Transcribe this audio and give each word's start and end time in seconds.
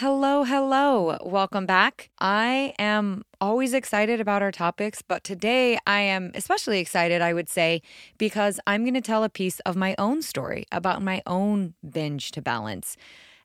Hello, 0.00 0.44
hello. 0.44 1.18
Welcome 1.24 1.66
back. 1.66 2.10
I 2.20 2.72
am 2.78 3.24
always 3.40 3.74
excited 3.74 4.20
about 4.20 4.42
our 4.42 4.52
topics, 4.52 5.02
but 5.02 5.24
today 5.24 5.76
I 5.88 6.02
am 6.02 6.30
especially 6.36 6.78
excited, 6.78 7.20
I 7.20 7.34
would 7.34 7.48
say, 7.48 7.82
because 8.16 8.60
I'm 8.64 8.84
going 8.84 8.94
to 8.94 9.00
tell 9.00 9.24
a 9.24 9.28
piece 9.28 9.58
of 9.66 9.74
my 9.74 9.96
own 9.98 10.22
story 10.22 10.66
about 10.70 11.02
my 11.02 11.20
own 11.26 11.74
binge 11.90 12.30
to 12.30 12.40
balance. 12.40 12.96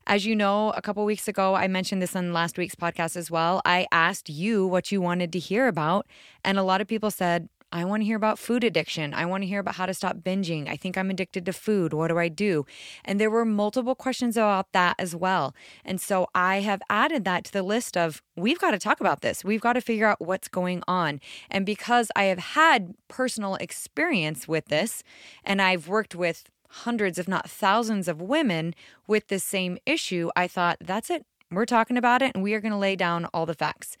As 0.06 0.26
you 0.26 0.36
know, 0.36 0.70
a 0.76 0.80
couple 0.80 1.04
weeks 1.04 1.26
ago, 1.26 1.56
I 1.56 1.66
mentioned 1.66 2.00
this 2.00 2.14
on 2.14 2.32
last 2.32 2.56
week's 2.56 2.76
podcast 2.76 3.16
as 3.16 3.32
well. 3.32 3.60
I 3.64 3.88
asked 3.90 4.28
you 4.28 4.64
what 4.64 4.92
you 4.92 5.00
wanted 5.00 5.32
to 5.32 5.40
hear 5.40 5.66
about, 5.66 6.06
and 6.44 6.56
a 6.56 6.62
lot 6.62 6.80
of 6.80 6.86
people 6.86 7.10
said, 7.10 7.48
I 7.72 7.84
want 7.84 8.02
to 8.02 8.04
hear 8.04 8.16
about 8.16 8.38
food 8.38 8.62
addiction. 8.62 9.12
I 9.12 9.26
want 9.26 9.42
to 9.42 9.48
hear 9.48 9.58
about 9.58 9.74
how 9.74 9.86
to 9.86 9.94
stop 9.94 10.18
binging. 10.18 10.68
I 10.68 10.76
think 10.76 10.96
I'm 10.96 11.10
addicted 11.10 11.44
to 11.46 11.52
food. 11.52 11.92
What 11.92 12.08
do 12.08 12.18
I 12.18 12.28
do? 12.28 12.66
And 13.04 13.20
there 13.20 13.30
were 13.30 13.44
multiple 13.44 13.96
questions 13.96 14.36
about 14.36 14.70
that 14.72 14.94
as 14.98 15.16
well. 15.16 15.54
And 15.84 16.00
so 16.00 16.28
I 16.34 16.60
have 16.60 16.82
added 16.88 17.24
that 17.24 17.44
to 17.46 17.52
the 17.52 17.64
list 17.64 17.96
of 17.96 18.22
we've 18.36 18.60
got 18.60 18.70
to 18.70 18.78
talk 18.78 19.00
about 19.00 19.22
this. 19.22 19.44
We've 19.44 19.60
got 19.60 19.72
to 19.72 19.80
figure 19.80 20.06
out 20.06 20.20
what's 20.20 20.46
going 20.46 20.82
on. 20.86 21.20
And 21.50 21.66
because 21.66 22.12
I 22.14 22.24
have 22.24 22.38
had 22.38 22.94
personal 23.08 23.56
experience 23.56 24.46
with 24.46 24.66
this 24.66 25.02
and 25.42 25.60
I've 25.60 25.88
worked 25.88 26.14
with 26.14 26.44
hundreds, 26.68 27.18
if 27.18 27.26
not 27.26 27.50
thousands, 27.50 28.06
of 28.06 28.22
women 28.22 28.74
with 29.08 29.28
this 29.28 29.42
same 29.42 29.78
issue, 29.84 30.30
I 30.36 30.46
thought, 30.46 30.76
that's 30.80 31.10
it. 31.10 31.26
We're 31.50 31.66
talking 31.66 31.96
about 31.96 32.22
it 32.22 32.32
and 32.34 32.42
we 32.44 32.54
are 32.54 32.60
going 32.60 32.72
to 32.72 32.78
lay 32.78 32.94
down 32.94 33.26
all 33.34 33.46
the 33.46 33.54
facts. 33.54 33.96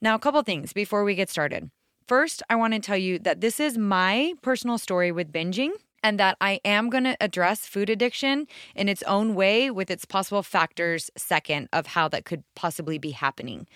Now, 0.00 0.14
a 0.14 0.18
couple 0.18 0.40
things 0.42 0.72
before 0.72 1.04
we 1.04 1.14
get 1.14 1.28
started. 1.28 1.70
First, 2.10 2.42
I 2.50 2.56
want 2.56 2.74
to 2.74 2.80
tell 2.80 2.96
you 2.96 3.20
that 3.20 3.40
this 3.40 3.60
is 3.60 3.78
my 3.78 4.32
personal 4.42 4.78
story 4.78 5.12
with 5.12 5.30
binging 5.30 5.70
and 6.02 6.18
that 6.18 6.36
I 6.40 6.58
am 6.64 6.90
going 6.90 7.04
to 7.04 7.16
address 7.20 7.68
food 7.68 7.88
addiction 7.88 8.48
in 8.74 8.88
its 8.88 9.04
own 9.04 9.36
way 9.36 9.70
with 9.70 9.92
its 9.92 10.04
possible 10.04 10.42
factors, 10.42 11.12
second, 11.16 11.68
of 11.72 11.86
how 11.86 12.08
that 12.08 12.24
could 12.24 12.42
possibly 12.56 12.98
be 12.98 13.12
happening. 13.12 13.68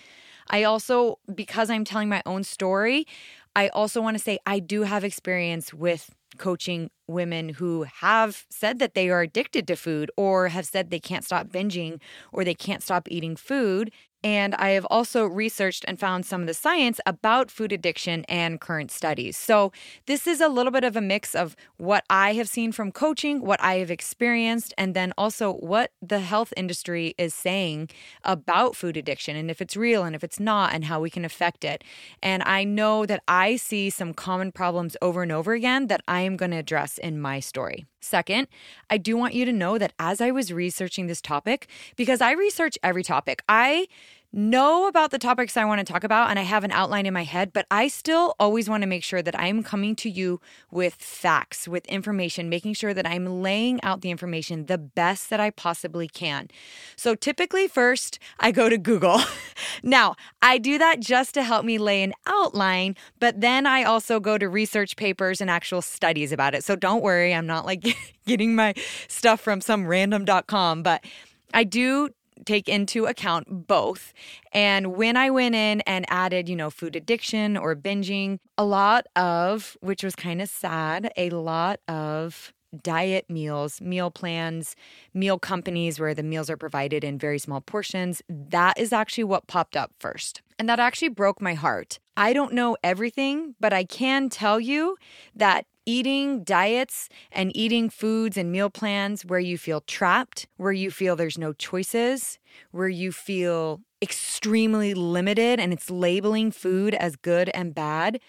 I 0.49 0.63
also, 0.63 1.17
because 1.33 1.69
I'm 1.69 1.85
telling 1.85 2.09
my 2.09 2.21
own 2.25 2.43
story, 2.43 3.07
I 3.55 3.69
also 3.69 4.01
want 4.01 4.17
to 4.17 4.23
say 4.23 4.37
I 4.45 4.59
do 4.59 4.81
have 4.81 5.05
experience 5.05 5.73
with 5.73 6.13
coaching 6.37 6.89
women 7.07 7.47
who 7.47 7.83
have 7.83 8.45
said 8.49 8.79
that 8.79 8.95
they 8.95 9.09
are 9.09 9.21
addicted 9.21 9.65
to 9.67 9.77
food 9.77 10.11
or 10.17 10.49
have 10.49 10.65
said 10.65 10.89
they 10.89 10.99
can't 10.99 11.23
stop 11.23 11.47
binging 11.47 12.01
or 12.33 12.43
they 12.43 12.53
can't 12.53 12.83
stop 12.83 13.07
eating 13.09 13.37
food. 13.37 13.91
And 14.25 14.55
I 14.55 14.69
have 14.69 14.85
also 14.85 15.27
researched 15.27 15.85
and 15.87 15.99
found 15.99 16.25
some 16.25 16.41
of 16.41 16.47
the 16.47 16.55
science 16.55 16.99
about 17.05 17.51
food 17.51 17.71
addiction 17.71 18.25
and 18.27 18.59
current 18.59 18.89
studies. 18.89 19.37
So, 19.37 19.71
this 20.07 20.25
is 20.25 20.41
a 20.41 20.47
little 20.47 20.71
bit 20.71 20.83
of 20.83 20.95
a 20.95 21.01
mix 21.01 21.35
of 21.35 21.55
what 21.77 22.03
I 22.09 22.33
have 22.33 22.49
seen 22.49 22.71
from 22.71 22.91
coaching, 22.91 23.41
what 23.41 23.61
I 23.61 23.75
have 23.75 23.91
experienced, 23.91 24.73
and 24.79 24.95
then 24.95 25.13
also 25.15 25.53
what 25.53 25.91
the 26.01 26.21
health 26.21 26.55
industry 26.57 27.13
is 27.19 27.35
saying 27.35 27.89
about 28.23 28.75
food 28.75 28.97
addiction 28.97 29.35
and 29.35 29.51
if 29.51 29.61
it's 29.61 29.77
real 29.77 30.03
and 30.03 30.15
if 30.15 30.23
it's 30.23 30.39
not 30.39 30.73
and 30.73 30.85
how 30.85 30.99
we 30.99 31.11
can 31.11 31.23
affect 31.23 31.63
it. 31.63 31.83
And 32.23 32.41
I 32.47 32.63
know 32.63 33.05
that 33.05 33.21
I 33.27 33.57
see 33.57 33.91
some 33.91 34.15
common 34.15 34.51
problems 34.51 34.97
over 35.03 35.21
and 35.21 35.31
over 35.31 35.53
again 35.53 35.85
that 35.85 36.01
I 36.07 36.21
am 36.21 36.35
going 36.35 36.49
to 36.49 36.57
address 36.57 36.97
in 36.97 37.21
my 37.21 37.39
story. 37.39 37.85
Second, 38.05 38.47
I 38.89 38.97
do 38.97 39.17
want 39.17 39.33
you 39.33 39.45
to 39.45 39.51
know 39.51 39.79
that 39.79 39.93
as 39.97 40.21
I 40.21 40.29
was 40.29 40.53
researching 40.53 41.07
this 41.07 41.21
topic, 41.21 41.67
because 41.95 42.21
I 42.21 42.33
research 42.33 42.77
every 42.83 43.03
topic, 43.03 43.43
I 43.49 43.87
know 44.35 44.87
about 44.87 45.11
the 45.11 45.17
topics 45.17 45.55
I 45.55 45.63
want 45.63 45.79
to 45.79 45.91
talk 45.91 46.03
about 46.03 46.29
and 46.29 46.37
I 46.37 46.41
have 46.41 46.65
an 46.65 46.71
outline 46.71 47.05
in 47.05 47.13
my 47.13 47.23
head, 47.23 47.53
but 47.53 47.65
I 47.71 47.87
still 47.87 48.35
always 48.39 48.69
want 48.69 48.83
to 48.83 48.87
make 48.87 49.03
sure 49.03 49.21
that 49.21 49.39
I'm 49.39 49.63
coming 49.63 49.95
to 49.97 50.09
you 50.09 50.41
with 50.69 50.95
facts, 50.95 51.67
with 51.67 51.85
information, 51.87 52.49
making 52.49 52.73
sure 52.73 52.93
that 52.93 53.07
I'm 53.07 53.41
laying 53.41 53.81
out 53.81 54.01
the 54.01 54.11
information 54.11 54.65
the 54.65 54.77
best 54.77 55.29
that 55.29 55.39
I 55.39 55.51
possibly 55.51 56.09
can. 56.09 56.49
So 56.97 57.15
typically, 57.15 57.67
first, 57.67 58.19
I 58.39 58.51
go 58.51 58.67
to 58.67 58.77
Google. 58.77 59.21
now, 59.83 60.15
I 60.41 60.57
do 60.57 60.77
that 60.77 60.99
just 60.99 61.33
to 61.35 61.43
help 61.43 61.63
me 61.63 61.77
lay 61.77 62.03
an 62.03 62.13
outline, 62.25 62.95
but 63.19 63.39
then 63.39 63.65
I 63.65 63.83
also 63.83 64.19
go 64.19 64.37
to 64.37 64.49
research 64.49 64.97
papers 64.97 65.39
and 65.39 65.49
actual 65.49 65.81
studies 65.81 66.33
about 66.33 66.53
it. 66.53 66.63
So 66.65 66.75
don't 66.75 67.01
worry, 67.01 67.33
I'm 67.33 67.47
not 67.47 67.65
like 67.65 67.85
getting 68.27 68.53
my 68.53 68.73
stuff 69.07 69.39
from 69.39 69.61
some 69.61 69.87
random.com, 69.87 70.83
but 70.83 71.05
I 71.53 71.63
do 71.63 72.09
take 72.45 72.67
into 72.67 73.05
account 73.05 73.67
both. 73.67 74.13
And 74.51 74.95
when 74.95 75.15
I 75.17 75.29
went 75.29 75.55
in 75.55 75.81
and 75.81 76.05
added, 76.09 76.49
you 76.49 76.55
know, 76.55 76.69
food 76.69 76.95
addiction 76.95 77.57
or 77.57 77.75
binging, 77.75 78.39
a 78.57 78.65
lot 78.65 79.07
of, 79.15 79.77
which 79.81 80.03
was 80.03 80.15
kind 80.15 80.41
of 80.41 80.49
sad, 80.49 81.11
a 81.15 81.29
lot 81.29 81.79
of 81.87 82.53
diet 82.83 83.29
meals, 83.29 83.79
meal 83.81 84.11
plans, 84.11 84.75
meal 85.13 85.39
companies 85.39 85.99
where 85.99 86.13
the 86.13 86.23
meals 86.23 86.49
are 86.49 86.57
provided 86.57 87.03
in 87.03 87.17
very 87.17 87.39
small 87.39 87.61
portions. 87.61 88.21
That 88.27 88.77
is 88.77 88.91
actually 88.91 89.23
what 89.23 89.47
popped 89.47 89.77
up 89.77 89.91
first. 89.99 90.41
And 90.59 90.67
that 90.69 90.79
actually 90.79 91.09
broke 91.09 91.41
my 91.41 91.53
heart. 91.53 91.99
I 92.17 92.33
don't 92.33 92.53
know 92.53 92.77
everything, 92.83 93.55
but 93.59 93.73
I 93.73 93.83
can 93.83 94.29
tell 94.29 94.59
you 94.59 94.97
that 95.35 95.65
eating 95.85 96.43
diets 96.43 97.09
and 97.31 97.55
eating 97.55 97.89
foods 97.89 98.37
and 98.37 98.51
meal 98.51 98.69
plans 98.69 99.25
where 99.25 99.39
you 99.39 99.57
feel 99.57 99.81
trapped, 99.81 100.47
where 100.57 100.71
you 100.71 100.91
feel 100.91 101.15
there's 101.15 101.37
no 101.37 101.53
choices, 101.53 102.39
where 102.71 102.89
you 102.89 103.11
feel 103.11 103.81
extremely 104.01 104.93
limited 104.93 105.59
and 105.59 105.73
it's 105.73 105.89
labeling 105.89 106.51
food 106.51 106.93
as 106.93 107.15
good 107.15 107.49
and 107.53 107.73
bad, 107.73 108.19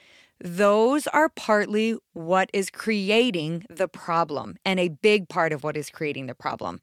those 0.40 1.06
are 1.08 1.28
partly 1.28 1.96
what 2.12 2.50
is 2.52 2.70
creating 2.70 3.64
the 3.70 3.88
problem 3.88 4.56
and 4.64 4.78
a 4.78 4.88
big 4.88 5.28
part 5.28 5.52
of 5.52 5.64
what 5.64 5.76
is 5.76 5.90
creating 5.90 6.26
the 6.26 6.34
problem. 6.34 6.80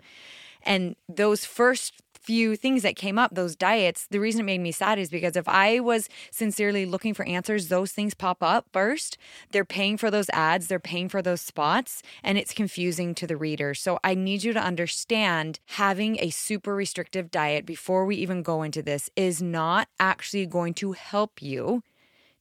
And 0.63 0.95
those 1.09 1.45
first 1.45 2.03
few 2.23 2.56
things 2.56 2.81
that 2.84 2.95
came 2.95 3.19
up, 3.19 3.35
those 3.35 3.56
diets, 3.56 4.07
the 4.09 4.19
reason 4.19 4.41
it 4.41 4.45
made 4.45 4.61
me 4.61 4.72
sad 4.72 4.97
is 4.97 5.09
because 5.09 5.35
if 5.35 5.47
I 5.47 5.79
was 5.79 6.09
sincerely 6.31 6.85
looking 6.85 7.13
for 7.13 7.25
answers, 7.25 7.67
those 7.67 7.91
things 7.91 8.13
pop 8.13 8.41
up 8.41 8.67
first. 8.72 9.17
They're 9.51 9.66
paying 9.66 9.97
for 9.97 10.09
those 10.09 10.29
ads, 10.29 10.67
they're 10.67 10.79
paying 10.79 11.09
for 11.09 11.22
those 11.22 11.41
spots, 11.41 12.01
and 12.23 12.38
it's 12.38 12.53
confusing 12.53 13.13
to 13.16 13.28
the 13.28 13.38
reader. 13.38 13.73
So 13.73 14.00
I 14.03 14.16
need 14.16 14.44
you 14.44 14.53
to 14.53 14.59
understand 14.59 15.59
having 15.67 16.17
a 16.19 16.29
super 16.29 16.75
restrictive 16.75 17.29
diet 17.29 17.66
before 17.66 18.06
we 18.06 18.16
even 18.16 18.41
go 18.41 18.63
into 18.63 18.81
this 18.81 19.09
is 19.16 19.41
not 19.41 19.88
actually 20.00 20.45
going 20.45 20.73
to 20.75 20.94
help 20.94 21.41
you 21.41 21.84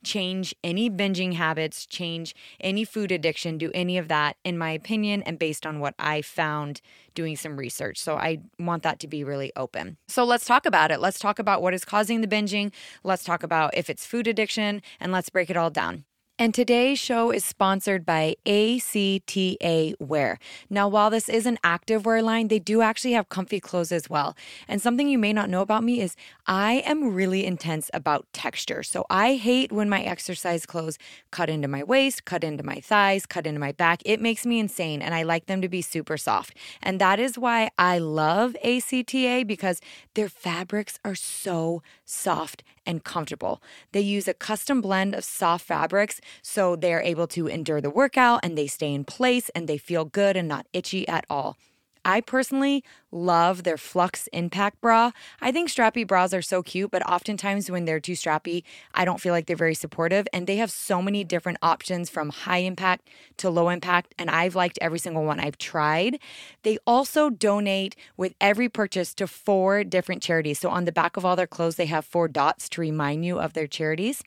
change 0.04 0.54
any 0.62 0.90
binging 0.90 1.34
habits, 1.34 1.86
change 1.86 2.34
any 2.60 2.84
food 2.84 3.12
addiction, 3.12 3.58
do 3.58 3.70
any 3.74 3.98
of 3.98 4.08
that, 4.08 4.36
in 4.44 4.58
my 4.58 4.70
opinion, 4.70 5.22
and 5.22 5.38
based 5.38 5.66
on 5.66 5.80
what 5.80 5.94
I 5.98 6.22
found 6.22 6.80
doing 7.14 7.36
some 7.36 7.56
research. 7.56 7.98
So 7.98 8.16
I 8.16 8.38
want 8.58 8.82
that 8.82 8.98
to 9.00 9.08
be 9.08 9.24
really 9.24 9.52
open. 9.56 9.96
So 10.08 10.24
let's 10.24 10.44
talk 10.44 10.66
about 10.66 10.90
it. 10.90 11.00
Let's 11.00 11.18
talk 11.18 11.38
about 11.38 11.62
what 11.62 11.74
is 11.74 11.84
causing 11.84 12.20
the 12.20 12.28
binging. 12.28 12.72
Let's 13.04 13.24
talk 13.24 13.42
about 13.42 13.76
if 13.76 13.90
it's 13.90 14.06
food 14.06 14.26
addiction, 14.26 14.82
and 15.00 15.12
let's 15.12 15.30
break 15.30 15.50
it 15.50 15.56
all 15.56 15.70
down. 15.70 16.04
And 16.38 16.54
today's 16.54 16.98
show 16.98 17.30
is 17.30 17.44
sponsored 17.44 18.06
by 18.06 18.36
ACTA 18.46 19.94
Wear. 20.00 20.38
Now, 20.70 20.88
while 20.88 21.10
this 21.10 21.28
is 21.28 21.44
an 21.44 21.58
active 21.62 22.06
wear 22.06 22.22
line, 22.22 22.48
they 22.48 22.58
do 22.58 22.80
actually 22.80 23.12
have 23.12 23.28
comfy 23.28 23.60
clothes 23.60 23.92
as 23.92 24.08
well. 24.08 24.34
And 24.66 24.80
something 24.80 25.08
you 25.08 25.18
may 25.18 25.34
not 25.34 25.50
know 25.50 25.60
about 25.60 25.84
me 25.84 26.00
is 26.00 26.16
I 26.46 26.82
am 26.86 27.14
really 27.14 27.44
intense 27.44 27.90
about 27.92 28.26
texture. 28.32 28.82
So 28.82 29.04
I 29.10 29.34
hate 29.34 29.72
when 29.72 29.90
my 29.90 30.02
exercise 30.02 30.64
clothes 30.64 30.98
cut 31.30 31.50
into 31.50 31.68
my 31.68 31.84
waist, 31.84 32.24
cut 32.24 32.44
into 32.44 32.64
my 32.64 32.80
thighs, 32.80 33.26
cut 33.26 33.46
into 33.46 33.60
my 33.60 33.72
back. 33.72 34.00
It 34.06 34.20
makes 34.20 34.46
me 34.46 34.58
insane, 34.58 35.02
and 35.02 35.14
I 35.14 35.24
like 35.24 35.46
them 35.46 35.60
to 35.60 35.68
be 35.68 35.82
super 35.82 36.16
soft. 36.16 36.56
And 36.82 36.98
that 36.98 37.20
is 37.20 37.38
why 37.38 37.70
I 37.78 37.98
love 37.98 38.56
ACTA 38.64 39.44
because 39.46 39.82
their 40.14 40.30
fabrics 40.30 40.98
are 41.04 41.14
so 41.14 41.82
soft 42.06 42.64
and 42.86 43.04
comfortable. 43.04 43.62
They 43.92 44.00
use 44.00 44.28
a 44.28 44.34
custom 44.34 44.80
blend 44.80 45.14
of 45.14 45.24
soft 45.24 45.64
fabrics 45.64 46.20
so 46.42 46.76
they're 46.76 47.02
able 47.02 47.26
to 47.28 47.46
endure 47.46 47.80
the 47.80 47.90
workout 47.90 48.40
and 48.42 48.56
they 48.56 48.66
stay 48.66 48.92
in 48.92 49.04
place 49.04 49.48
and 49.54 49.68
they 49.68 49.78
feel 49.78 50.04
good 50.04 50.36
and 50.36 50.48
not 50.48 50.66
itchy 50.72 51.06
at 51.08 51.24
all. 51.30 51.56
I 52.04 52.20
personally 52.20 52.84
love 53.10 53.62
their 53.62 53.76
Flux 53.76 54.28
Impact 54.32 54.80
bra. 54.80 55.12
I 55.40 55.52
think 55.52 55.68
strappy 55.68 56.06
bras 56.06 56.32
are 56.34 56.42
so 56.42 56.62
cute, 56.62 56.90
but 56.90 57.06
oftentimes 57.08 57.70
when 57.70 57.84
they're 57.84 58.00
too 58.00 58.12
strappy, 58.12 58.64
I 58.94 59.04
don't 59.04 59.20
feel 59.20 59.32
like 59.32 59.46
they're 59.46 59.56
very 59.56 59.74
supportive. 59.74 60.26
And 60.32 60.46
they 60.46 60.56
have 60.56 60.70
so 60.70 61.00
many 61.00 61.24
different 61.24 61.58
options 61.62 62.10
from 62.10 62.30
high 62.30 62.58
impact 62.58 63.08
to 63.38 63.50
low 63.50 63.68
impact, 63.68 64.14
and 64.18 64.30
I've 64.30 64.54
liked 64.54 64.78
every 64.80 64.98
single 64.98 65.24
one 65.24 65.40
I've 65.40 65.58
tried. 65.58 66.18
They 66.62 66.78
also 66.86 67.30
donate 67.30 67.94
with 68.16 68.34
every 68.40 68.68
purchase 68.68 69.14
to 69.14 69.26
four 69.26 69.84
different 69.84 70.22
charities. 70.22 70.58
So 70.58 70.70
on 70.70 70.84
the 70.84 70.92
back 70.92 71.16
of 71.16 71.24
all 71.24 71.36
their 71.36 71.46
clothes, 71.46 71.76
they 71.76 71.86
have 71.86 72.04
four 72.04 72.28
dots 72.28 72.68
to 72.70 72.80
remind 72.80 73.24
you 73.24 73.38
of 73.38 73.52
their 73.52 73.66
charities. 73.66 74.22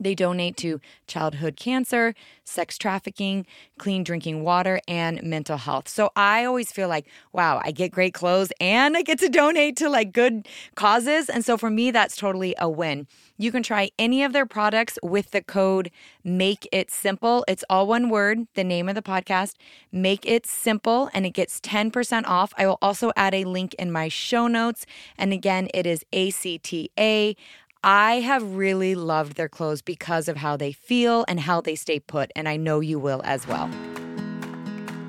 They 0.00 0.14
donate 0.14 0.56
to 0.58 0.80
childhood 1.06 1.56
cancer, 1.56 2.14
sex 2.44 2.78
trafficking, 2.78 3.46
clean 3.78 4.04
drinking 4.04 4.42
water, 4.42 4.80
and 4.88 5.22
mental 5.22 5.56
health. 5.56 5.88
So 5.88 6.10
I 6.16 6.44
always 6.44 6.72
feel 6.72 6.88
like, 6.88 7.06
wow, 7.32 7.60
I 7.64 7.70
get 7.70 7.92
great 7.92 8.14
clothes 8.14 8.52
and 8.60 8.96
I 8.96 9.02
get 9.02 9.18
to 9.20 9.28
donate 9.28 9.76
to 9.78 9.88
like 9.88 10.12
good 10.12 10.48
causes. 10.74 11.28
And 11.28 11.44
so 11.44 11.56
for 11.56 11.70
me, 11.70 11.90
that's 11.90 12.16
totally 12.16 12.54
a 12.58 12.68
win. 12.68 13.06
You 13.36 13.52
can 13.52 13.62
try 13.62 13.90
any 13.98 14.24
of 14.24 14.32
their 14.32 14.46
products 14.46 14.98
with 15.02 15.30
the 15.30 15.42
code 15.42 15.90
Make 16.24 16.66
It 16.72 16.90
Simple. 16.90 17.44
It's 17.46 17.64
all 17.70 17.86
one 17.86 18.10
word, 18.10 18.48
the 18.54 18.64
name 18.64 18.88
of 18.88 18.94
the 18.94 19.02
podcast, 19.02 19.54
Make 19.92 20.26
It 20.26 20.44
Simple, 20.46 21.08
and 21.14 21.24
it 21.24 21.30
gets 21.30 21.60
10% 21.60 22.24
off. 22.26 22.52
I 22.58 22.66
will 22.66 22.78
also 22.82 23.12
add 23.16 23.34
a 23.34 23.44
link 23.44 23.74
in 23.74 23.92
my 23.92 24.08
show 24.08 24.48
notes. 24.48 24.86
And 25.16 25.32
again, 25.32 25.68
it 25.72 25.86
is 25.86 26.04
ACTA. 26.12 27.36
I 27.84 28.14
have 28.14 28.56
really 28.56 28.96
loved 28.96 29.36
their 29.36 29.48
clothes 29.48 29.82
because 29.82 30.26
of 30.26 30.36
how 30.36 30.56
they 30.56 30.72
feel 30.72 31.24
and 31.28 31.38
how 31.38 31.60
they 31.60 31.76
stay 31.76 32.00
put, 32.00 32.32
and 32.34 32.48
I 32.48 32.56
know 32.56 32.80
you 32.80 32.98
will 32.98 33.20
as 33.22 33.46
well. 33.46 33.68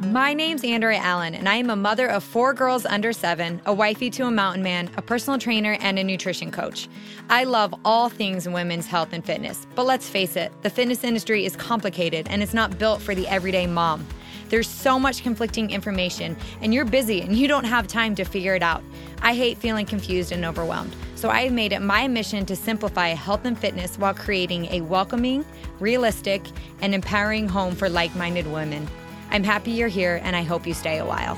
My 0.05 0.33
name's 0.33 0.63
Andrea 0.63 0.99
Allen, 0.99 1.33
and 1.33 1.49
I 1.49 1.55
am 1.55 1.71
a 1.71 1.75
mother 1.75 2.07
of 2.07 2.23
four 2.23 2.53
girls 2.53 2.85
under 2.85 3.11
seven, 3.11 3.59
a 3.65 3.73
wifey 3.73 4.11
to 4.11 4.27
a 4.27 4.31
mountain 4.31 4.61
man, 4.61 4.87
a 4.97 5.01
personal 5.01 5.39
trainer, 5.39 5.77
and 5.81 5.97
a 5.97 6.03
nutrition 6.03 6.51
coach. 6.51 6.87
I 7.31 7.43
love 7.43 7.73
all 7.83 8.07
things 8.07 8.47
women's 8.47 8.85
health 8.85 9.13
and 9.13 9.25
fitness, 9.25 9.65
but 9.73 9.87
let's 9.87 10.07
face 10.07 10.35
it, 10.35 10.51
the 10.61 10.69
fitness 10.69 11.03
industry 11.03 11.45
is 11.45 11.55
complicated 11.55 12.27
and 12.29 12.43
it's 12.43 12.53
not 12.53 12.77
built 12.77 13.01
for 13.01 13.15
the 13.15 13.27
everyday 13.27 13.65
mom. 13.65 14.05
There's 14.49 14.67
so 14.67 14.99
much 14.99 15.23
conflicting 15.23 15.69
information, 15.69 16.35
and 16.61 16.73
you're 16.73 16.85
busy 16.85 17.21
and 17.21 17.35
you 17.35 17.47
don't 17.47 17.63
have 17.63 17.87
time 17.87 18.15
to 18.15 18.23
figure 18.23 18.55
it 18.55 18.63
out. 18.63 18.83
I 19.21 19.33
hate 19.35 19.57
feeling 19.57 19.85
confused 19.85 20.31
and 20.31 20.43
overwhelmed. 20.43 20.95
So 21.15 21.29
I 21.29 21.43
have 21.43 21.53
made 21.53 21.71
it 21.71 21.81
my 21.81 22.07
mission 22.07 22.45
to 22.47 22.55
simplify 22.55 23.09
health 23.09 23.45
and 23.45 23.57
fitness 23.57 23.97
while 23.97 24.13
creating 24.13 24.65
a 24.67 24.81
welcoming, 24.81 25.45
realistic, 25.79 26.41
and 26.81 26.95
empowering 26.95 27.47
home 27.47 27.75
for 27.75 27.89
like 27.89 28.15
minded 28.15 28.47
women. 28.47 28.87
I'm 29.29 29.43
happy 29.43 29.71
you're 29.71 29.87
here, 29.87 30.19
and 30.23 30.35
I 30.35 30.41
hope 30.41 30.65
you 30.65 30.73
stay 30.73 30.97
a 30.97 31.05
while. 31.05 31.37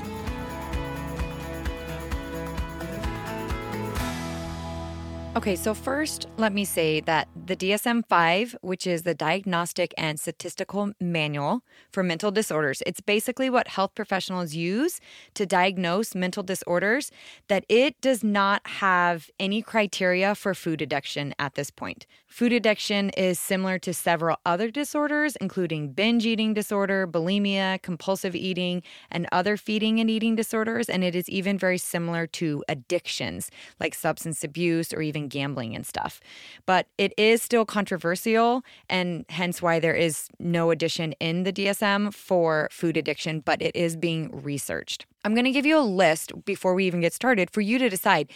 Okay, 5.34 5.56
so 5.56 5.72
first, 5.72 6.28
let 6.36 6.52
me 6.52 6.62
say 6.62 7.00
that 7.00 7.26
the 7.46 7.56
DSM 7.56 8.06
5, 8.06 8.54
which 8.60 8.86
is 8.86 9.02
the 9.02 9.14
Diagnostic 9.14 9.94
and 9.96 10.20
Statistical 10.20 10.92
Manual 11.00 11.62
for 11.90 12.02
Mental 12.02 12.30
Disorders, 12.30 12.82
it's 12.84 13.00
basically 13.00 13.48
what 13.48 13.68
health 13.68 13.94
professionals 13.94 14.54
use 14.54 15.00
to 15.32 15.46
diagnose 15.46 16.14
mental 16.14 16.42
disorders, 16.42 17.10
that 17.48 17.64
it 17.70 17.98
does 18.02 18.22
not 18.22 18.60
have 18.66 19.30
any 19.40 19.62
criteria 19.62 20.34
for 20.34 20.52
food 20.52 20.82
addiction 20.82 21.34
at 21.38 21.54
this 21.54 21.70
point. 21.70 22.06
Food 22.26 22.52
addiction 22.52 23.08
is 23.10 23.38
similar 23.38 23.78
to 23.78 23.94
several 23.94 24.36
other 24.44 24.70
disorders, 24.70 25.36
including 25.36 25.92
binge 25.92 26.26
eating 26.26 26.52
disorder, 26.52 27.06
bulimia, 27.06 27.80
compulsive 27.80 28.36
eating, 28.36 28.82
and 29.10 29.26
other 29.32 29.56
feeding 29.56 29.98
and 29.98 30.10
eating 30.10 30.36
disorders, 30.36 30.90
and 30.90 31.02
it 31.02 31.14
is 31.14 31.28
even 31.30 31.56
very 31.56 31.78
similar 31.78 32.26
to 32.26 32.62
addictions 32.68 33.50
like 33.80 33.94
substance 33.94 34.44
abuse 34.44 34.92
or 34.92 35.00
even 35.00 35.21
gambling 35.28 35.74
and 35.74 35.86
stuff. 35.86 36.20
But 36.66 36.86
it 36.98 37.12
is 37.16 37.42
still 37.42 37.64
controversial, 37.64 38.62
and 38.88 39.24
hence 39.28 39.60
why 39.62 39.80
there 39.80 39.94
is 39.94 40.28
no 40.38 40.70
addition 40.70 41.12
in 41.20 41.44
the 41.44 41.52
DSM 41.52 42.12
for 42.14 42.68
food 42.70 42.96
addiction, 42.96 43.40
but 43.40 43.60
it 43.60 43.74
is 43.76 43.96
being 43.96 44.30
researched. 44.42 45.06
I'm 45.24 45.34
going 45.34 45.44
to 45.44 45.50
give 45.52 45.66
you 45.66 45.78
a 45.78 45.80
list 45.80 46.32
before 46.44 46.74
we 46.74 46.86
even 46.86 47.00
get 47.00 47.12
started 47.12 47.50
for 47.50 47.60
you 47.60 47.78
to 47.78 47.88
decide 47.88 48.30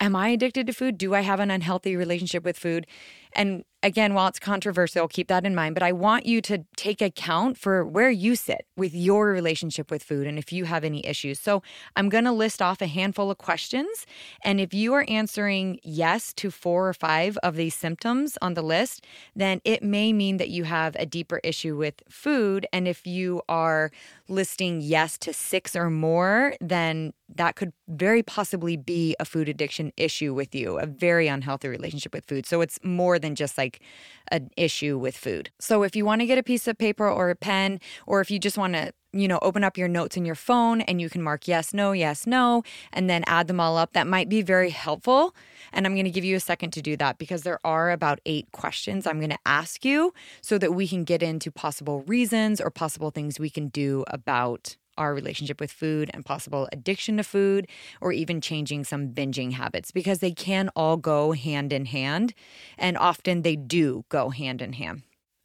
Am 0.00 0.16
I 0.16 0.28
addicted 0.30 0.66
to 0.66 0.72
food? 0.72 0.98
Do 0.98 1.14
I 1.14 1.20
have 1.20 1.40
an 1.40 1.50
unhealthy 1.50 1.94
relationship 1.94 2.44
with 2.44 2.58
food? 2.58 2.86
And 3.34 3.64
again, 3.84 4.14
while 4.14 4.28
it's 4.28 4.38
controversial, 4.38 5.06
keep 5.06 5.28
that 5.28 5.44
in 5.44 5.54
mind. 5.54 5.74
But 5.74 5.82
I 5.82 5.92
want 5.92 6.24
you 6.24 6.40
to 6.42 6.64
take 6.76 7.02
account 7.02 7.58
for 7.58 7.84
where 7.84 8.10
you 8.10 8.34
sit 8.34 8.66
with 8.76 8.94
your 8.94 9.30
relationship 9.30 9.90
with 9.90 10.02
food 10.02 10.26
and 10.26 10.38
if 10.38 10.52
you 10.52 10.64
have 10.64 10.84
any 10.84 11.04
issues. 11.06 11.38
So 11.38 11.62
I'm 11.94 12.08
going 12.08 12.24
to 12.24 12.32
list 12.32 12.62
off 12.62 12.80
a 12.80 12.86
handful 12.86 13.30
of 13.30 13.38
questions. 13.38 14.06
And 14.42 14.58
if 14.58 14.72
you 14.72 14.94
are 14.94 15.04
answering 15.06 15.78
yes 15.82 16.32
to 16.34 16.50
four 16.50 16.88
or 16.88 16.94
five 16.94 17.36
of 17.42 17.56
these 17.56 17.74
symptoms 17.74 18.38
on 18.40 18.54
the 18.54 18.62
list, 18.62 19.04
then 19.36 19.60
it 19.64 19.82
may 19.82 20.12
mean 20.12 20.38
that 20.38 20.48
you 20.48 20.64
have 20.64 20.96
a 20.98 21.04
deeper 21.04 21.40
issue 21.44 21.76
with 21.76 22.02
food. 22.08 22.66
And 22.72 22.88
if 22.88 23.06
you 23.06 23.42
are 23.50 23.90
listing 24.28 24.80
yes 24.80 25.18
to 25.18 25.34
six 25.34 25.76
or 25.76 25.90
more, 25.90 26.54
then 26.60 27.12
that 27.28 27.56
could 27.56 27.72
very 27.88 28.22
possibly 28.22 28.76
be 28.76 29.14
a 29.18 29.24
food 29.24 29.48
addiction 29.48 29.92
issue 29.96 30.32
with 30.32 30.54
you, 30.54 30.78
a 30.78 30.86
very 30.86 31.26
unhealthy 31.26 31.68
relationship 31.68 32.14
with 32.14 32.24
food. 32.24 32.46
So 32.46 32.60
it's 32.60 32.78
more 32.82 33.18
than 33.24 33.34
just 33.34 33.58
like 33.58 33.80
an 34.28 34.50
issue 34.56 34.98
with 34.98 35.16
food. 35.16 35.50
So 35.58 35.82
if 35.82 35.96
you 35.96 36.04
want 36.04 36.20
to 36.20 36.26
get 36.26 36.38
a 36.38 36.42
piece 36.42 36.68
of 36.68 36.78
paper 36.78 37.08
or 37.08 37.30
a 37.30 37.36
pen, 37.36 37.80
or 38.06 38.20
if 38.20 38.30
you 38.30 38.38
just 38.38 38.58
want 38.58 38.74
to 38.74 38.92
you 39.14 39.28
know, 39.28 39.38
open 39.42 39.62
up 39.62 39.78
your 39.78 39.86
notes 39.86 40.16
in 40.16 40.24
your 40.24 40.34
phone 40.34 40.80
and 40.82 41.00
you 41.00 41.08
can 41.08 41.22
mark 41.22 41.46
yes, 41.46 41.72
no, 41.72 41.92
yes, 41.92 42.26
no, 42.26 42.64
and 42.92 43.08
then 43.08 43.22
add 43.26 43.46
them 43.46 43.60
all 43.60 43.76
up. 43.76 43.92
That 43.92 44.08
might 44.08 44.28
be 44.28 44.42
very 44.42 44.70
helpful. 44.70 45.34
And 45.72 45.86
I'm 45.86 45.94
going 45.94 46.04
to 46.04 46.10
give 46.10 46.24
you 46.24 46.36
a 46.36 46.40
second 46.40 46.72
to 46.72 46.82
do 46.82 46.96
that 46.96 47.18
because 47.18 47.42
there 47.42 47.60
are 47.64 47.92
about 47.92 48.20
eight 48.26 48.50
questions 48.50 49.06
I'm 49.06 49.20
going 49.20 49.30
to 49.30 49.38
ask 49.46 49.84
you 49.84 50.12
so 50.40 50.58
that 50.58 50.74
we 50.74 50.88
can 50.88 51.04
get 51.04 51.22
into 51.22 51.52
possible 51.52 52.02
reasons 52.02 52.60
or 52.60 52.70
possible 52.70 53.10
things 53.10 53.38
we 53.38 53.50
can 53.50 53.68
do 53.68 54.04
about 54.08 54.76
our 54.96 55.14
relationship 55.14 55.60
with 55.60 55.70
food 55.70 56.10
and 56.14 56.24
possible 56.24 56.68
addiction 56.72 57.16
to 57.16 57.24
food, 57.24 57.66
or 58.00 58.12
even 58.12 58.40
changing 58.40 58.84
some 58.84 59.08
binging 59.08 59.52
habits 59.52 59.90
because 59.90 60.18
they 60.18 60.32
can 60.32 60.70
all 60.76 60.96
go 60.96 61.32
hand 61.32 61.72
in 61.72 61.86
hand. 61.86 62.34
And 62.78 62.96
often 62.96 63.42
they 63.42 63.56
do 63.56 64.04
go 64.08 64.30
hand 64.30 64.62
in 64.62 64.74
hand. 64.74 65.02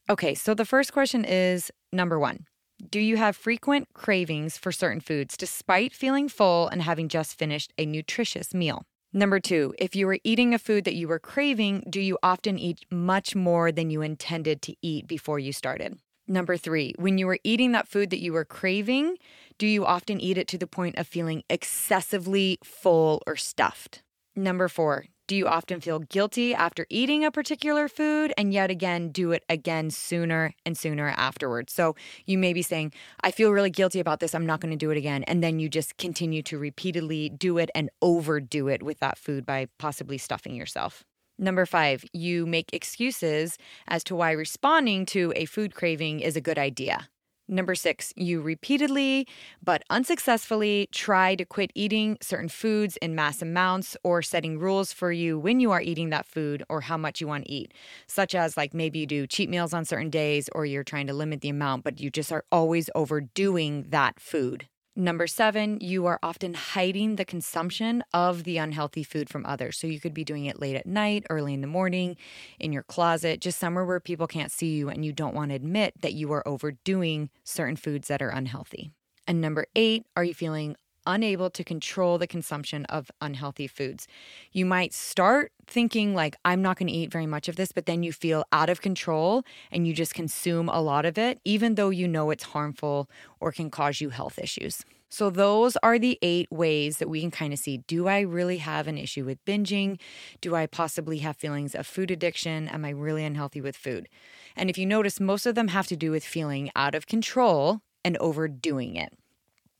Okay, 0.09 0.33
so 0.33 0.53
the 0.53 0.65
first 0.65 0.91
question 0.91 1.23
is 1.23 1.71
number 1.93 2.17
one 2.17 2.45
Do 2.89 2.99
you 2.99 3.17
have 3.17 3.35
frequent 3.35 3.89
cravings 3.93 4.57
for 4.57 4.71
certain 4.71 5.01
foods 5.01 5.37
despite 5.37 5.93
feeling 5.93 6.27
full 6.29 6.67
and 6.67 6.81
having 6.81 7.09
just 7.09 7.37
finished 7.37 7.73
a 7.77 7.85
nutritious 7.85 8.53
meal? 8.53 8.83
Number 9.11 9.39
two, 9.39 9.73
if 9.79 9.95
you 9.95 10.05
were 10.05 10.19
eating 10.23 10.53
a 10.53 10.59
food 10.59 10.83
that 10.85 10.93
you 10.93 11.07
were 11.07 11.17
craving, 11.19 11.83
do 11.89 11.99
you 11.99 12.19
often 12.21 12.59
eat 12.59 12.85
much 12.91 13.35
more 13.35 13.71
than 13.71 13.89
you 13.89 14.03
intended 14.03 14.61
to 14.63 14.75
eat 14.83 15.07
before 15.07 15.39
you 15.39 15.51
started? 15.51 15.97
Number 16.29 16.57
three, 16.57 16.93
when 16.99 17.17
you 17.17 17.25
were 17.25 17.39
eating 17.43 17.71
that 17.71 17.87
food 17.87 18.11
that 18.11 18.21
you 18.21 18.33
were 18.33 18.45
craving, 18.45 19.17
do 19.57 19.65
you 19.65 19.83
often 19.83 20.21
eat 20.21 20.37
it 20.37 20.47
to 20.49 20.59
the 20.59 20.67
point 20.67 20.99
of 20.99 21.07
feeling 21.07 21.41
excessively 21.49 22.59
full 22.63 23.23
or 23.25 23.35
stuffed? 23.35 24.03
Number 24.35 24.67
four, 24.67 25.05
do 25.27 25.35
you 25.35 25.47
often 25.47 25.81
feel 25.81 25.97
guilty 25.97 26.53
after 26.53 26.85
eating 26.91 27.25
a 27.25 27.31
particular 27.31 27.87
food 27.87 28.31
and 28.37 28.53
yet 28.53 28.69
again 28.69 29.09
do 29.09 29.31
it 29.31 29.43
again 29.49 29.89
sooner 29.89 30.53
and 30.67 30.77
sooner 30.77 31.09
afterwards? 31.17 31.73
So 31.73 31.95
you 32.27 32.37
may 32.37 32.53
be 32.53 32.61
saying, 32.61 32.93
I 33.21 33.31
feel 33.31 33.49
really 33.49 33.71
guilty 33.71 33.99
about 33.99 34.19
this. 34.19 34.35
I'm 34.35 34.45
not 34.45 34.59
going 34.59 34.71
to 34.71 34.77
do 34.77 34.91
it 34.91 34.97
again. 34.97 35.23
And 35.23 35.43
then 35.43 35.59
you 35.59 35.67
just 35.67 35.97
continue 35.97 36.43
to 36.43 36.59
repeatedly 36.59 37.29
do 37.29 37.57
it 37.57 37.71
and 37.73 37.89
overdo 38.03 38.67
it 38.67 38.83
with 38.83 38.99
that 38.99 39.17
food 39.17 39.47
by 39.47 39.67
possibly 39.79 40.19
stuffing 40.19 40.53
yourself. 40.53 41.03
Number 41.41 41.65
five, 41.65 42.03
you 42.11 42.45
make 42.45 42.73
excuses 42.73 43.57
as 43.87 44.03
to 44.03 44.15
why 44.15 44.31
responding 44.31 45.05
to 45.05 45.31
a 45.37 45.45
food 45.45 45.73
craving 45.73 46.19
is 46.19 46.35
a 46.35 46.41
good 46.41 46.59
idea. 46.59 47.07
Number 47.47 47.75
six, 47.75 48.11
you 48.17 48.41
repeatedly 48.41 49.25
but 49.63 49.83
unsuccessfully 49.89 50.89
try 50.91 51.35
to 51.35 51.45
quit 51.45 51.71
eating 51.75 52.17
certain 52.21 52.49
foods 52.49 52.97
in 52.97 53.15
mass 53.15 53.41
amounts 53.41 53.95
or 54.03 54.21
setting 54.21 54.59
rules 54.59 54.91
for 54.91 55.13
you 55.13 55.39
when 55.39 55.61
you 55.61 55.71
are 55.71 55.81
eating 55.81 56.09
that 56.09 56.25
food 56.25 56.61
or 56.67 56.81
how 56.81 56.97
much 56.97 57.21
you 57.21 57.27
want 57.27 57.45
to 57.45 57.51
eat, 57.51 57.73
such 58.05 58.35
as 58.35 58.57
like 58.57 58.73
maybe 58.73 58.99
you 58.99 59.05
do 59.07 59.25
cheat 59.25 59.49
meals 59.49 59.73
on 59.73 59.85
certain 59.85 60.09
days 60.09 60.49
or 60.51 60.65
you're 60.65 60.83
trying 60.83 61.07
to 61.07 61.13
limit 61.13 61.39
the 61.39 61.49
amount, 61.49 61.85
but 61.85 62.01
you 62.01 62.11
just 62.11 62.33
are 62.33 62.43
always 62.51 62.89
overdoing 62.95 63.85
that 63.91 64.19
food. 64.19 64.67
Number 64.99 65.27
seven, 65.27 65.77
you 65.79 66.07
are 66.07 66.19
often 66.21 66.53
hiding 66.53 67.15
the 67.15 67.23
consumption 67.23 68.03
of 68.13 68.43
the 68.43 68.57
unhealthy 68.57 69.01
food 69.01 69.29
from 69.29 69.45
others. 69.45 69.77
So 69.77 69.87
you 69.87 69.97
could 69.97 70.13
be 70.13 70.25
doing 70.25 70.43
it 70.43 70.59
late 70.59 70.75
at 70.75 70.85
night, 70.85 71.25
early 71.29 71.53
in 71.53 71.61
the 71.61 71.67
morning, 71.67 72.17
in 72.59 72.73
your 72.73 72.83
closet, 72.83 73.39
just 73.39 73.59
somewhere 73.59 73.85
where 73.85 74.01
people 74.01 74.27
can't 74.27 74.51
see 74.51 74.75
you 74.75 74.89
and 74.89 75.05
you 75.05 75.13
don't 75.13 75.33
want 75.33 75.51
to 75.51 75.55
admit 75.55 75.93
that 76.01 76.15
you 76.15 76.33
are 76.33 76.45
overdoing 76.45 77.29
certain 77.45 77.77
foods 77.77 78.09
that 78.09 78.21
are 78.21 78.27
unhealthy. 78.27 78.91
And 79.25 79.39
number 79.39 79.67
eight, 79.73 80.05
are 80.17 80.23
you 80.25 80.33
feeling 80.33 80.75
unable 81.09 81.49
to 81.49 81.63
control 81.63 82.17
the 82.17 82.27
consumption 82.27 82.85
of 82.85 83.09
unhealthy 83.19 83.67
foods. 83.67 84.07
You 84.51 84.65
might 84.65 84.93
start 84.93 85.51
thinking, 85.65 86.13
like, 86.13 86.35
I'm 86.45 86.61
not 86.61 86.77
going 86.77 86.87
to 86.87 86.93
eat 86.93 87.11
very 87.11 87.25
much 87.25 87.49
of 87.49 87.55
this, 87.55 87.71
but 87.71 87.87
then 87.87 88.03
you 88.03 88.13
feel 88.13 88.45
out 88.51 88.69
of 88.69 88.81
control 88.81 89.43
and 89.71 89.87
you 89.87 89.93
just 89.93 90.13
consume 90.13 90.69
a 90.69 90.81
lot 90.81 91.05
of 91.05 91.17
it, 91.17 91.39
even 91.43 91.75
though 91.75 91.89
you 91.89 92.07
know 92.07 92.29
it's 92.29 92.43
harmful 92.43 93.09
or 93.39 93.51
can 93.51 93.71
cause 93.71 93.99
you 93.99 94.09
health 94.09 94.37
issues. 94.37 94.85
So, 95.11 95.31
those 95.31 95.75
are 95.77 95.97
the 95.97 96.19
eight 96.21 96.51
ways 96.51 96.97
that 96.99 97.09
we 97.09 97.21
can 97.21 97.31
kind 97.31 97.51
of 97.51 97.57
see 97.57 97.77
do 97.87 98.07
I 98.07 98.19
really 98.19 98.57
have 98.57 98.87
an 98.87 98.99
issue 98.99 99.25
with 99.25 99.43
binging? 99.43 99.99
Do 100.39 100.55
I 100.55 100.67
possibly 100.67 101.17
have 101.19 101.35
feelings 101.35 101.73
of 101.73 101.87
food 101.87 102.11
addiction? 102.11 102.67
Am 102.67 102.85
I 102.85 102.91
really 102.91 103.25
unhealthy 103.25 103.59
with 103.59 103.75
food? 103.75 104.07
And 104.55 104.69
if 104.69 104.77
you 104.77 104.85
notice, 104.85 105.19
most 105.19 105.47
of 105.47 105.55
them 105.55 105.69
have 105.69 105.87
to 105.87 105.95
do 105.95 106.11
with 106.11 106.23
feeling 106.23 106.69
out 106.75 106.93
of 106.93 107.07
control 107.07 107.81
and 108.05 108.17
overdoing 108.17 108.95
it. 108.95 109.18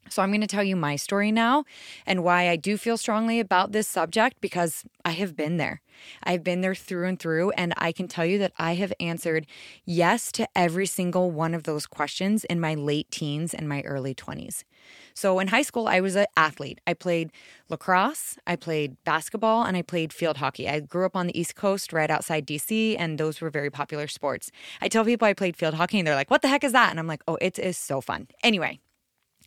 So, 0.10 0.22
I'm 0.22 0.32
going 0.32 0.42
to 0.42 0.48
tell 0.48 0.64
you 0.64 0.76
my 0.76 0.96
story 0.96 1.32
now 1.32 1.66
and 2.06 2.24
why 2.24 2.50
I 2.50 2.56
do 2.56 2.78
feel 2.78 2.98
strongly 2.98 3.40
about 3.40 3.72
this 3.72 3.88
subject 3.88 4.42
because 4.42 4.84
I 5.06 5.12
have 5.12 5.36
been 5.36 5.58
there. 5.58 5.82
I've 6.24 6.44
been 6.44 6.62
there 6.62 6.76
through 6.76 7.08
and 7.08 7.20
through, 7.20 7.52
and 7.52 7.74
I 7.78 7.92
can 7.92 8.08
tell 8.08 8.26
you 8.26 8.38
that 8.40 8.54
I 8.58 8.76
have 8.76 8.94
answered 9.00 9.46
yes 9.86 10.32
to 10.34 10.48
every 10.56 10.86
single 10.86 11.32
one 11.32 11.54
of 11.54 11.64
those 11.64 11.86
questions 11.86 12.44
in 12.46 12.60
my 12.60 12.76
late 12.76 13.10
teens 13.12 13.54
and 13.54 13.68
my 13.68 13.82
early 13.82 14.16
20s. 14.16 14.64
So, 15.14 15.40
in 15.40 15.50
high 15.50 15.62
school, 15.62 15.88
I 15.88 16.00
was 16.00 16.16
an 16.16 16.28
athlete. 16.38 16.80
I 16.88 16.94
played 16.94 17.32
lacrosse, 17.70 18.38
I 18.48 18.56
played 18.56 18.96
basketball, 19.04 19.64
and 19.64 19.76
I 19.76 19.82
played 19.82 20.14
field 20.14 20.38
hockey. 20.38 20.70
I 20.70 20.80
grew 20.80 21.06
up 21.06 21.16
on 21.16 21.28
the 21.28 21.40
East 21.40 21.56
Coast, 21.56 21.92
right 21.92 22.10
outside 22.10 22.48
DC, 22.48 22.96
and 22.98 23.18
those 23.18 23.42
were 23.42 23.50
very 23.50 23.70
popular 23.70 24.08
sports. 24.08 24.52
I 24.82 24.88
tell 24.88 25.06
people 25.06 25.28
I 25.28 25.34
played 25.34 25.58
field 25.58 25.74
hockey, 25.74 26.00
and 26.00 26.08
they're 26.08 26.16
like, 26.16 26.32
What 26.32 26.42
the 26.42 26.48
heck 26.48 26.64
is 26.64 26.72
that? 26.72 26.90
And 26.90 27.00
I'm 27.00 27.08
like, 27.08 27.24
Oh, 27.28 27.38
it 27.42 27.60
is 27.60 27.78
so 27.78 28.02
fun. 28.02 28.28
Anyway, 28.44 28.80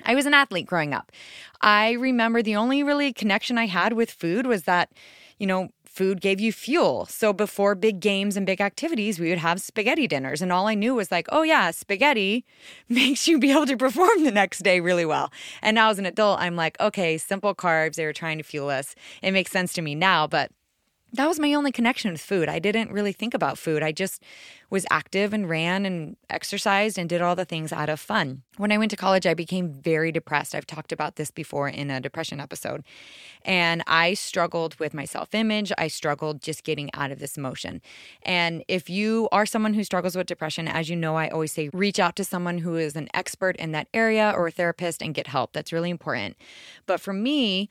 I 0.05 0.15
was 0.15 0.27
an 0.27 0.35
athlete 0.35 0.67
growing 0.67 0.95
up. 0.95 1.13
I 1.61 1.93
remember 1.93 2.43
the 2.43 2.57
only 2.57 2.83
really 2.83 3.13
connection 3.13 3.59
I 3.59 3.67
had 3.67 3.93
with 3.93 4.11
food 4.11 4.47
was 4.47 4.65
that, 4.65 4.91
you 5.39 5.47
know, 5.47 5.69
food 5.85 6.23
gave 6.23 6.41
you 6.41 6.53
fuel. 6.53 7.05
So 7.07 7.33
before 7.33 7.75
big 7.75 8.01
games 8.01 8.37
and 8.37 8.47
big 8.47 8.61
activities, 8.61 9.21
we 9.21 9.29
would 9.29 9.39
have 9.39 9.61
spaghetti 9.61 10.09
dinners. 10.09 10.41
And 10.41 10.51
all 10.51 10.67
I 10.67 10.75
knew 10.75 10.95
was 10.95 11.11
like, 11.11 11.27
oh, 11.31 11.43
yeah, 11.43 11.71
spaghetti 11.71 12.45
makes 12.89 13.29
you 13.29 13.39
be 13.39 13.53
able 13.53 13.67
to 13.67 13.77
perform 13.77 14.25
the 14.25 14.31
next 14.31 14.61
day 14.61 14.81
really 14.81 15.05
well. 15.05 15.31
And 15.61 15.75
now 15.75 15.91
as 15.91 15.99
an 15.99 16.07
adult, 16.07 16.41
I'm 16.41 16.57
like, 16.57 16.81
okay, 16.81 17.19
simple 17.19 17.55
carbs, 17.55 17.97
they 17.97 18.07
were 18.07 18.13
trying 18.15 18.39
to 18.39 18.45
fuel 18.45 18.71
us. 18.71 18.95
It 19.23 19.33
makes 19.33 19.53
sense 19.53 19.73
to 19.75 19.83
me 19.83 19.95
now, 19.95 20.27
but 20.27 20.51
that 21.15 21.29
was 21.29 21.39
my 21.39 21.53
only 21.53 21.71
connection 21.71 22.11
with 22.11 22.23
food. 22.23 22.49
I 22.49 22.59
didn't 22.59 22.91
really 22.91 23.13
think 23.13 23.35
about 23.35 23.59
food. 23.59 23.83
I 23.83 23.93
just 23.93 24.23
was 24.71 24.87
active 24.91 25.35
and 25.35 25.47
ran 25.47 25.85
and 25.85 26.17
exercised 26.31 26.97
and 26.97 27.07
did 27.07 27.21
all 27.21 27.37
the 27.37 27.45
things 27.45 27.71
out 27.71 27.91
of 27.91 28.01
fun. 28.01 28.43
When 28.57 28.73
I 28.73 28.79
went 28.79 28.91
to 28.93 28.97
college, 28.97 29.27
I 29.27 29.35
became 29.35 29.71
very 29.71 30.11
depressed. 30.11 30.55
I've 30.55 30.67
talked 30.67 30.91
about 30.91 31.17
this 31.17 31.31
before 31.31 31.69
in 31.69 31.91
a 31.91 32.01
depression 32.01 32.41
episode. 32.41 32.83
And 33.45 33.83
I 33.87 34.15
struggled 34.15 34.77
with 34.77 34.95
my 34.95 35.05
self 35.05 35.35
image. 35.35 35.71
I 35.77 35.89
struggled 35.89 36.41
just 36.41 36.65
getting 36.65 36.89
out 36.95 37.11
of 37.11 37.19
this 37.19 37.37
emotion. 37.37 37.83
And 38.23 38.65
if 38.67 38.89
you 38.89 39.29
are 39.33 39.45
someone 39.45 39.75
who 39.75 39.85
struggles 39.85 40.17
with 40.17 40.27
depression, 40.27 40.67
as 40.67 40.89
you 40.89 40.97
know, 40.97 41.17
I 41.17 41.29
always 41.29 41.53
say 41.53 41.69
reach 41.75 41.99
out 41.99 42.17
to 42.17 42.25
someone 42.25 42.59
who 42.59 42.77
is 42.77 42.97
an 42.97 43.09
expert 43.13 43.57
in 43.57 43.73
that 43.73 43.89
area 43.93 44.33
or 44.35 44.47
a 44.47 44.51
therapist 44.51 45.03
and 45.03 45.13
get 45.13 45.27
help. 45.27 45.53
That's 45.53 45.73
really 45.75 45.91
important. 45.91 46.37
But 46.87 47.01
for 47.01 47.13
me, 47.13 47.69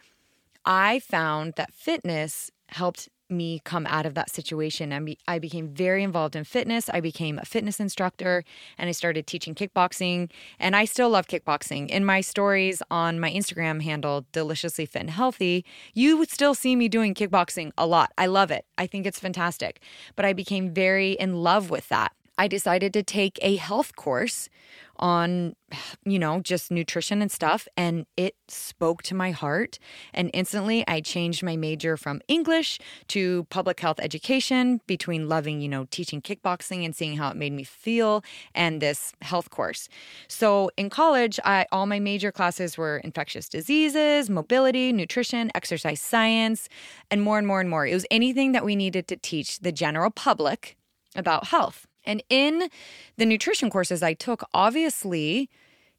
I 0.64 1.00
found 1.00 1.54
that 1.56 1.74
fitness 1.74 2.52
helped 2.68 3.10
me 3.32 3.62
come 3.64 3.86
out 3.88 4.06
of 4.06 4.14
that 4.16 4.30
situation. 4.30 4.92
I, 4.94 5.16
I 5.28 5.40
became 5.40 5.70
very 5.70 6.04
involved 6.04 6.36
in 6.36 6.44
fitness. 6.44 6.90
I 6.90 7.00
became 7.00 7.40
a 7.40 7.46
fitness 7.46 7.80
instructor 7.80 8.44
and 8.78 8.90
I 8.90 8.92
started 8.92 9.28
teaching 9.28 9.56
kickboxing. 9.56 10.30
And 10.60 10.76
I 10.76 10.86
still 10.86 11.10
love 11.10 11.28
kickboxing. 11.28 11.90
In 11.90 12.06
my 12.06 12.22
stories 12.22 12.82
on 12.92 13.20
my 13.20 13.32
Instagram 13.32 13.82
handle, 13.82 14.26
Deliciously 14.32 14.86
Fit 14.86 15.02
and 15.02 15.10
Healthy, 15.10 15.66
you 15.94 16.18
would 16.18 16.30
still 16.30 16.54
see 16.54 16.76
me 16.76 16.88
doing 16.90 17.14
kickboxing 17.14 17.72
a 17.78 17.88
lot. 17.88 18.12
I 18.18 18.28
love 18.28 18.52
it. 18.52 18.66
I 18.78 18.88
think 18.88 19.06
it's 19.06 19.20
fantastic. 19.20 19.82
But 20.16 20.26
I 20.26 20.34
became 20.34 20.74
very 20.74 21.14
in 21.14 21.42
love 21.42 21.70
with 21.70 21.88
that. 21.90 22.14
I 22.38 22.48
decided 22.48 22.94
to 22.94 23.04
take 23.04 23.38
a 23.42 23.58
health 23.58 23.96
course 23.96 24.50
on, 25.02 25.56
you 26.06 26.20
know, 26.20 26.40
just 26.40 26.72
nutrition 26.72 27.22
and 27.22 27.32
stuff. 27.32 27.68
And 27.76 28.06
it 28.18 28.36
spoke 28.48 29.02
to 29.04 29.16
my 29.16 29.32
heart. 29.32 29.80
And 30.14 30.30
instantly 30.34 30.84
I 30.88 31.02
changed 31.02 31.44
my 31.44 31.56
major 31.56 31.98
from 31.98 32.22
English 32.28 32.80
to 33.08 33.46
public 33.50 33.80
health 33.80 34.00
education 34.00 34.80
between 34.86 35.28
loving, 35.28 35.60
you 35.62 35.70
know, 35.70 35.88
teaching 35.90 36.22
kickboxing 36.22 36.86
and 36.86 36.96
seeing 36.96 37.18
how 37.18 37.30
it 37.30 37.36
made 37.36 37.54
me 37.54 37.64
feel 37.64 38.24
and 38.54 38.82
this 38.82 39.14
health 39.22 39.50
course. 39.50 39.90
So 40.28 40.70
in 40.78 40.90
college, 40.90 41.40
I 41.44 41.66
all 41.72 41.88
my 41.88 42.00
major 42.00 42.32
classes 42.32 42.78
were 42.78 42.98
infectious 42.98 43.50
diseases, 43.50 44.30
mobility, 44.30 44.94
nutrition, 44.94 45.52
exercise 45.56 46.00
science, 46.00 46.70
and 47.10 47.22
more 47.22 47.40
and 47.40 47.48
more 47.48 47.60
and 47.60 47.70
more. 47.70 47.88
It 47.88 47.94
was 47.94 48.06
anything 48.12 48.52
that 48.52 48.64
we 48.64 48.76
needed 48.76 49.08
to 49.08 49.16
teach 49.16 49.60
the 49.60 49.72
general 49.72 50.12
public 50.12 50.78
about 51.16 51.48
health. 51.48 51.88
And 52.06 52.24
in 52.30 52.70
the 53.18 53.26
nutrition 53.26 53.70
courses 53.70 54.02
I 54.04 54.14
took, 54.14 54.44
obviously, 54.54 55.50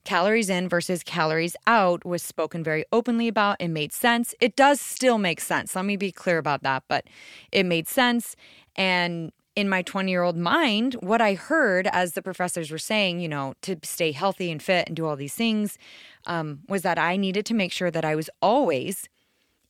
calories 0.04 0.50
in 0.50 0.68
versus 0.68 1.02
calories 1.02 1.56
out 1.66 2.04
was 2.04 2.22
spoken 2.22 2.64
very 2.64 2.84
openly 2.92 3.28
about. 3.28 3.56
It 3.60 3.68
made 3.68 3.92
sense. 3.92 4.34
It 4.40 4.56
does 4.56 4.80
still 4.80 5.18
make 5.18 5.40
sense. 5.40 5.76
Let 5.76 5.84
me 5.84 5.96
be 5.96 6.12
clear 6.12 6.38
about 6.38 6.62
that, 6.62 6.84
but 6.88 7.04
it 7.52 7.64
made 7.64 7.88
sense. 7.88 8.36
And 8.76 9.32
in 9.54 9.68
my 9.68 9.82
20 9.82 10.10
year 10.10 10.22
old 10.22 10.36
mind, 10.36 10.94
what 10.94 11.20
I 11.20 11.34
heard 11.34 11.86
as 11.88 12.12
the 12.12 12.22
professors 12.22 12.70
were 12.70 12.78
saying, 12.78 13.20
you 13.20 13.28
know, 13.28 13.54
to 13.62 13.76
stay 13.82 14.12
healthy 14.12 14.50
and 14.50 14.62
fit 14.62 14.88
and 14.88 14.96
do 14.96 15.06
all 15.06 15.16
these 15.16 15.34
things, 15.34 15.78
um, 16.26 16.60
was 16.68 16.82
that 16.82 16.98
I 16.98 17.16
needed 17.16 17.46
to 17.46 17.54
make 17.54 17.72
sure 17.72 17.90
that 17.90 18.04
I 18.04 18.14
was 18.14 18.30
always 18.40 19.08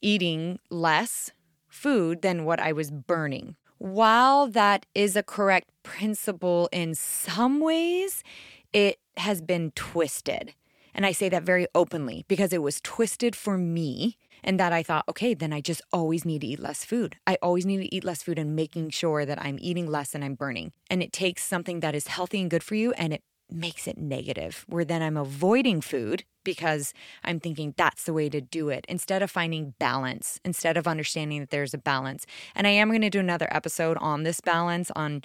eating 0.01 0.59
less 0.69 1.31
food 1.67 2.21
than 2.21 2.45
what 2.45 2.59
I 2.59 2.71
was 2.71 2.91
burning 2.91 3.55
while 3.83 4.47
that 4.47 4.85
is 4.95 5.17
a 5.17 5.21
correct 5.21 5.69
principle 5.83 6.69
in 6.71 6.95
some 6.95 7.59
ways, 7.59 8.23
it 8.71 8.97
has 9.17 9.41
been 9.41 9.71
twisted. 9.75 10.53
And 10.93 11.05
I 11.05 11.11
say 11.11 11.27
that 11.27 11.43
very 11.43 11.67
openly 11.75 12.23
because 12.29 12.53
it 12.53 12.61
was 12.61 12.79
twisted 12.79 13.35
for 13.35 13.57
me. 13.57 14.17
And 14.41 14.57
that 14.57 14.71
I 14.71 14.83
thought, 14.83 15.05
okay, 15.09 15.33
then 15.33 15.51
I 15.51 15.59
just 15.59 15.81
always 15.91 16.23
need 16.23 16.41
to 16.41 16.47
eat 16.47 16.59
less 16.59 16.85
food. 16.85 17.17
I 17.27 17.37
always 17.41 17.65
need 17.65 17.77
to 17.77 17.93
eat 17.93 18.05
less 18.05 18.23
food 18.23 18.39
and 18.39 18.55
making 18.55 18.89
sure 18.91 19.25
that 19.25 19.41
I'm 19.41 19.57
eating 19.59 19.87
less 19.87 20.15
and 20.15 20.23
I'm 20.23 20.35
burning. 20.35 20.71
And 20.89 21.03
it 21.03 21.11
takes 21.11 21.43
something 21.43 21.81
that 21.81 21.95
is 21.95 22.07
healthy 22.07 22.39
and 22.39 22.49
good 22.49 22.63
for 22.63 22.75
you 22.75 22.93
and 22.93 23.13
it 23.13 23.21
makes 23.49 23.85
it 23.87 23.97
negative, 23.97 24.65
where 24.67 24.85
then 24.85 25.01
I'm 25.01 25.17
avoiding 25.17 25.81
food 25.81 26.23
because 26.43 26.93
I'm 27.23 27.39
thinking 27.39 27.73
that's 27.77 28.03
the 28.03 28.13
way 28.13 28.29
to 28.29 28.41
do 28.41 28.69
it 28.69 28.85
instead 28.89 29.21
of 29.21 29.31
finding 29.31 29.73
balance, 29.79 30.39
instead 30.43 30.77
of 30.77 30.87
understanding 30.87 31.39
that 31.41 31.49
there's 31.49 31.73
a 31.73 31.77
balance. 31.77 32.25
And 32.55 32.67
I 32.67 32.71
am 32.71 32.89
going 32.89 33.01
to 33.01 33.09
do 33.09 33.19
another 33.19 33.47
episode 33.51 33.97
on 33.97 34.23
this 34.23 34.41
balance, 34.41 34.91
on, 34.95 35.23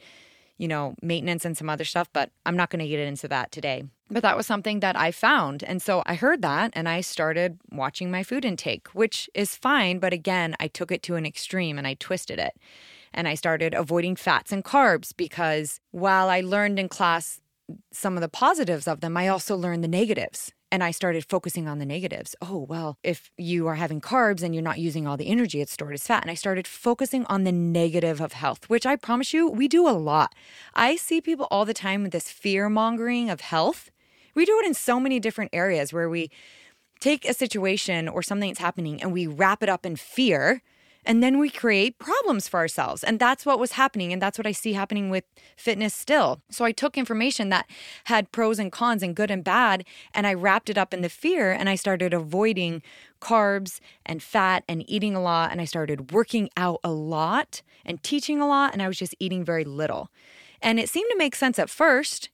you 0.57 0.69
know, 0.69 0.95
maintenance 1.03 1.45
and 1.45 1.57
some 1.57 1.71
other 1.71 1.85
stuff, 1.85 2.09
but 2.13 2.31
I'm 2.45 2.57
not 2.57 2.71
going 2.71 2.81
to 2.81 2.89
get 2.89 3.01
into 3.01 3.29
that 3.29 3.53
today. 3.53 3.85
But 4.11 4.23
that 4.23 4.37
was 4.37 4.47
something 4.47 4.81
that 4.81 4.97
I 4.97 5.11
found. 5.11 5.63
And 5.63 5.83
so 5.83 6.03
I 6.07 6.15
heard 6.15 6.41
that 6.43 6.71
and 6.73 6.89
I 6.89 7.03
started 7.03 7.59
watching 7.71 8.11
my 8.11 8.23
food 8.23 8.45
intake, 8.45 8.89
which 8.89 9.29
is 9.35 9.55
fine. 9.55 9.99
But 9.99 10.13
again, 10.13 10.57
I 10.59 10.69
took 10.69 10.91
it 10.91 11.03
to 11.05 11.17
an 11.17 11.27
extreme 11.27 11.77
and 11.77 11.87
I 11.87 11.95
twisted 11.95 12.39
it. 12.39 12.57
And 13.13 13.29
I 13.29 13.35
started 13.35 13.75
avoiding 13.75 14.17
fats 14.17 14.53
and 14.53 14.65
carbs 14.65 15.15
because 15.17 15.81
while 15.91 16.29
I 16.29 16.41
learned 16.41 16.79
in 16.79 16.89
class 16.89 17.41
some 17.93 18.17
of 18.17 18.23
the 18.23 18.29
positives 18.29 18.89
of 18.89 19.01
them, 19.01 19.17
I 19.17 19.29
also 19.29 19.57
learned 19.57 19.85
the 19.85 19.89
negatives. 19.89 20.53
And 20.71 20.85
I 20.85 20.91
started 20.91 21.25
focusing 21.25 21.67
on 21.67 21.79
the 21.79 21.87
negatives. 21.87 22.37
Oh, 22.43 22.59
well, 22.59 22.99
if 23.03 23.31
you 23.39 23.67
are 23.67 23.77
having 23.77 24.03
carbs 24.03 24.43
and 24.43 24.55
you're 24.55 24.63
not 24.63 24.79
using 24.79 25.07
all 25.07 25.17
the 25.17 25.29
energy, 25.29 25.63
it's 25.63 25.73
stored 25.73 25.95
as 25.95 26.07
fat. 26.07 26.23
And 26.23 26.31
I 26.31 26.35
started 26.35 26.67
focusing 26.67 27.25
on 27.27 27.45
the 27.45 27.53
negative 27.53 28.21
of 28.21 28.35
health, 28.35 28.69
which 28.69 28.85
I 28.85 28.97
promise 28.97 29.33
you, 29.33 29.49
we 29.49 29.67
do 29.67 29.89
a 29.89 29.93
lot. 29.93 30.35
I 30.75 30.97
see 30.97 31.23
people 31.23 31.49
all 31.51 31.65
the 31.65 31.73
time 31.73 32.03
with 32.03 32.13
this 32.13 32.31
fear 32.31 32.69
mongering 32.69 33.31
of 33.31 33.41
health. 33.41 33.91
We 34.35 34.45
do 34.45 34.59
it 34.63 34.67
in 34.67 34.75
so 34.75 35.01
many 35.01 35.19
different 35.19 35.51
areas 35.55 35.93
where 35.93 36.11
we 36.11 36.31
take 37.01 37.25
a 37.27 37.33
situation 37.33 38.07
or 38.07 38.23
something 38.23 38.51
that's 38.51 38.61
happening 38.61 39.01
and 39.01 39.13
we 39.13 39.27
wrap 39.27 39.63
it 39.63 39.69
up 39.69 39.87
in 39.87 39.97
fear 39.97 40.63
and 41.05 41.23
then 41.23 41.39
we 41.39 41.51
create 41.51 41.99
problems 41.99 42.49
for 42.49 42.59
ourselves. 42.59 43.03
And 43.03 43.19
that's 43.19 43.47
what 43.47 43.59
was 43.59 43.73
happening. 43.73 44.13
And 44.13 44.21
that's 44.21 44.39
what 44.39 44.47
I 44.47 44.53
see 44.53 44.73
happening 44.75 45.11
with 45.11 45.25
fitness 45.57 45.95
still. 45.95 46.41
So 46.51 46.65
I 46.65 46.73
took 46.73 46.99
information 46.99 47.49
that 47.49 47.67
had 48.05 48.33
pros 48.33 48.59
and 48.59 48.71
cons 48.71 49.03
and 49.03 49.17
good 49.17 49.31
and 49.31 49.43
bad, 49.43 49.85
and 50.13 50.27
I 50.27 50.35
wrapped 50.35 50.71
it 50.71 50.79
up 50.79 50.93
in 50.93 51.03
the 51.03 51.09
fear 51.09 51.53
and 51.53 51.69
I 51.69 51.75
started 51.77 52.13
avoiding 52.13 52.83
carbs 53.21 53.81
and 54.05 54.23
fat 54.23 54.65
and 54.69 54.89
eating 54.89 55.15
a 55.15 55.23
lot. 55.23 55.51
And 55.51 55.61
I 55.61 55.65
started 55.65 56.13
working 56.13 56.51
out 56.57 56.81
a 56.85 56.91
lot 56.91 57.63
and 57.85 58.03
teaching 58.03 58.41
a 58.41 58.47
lot. 58.47 58.73
And 58.73 58.83
I 58.83 58.89
was 58.89 58.99
just 58.99 59.15
eating 59.19 59.45
very 59.45 59.65
little. 59.65 60.11
And 60.61 60.79
it 60.79 60.89
seemed 60.89 61.09
to 61.11 61.19
make 61.19 61.37
sense 61.37 61.59
at 61.59 61.71
first, 61.71 62.31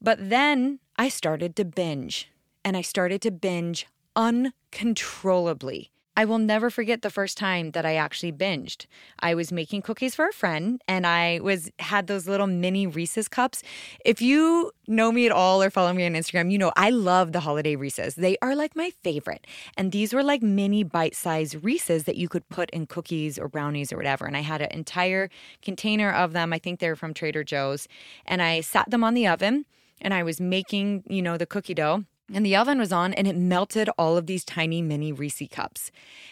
but 0.00 0.30
then 0.30 0.78
I 0.96 1.08
started 1.08 1.56
to 1.56 1.64
binge 1.64 2.30
and 2.64 2.76
I 2.76 2.82
started 2.82 3.20
to 3.22 3.30
binge 3.30 3.86
uncontrollably. 4.14 5.90
I 6.16 6.24
will 6.24 6.38
never 6.38 6.70
forget 6.70 7.02
the 7.02 7.10
first 7.10 7.36
time 7.36 7.72
that 7.72 7.84
I 7.84 7.96
actually 7.96 8.32
binged. 8.32 8.86
I 9.18 9.34
was 9.34 9.50
making 9.50 9.82
cookies 9.82 10.14
for 10.14 10.28
a 10.28 10.32
friend 10.32 10.80
and 10.86 11.06
I 11.06 11.40
was 11.42 11.70
had 11.80 12.06
those 12.06 12.28
little 12.28 12.46
mini 12.46 12.86
Reese's 12.86 13.26
cups. 13.26 13.62
If 14.04 14.22
you 14.22 14.70
know 14.86 15.10
me 15.10 15.26
at 15.26 15.32
all 15.32 15.60
or 15.60 15.70
follow 15.70 15.92
me 15.92 16.06
on 16.06 16.12
Instagram, 16.12 16.52
you 16.52 16.58
know 16.58 16.72
I 16.76 16.90
love 16.90 17.32
the 17.32 17.40
holiday 17.40 17.74
Reese's. 17.74 18.14
They 18.14 18.36
are 18.40 18.54
like 18.54 18.76
my 18.76 18.90
favorite. 19.02 19.46
And 19.76 19.90
these 19.90 20.14
were 20.14 20.22
like 20.22 20.42
mini 20.42 20.84
bite-sized 20.84 21.64
Reese's 21.64 22.04
that 22.04 22.16
you 22.16 22.28
could 22.28 22.48
put 22.48 22.70
in 22.70 22.86
cookies 22.86 23.36
or 23.36 23.48
brownies 23.48 23.92
or 23.92 23.96
whatever. 23.96 24.24
And 24.24 24.36
I 24.36 24.40
had 24.40 24.62
an 24.62 24.70
entire 24.70 25.30
container 25.62 26.12
of 26.12 26.32
them. 26.32 26.52
I 26.52 26.60
think 26.60 26.78
they're 26.78 26.96
from 26.96 27.12
Trader 27.12 27.42
Joe's. 27.42 27.88
And 28.24 28.40
I 28.40 28.60
sat 28.60 28.90
them 28.90 29.02
on 29.02 29.14
the 29.14 29.26
oven 29.26 29.66
and 30.00 30.14
I 30.14 30.22
was 30.22 30.40
making, 30.40 31.02
you 31.08 31.22
know, 31.22 31.36
the 31.36 31.46
cookie 31.46 31.74
dough 31.74 32.04
and 32.32 32.44
the 32.44 32.56
oven 32.56 32.78
was 32.78 32.92
on 32.92 33.12
and 33.14 33.26
it 33.26 33.36
melted 33.36 33.90
all 33.98 34.16
of 34.16 34.26
these 34.26 34.44
tiny 34.44 34.80
mini 34.80 35.12
Reese 35.12 35.42
cups. 35.50 35.90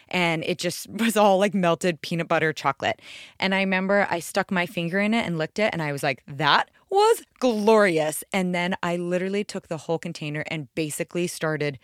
And 0.09 0.43
it 0.45 0.59
just 0.59 0.89
was 0.91 1.17
all 1.17 1.39
like 1.39 1.55
melted 1.55 2.01
peanut 2.01 2.29
butter 2.29 2.53
chocolate. 2.53 3.01
And 3.39 3.55
I 3.55 3.61
remember 3.61 4.07
I 4.11 4.21
stuck 4.21 4.51
my 4.51 4.67
finger 4.67 5.01
in 5.01 5.15
it 5.15 5.27
and 5.27 5.39
licked 5.39 5.59
it 5.59 5.71
and 5.73 5.83
I 5.83 5.93
was 5.93 6.03
like, 6.03 6.23
that 6.27 6.71
was 6.89 7.23
glorious. 7.39 8.25
And 8.33 8.55
then 8.55 8.77
I 8.83 8.97
literally 8.97 9.45
took 9.45 9.69
the 9.69 9.79
whole 9.79 9.99
container 9.99 10.45
and 10.49 10.73
basically 10.75 11.27
started 11.27 11.79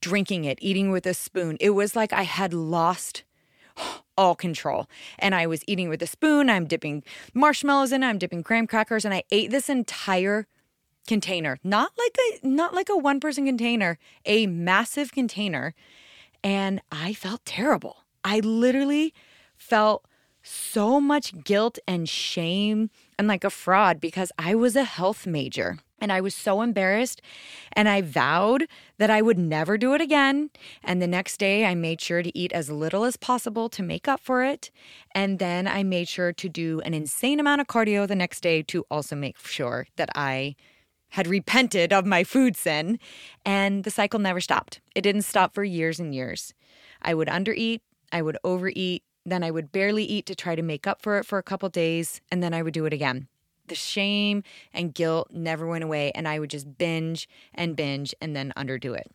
drinking 0.00 0.44
it, 0.44 0.58
eating 0.60 0.90
with 0.90 1.06
a 1.06 1.14
spoon. 1.14 1.56
It 1.60 1.70
was 1.70 1.94
like 1.94 2.12
I 2.12 2.22
had 2.22 2.52
lost 2.52 3.24
all 4.16 4.34
control. 4.34 4.88
And 5.18 5.34
I 5.34 5.46
was 5.46 5.62
eating 5.66 5.88
with 5.88 6.02
a 6.02 6.06
spoon, 6.06 6.50
I'm 6.50 6.66
dipping 6.66 7.02
marshmallows 7.34 7.92
in 7.92 8.02
I'm 8.02 8.18
dipping 8.18 8.42
graham 8.42 8.66
crackers, 8.66 9.04
and 9.04 9.14
I 9.14 9.22
ate 9.30 9.50
this 9.50 9.68
entire 9.68 10.46
container. 11.06 11.58
Not 11.64 11.92
like 11.98 12.16
a 12.18 12.46
not 12.46 12.74
like 12.74 12.88
a 12.88 12.96
one 12.96 13.20
person 13.20 13.46
container, 13.46 13.98
a 14.24 14.46
massive 14.46 15.12
container. 15.12 15.74
And 16.44 16.80
I 16.90 17.12
felt 17.12 17.44
terrible. 17.44 17.98
I 18.24 18.40
literally 18.40 19.14
felt 19.56 20.06
so 20.42 21.00
much 21.00 21.44
guilt 21.44 21.78
and 21.86 22.08
shame 22.08 22.90
and 23.18 23.28
like 23.28 23.44
a 23.44 23.50
fraud 23.50 24.00
because 24.00 24.32
I 24.38 24.54
was 24.54 24.76
a 24.76 24.84
health 24.84 25.26
major. 25.26 25.78
And 26.00 26.10
I 26.10 26.20
was 26.20 26.34
so 26.34 26.62
embarrassed. 26.62 27.22
And 27.74 27.88
I 27.88 28.02
vowed 28.02 28.66
that 28.98 29.08
I 29.08 29.22
would 29.22 29.38
never 29.38 29.78
do 29.78 29.94
it 29.94 30.00
again. 30.00 30.50
And 30.82 31.00
the 31.00 31.06
next 31.06 31.36
day, 31.36 31.64
I 31.64 31.76
made 31.76 32.00
sure 32.00 32.24
to 32.24 32.36
eat 32.36 32.50
as 32.50 32.72
little 32.72 33.04
as 33.04 33.16
possible 33.16 33.68
to 33.68 33.84
make 33.84 34.08
up 34.08 34.18
for 34.18 34.42
it. 34.42 34.72
And 35.14 35.38
then 35.38 35.68
I 35.68 35.84
made 35.84 36.08
sure 36.08 36.32
to 36.32 36.48
do 36.48 36.80
an 36.80 36.92
insane 36.92 37.38
amount 37.38 37.60
of 37.60 37.68
cardio 37.68 38.08
the 38.08 38.16
next 38.16 38.40
day 38.40 38.62
to 38.62 38.84
also 38.90 39.14
make 39.14 39.38
sure 39.38 39.86
that 39.94 40.10
I 40.16 40.56
had 41.12 41.26
repented 41.26 41.92
of 41.92 42.04
my 42.04 42.24
food 42.24 42.56
sin. 42.56 42.98
And 43.44 43.84
the 43.84 43.90
cycle 43.90 44.20
never 44.20 44.40
stopped. 44.40 44.80
It 44.94 45.00
didn't 45.00 45.22
stop 45.22 45.54
for 45.54 45.64
years 45.64 45.98
and 45.98 46.14
years. 46.14 46.52
I 47.00 47.14
would 47.14 47.28
undereat, 47.28 47.80
I 48.12 48.22
would 48.22 48.36
overeat, 48.44 49.02
then 49.24 49.42
I 49.42 49.50
would 49.50 49.72
barely 49.72 50.04
eat 50.04 50.26
to 50.26 50.34
try 50.34 50.54
to 50.54 50.62
make 50.62 50.86
up 50.86 51.00
for 51.00 51.18
it 51.18 51.24
for 51.24 51.38
a 51.38 51.42
couple 51.42 51.68
days, 51.68 52.20
and 52.30 52.42
then 52.42 52.52
I 52.52 52.62
would 52.62 52.74
do 52.74 52.86
it 52.86 52.92
again 52.92 53.28
the 53.72 53.74
shame 53.74 54.42
and 54.74 54.92
guilt 54.92 55.28
never 55.30 55.66
went 55.66 55.84
away, 55.84 56.12
and 56.14 56.28
I 56.28 56.38
would 56.38 56.50
just 56.50 56.76
binge 56.76 57.28
and 57.54 57.74
binge 57.74 58.14
and 58.20 58.36
then 58.36 58.52
underdo 58.56 58.96
it. 58.96 59.10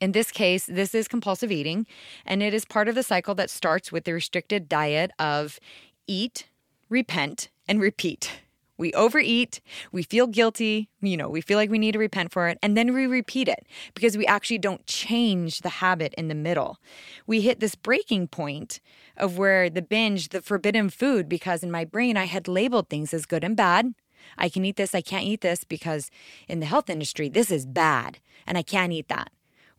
In 0.00 0.12
this 0.12 0.30
case, 0.30 0.66
this 0.66 0.94
is 0.94 1.08
compulsive 1.08 1.52
eating, 1.52 1.86
and 2.24 2.42
it 2.42 2.54
is 2.54 2.64
part 2.64 2.88
of 2.88 2.94
the 2.94 3.02
cycle 3.02 3.34
that 3.36 3.50
starts 3.50 3.92
with 3.92 4.04
the 4.04 4.12
restricted 4.12 4.68
diet 4.68 5.10
of 5.18 5.60
eat, 6.06 6.48
repent, 6.88 7.50
and 7.68 7.80
repeat. 7.80 8.40
We 8.76 8.92
overeat, 8.94 9.60
we 9.92 10.02
feel 10.02 10.26
guilty, 10.26 10.88
you 11.00 11.16
know, 11.16 11.28
we 11.28 11.40
feel 11.40 11.58
like 11.58 11.70
we 11.70 11.78
need 11.78 11.92
to 11.92 11.98
repent 11.98 12.32
for 12.32 12.48
it, 12.48 12.58
and 12.62 12.76
then 12.76 12.92
we 12.92 13.06
repeat 13.06 13.48
it 13.48 13.66
because 13.94 14.16
we 14.16 14.26
actually 14.26 14.58
don't 14.58 14.84
change 14.86 15.60
the 15.60 15.68
habit 15.68 16.12
in 16.18 16.28
the 16.28 16.34
middle. 16.34 16.78
We 17.26 17.40
hit 17.40 17.60
this 17.60 17.76
breaking 17.76 18.28
point 18.28 18.80
of 19.16 19.38
where 19.38 19.70
the 19.70 19.82
binge, 19.82 20.30
the 20.30 20.42
forbidden 20.42 20.90
food, 20.90 21.28
because 21.28 21.62
in 21.62 21.70
my 21.70 21.84
brain 21.84 22.16
I 22.16 22.24
had 22.24 22.48
labeled 22.48 22.88
things 22.88 23.14
as 23.14 23.26
good 23.26 23.44
and 23.44 23.56
bad. 23.56 23.94
I 24.38 24.48
can 24.48 24.64
eat 24.64 24.76
this, 24.76 24.94
I 24.94 25.02
can't 25.02 25.24
eat 25.24 25.42
this 25.42 25.64
because 25.64 26.10
in 26.48 26.60
the 26.60 26.66
health 26.66 26.90
industry, 26.90 27.28
this 27.28 27.50
is 27.50 27.66
bad 27.66 28.18
and 28.46 28.58
I 28.58 28.62
can't 28.62 28.92
eat 28.92 29.08
that. 29.08 29.30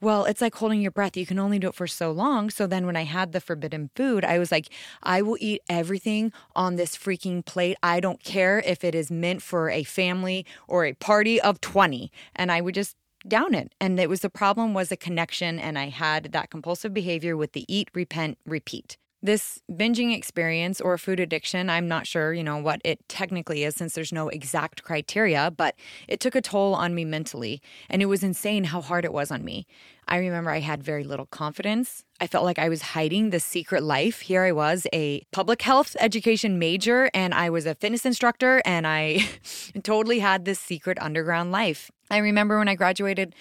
Well, 0.01 0.25
it's 0.25 0.41
like 0.41 0.55
holding 0.55 0.81
your 0.81 0.91
breath. 0.91 1.15
You 1.15 1.25
can 1.25 1.39
only 1.39 1.57
do 1.57 1.69
it 1.69 1.75
for 1.75 1.87
so 1.87 2.11
long. 2.11 2.49
So 2.49 2.67
then 2.67 2.85
when 2.85 2.95
I 2.95 3.03
had 3.03 3.31
the 3.31 3.41
forbidden 3.41 3.89
food, 3.95 4.25
I 4.25 4.37
was 4.37 4.51
like, 4.51 4.69
I 5.01 5.21
will 5.21 5.37
eat 5.39 5.61
everything 5.69 6.33
on 6.55 6.75
this 6.75 6.97
freaking 6.97 7.45
plate. 7.45 7.77
I 7.81 7.99
don't 7.99 8.23
care 8.23 8.59
if 8.65 8.83
it 8.83 8.93
is 8.93 9.09
meant 9.09 9.41
for 9.41 9.69
a 9.69 9.83
family 9.83 10.45
or 10.67 10.85
a 10.85 10.93
party 10.93 11.39
of 11.39 11.61
20. 11.61 12.11
And 12.35 12.51
I 12.51 12.61
would 12.61 12.75
just 12.75 12.95
down 13.27 13.55
it. 13.55 13.73
And 13.79 13.99
it 13.99 14.09
was 14.09 14.19
the 14.19 14.29
problem 14.29 14.73
was 14.73 14.91
a 14.91 14.97
connection. 14.97 15.59
And 15.59 15.79
I 15.79 15.89
had 15.89 16.31
that 16.33 16.49
compulsive 16.49 16.93
behavior 16.93 17.37
with 17.37 17.53
the 17.53 17.65
eat, 17.73 17.89
repent, 17.93 18.37
repeat 18.45 18.97
this 19.25 19.59
binging 19.71 20.15
experience 20.15 20.79
or 20.79 20.97
food 20.97 21.19
addiction, 21.19 21.69
I'm 21.69 21.87
not 21.87 22.07
sure, 22.07 22.33
you 22.33 22.43
know, 22.43 22.57
what 22.57 22.81
it 22.83 23.07
technically 23.09 23.63
is 23.63 23.75
since 23.75 23.93
there's 23.93 24.13
no 24.13 24.29
exact 24.29 24.83
criteria, 24.83 25.51
but 25.55 25.75
it 26.07 26.19
took 26.19 26.35
a 26.35 26.41
toll 26.41 26.75
on 26.75 26.93
me 26.93 27.05
mentally. 27.05 27.61
And 27.89 28.01
it 28.01 28.05
was 28.05 28.23
insane 28.23 28.65
how 28.65 28.81
hard 28.81 29.05
it 29.05 29.13
was 29.13 29.31
on 29.31 29.43
me. 29.43 29.65
I 30.07 30.17
remember 30.17 30.51
I 30.51 30.59
had 30.59 30.83
very 30.83 31.03
little 31.03 31.25
confidence. 31.25 32.03
I 32.21 32.27
felt 32.27 32.45
like 32.45 32.59
I 32.59 32.69
was 32.69 32.81
hiding 32.81 33.31
the 33.31 33.39
secret 33.39 33.81
life. 33.81 34.21
Here 34.21 34.43
I 34.43 34.51
was, 34.51 34.85
a 34.93 35.21
public 35.31 35.63
health 35.63 35.95
education 35.99 36.59
major, 36.59 37.09
and 37.13 37.33
I 37.33 37.49
was 37.49 37.65
a 37.65 37.75
fitness 37.75 38.05
instructor, 38.05 38.61
and 38.65 38.85
I 38.85 39.27
totally 39.83 40.19
had 40.19 40.45
this 40.45 40.59
secret 40.59 40.99
underground 41.01 41.51
life. 41.51 41.89
I 42.11 42.17
remember 42.17 42.59
when 42.59 42.67
I 42.67 42.75
graduated 42.75 43.33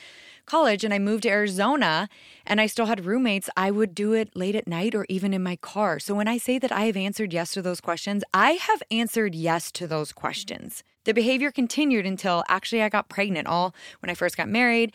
college 0.47 0.85
and 0.85 0.93
I 0.93 0.99
moved 0.99 1.23
to 1.25 1.31
Arizona 1.31 2.09
and 2.47 2.61
I 2.61 2.67
still 2.67 2.87
had 2.87 3.05
roommates, 3.05 3.51
I 3.57 3.71
would 3.71 3.95
do 3.95 4.13
it 4.13 4.35
late 4.37 4.55
at 4.55 4.69
night 4.69 4.95
or 4.95 5.07
even 5.09 5.35
in 5.35 5.43
my 5.43 5.57
car. 5.57 5.99
So 5.99 6.15
when 6.15 6.29
I 6.29 6.39
say 6.39 6.59
that 6.59 6.73
I 6.73 6.85
have 6.85 6.97
answered 6.97 7.33
yes 7.33 7.53
to 7.53 7.63
those 7.63 7.81
questions, 7.81 8.23
I 8.33 8.53
have 8.53 8.83
answered 8.91 9.35
yes 9.35 9.73
to 9.73 9.87
those 9.87 10.13
questions. 10.13 10.83
The 11.05 11.15
behavior 11.15 11.51
continued 11.51 12.07
until 12.07 12.45
actually 12.49 12.83
I 12.83 12.89
got 12.89 13.09
pregnant, 13.09 13.47
all 13.47 13.75
when 14.01 14.11
I 14.11 14.15
first 14.15 14.37
got 14.37 14.49
married 14.49 14.93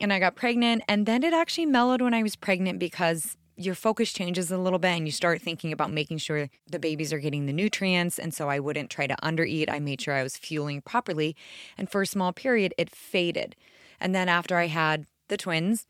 and 0.00 0.12
I 0.12 0.18
got 0.18 0.36
pregnant. 0.36 0.82
And 0.88 1.06
then 1.06 1.22
it 1.22 1.34
actually 1.34 1.66
mellowed 1.66 2.00
when 2.00 2.14
I 2.14 2.22
was 2.22 2.36
pregnant 2.36 2.78
because 2.78 3.36
your 3.56 3.74
focus 3.74 4.12
changes 4.12 4.50
a 4.50 4.56
little 4.56 4.78
bit 4.78 4.96
and 4.96 5.06
you 5.06 5.12
start 5.12 5.42
thinking 5.42 5.70
about 5.70 5.92
making 5.92 6.16
sure 6.16 6.48
the 6.66 6.78
babies 6.78 7.12
are 7.12 7.18
getting 7.18 7.44
the 7.44 7.52
nutrients. 7.52 8.18
And 8.18 8.32
so 8.32 8.48
I 8.48 8.58
wouldn't 8.58 8.88
try 8.88 9.06
to 9.06 9.14
undereat. 9.22 9.70
I 9.70 9.80
made 9.80 10.00
sure 10.00 10.14
I 10.14 10.22
was 10.22 10.38
fueling 10.38 10.80
properly. 10.80 11.36
And 11.76 11.90
for 11.90 12.00
a 12.00 12.06
small 12.06 12.32
period, 12.32 12.72
it 12.78 12.88
faded. 12.88 13.54
And 14.00 14.14
then 14.14 14.28
after 14.28 14.56
I 14.56 14.66
had 14.66 15.06
the 15.28 15.36
twins, 15.36 15.86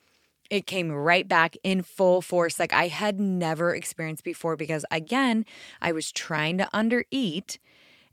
it 0.51 0.67
came 0.67 0.91
right 0.91 1.29
back 1.29 1.57
in 1.63 1.83
full 1.83 2.21
force 2.21 2.59
like 2.59 2.73
I 2.73 2.89
had 2.89 3.21
never 3.21 3.75
experienced 3.75 4.25
before 4.25 4.57
because, 4.57 4.85
again, 4.91 5.45
I 5.81 5.93
was 5.93 6.11
trying 6.11 6.59
to 6.59 6.69
undereat 6.75 7.59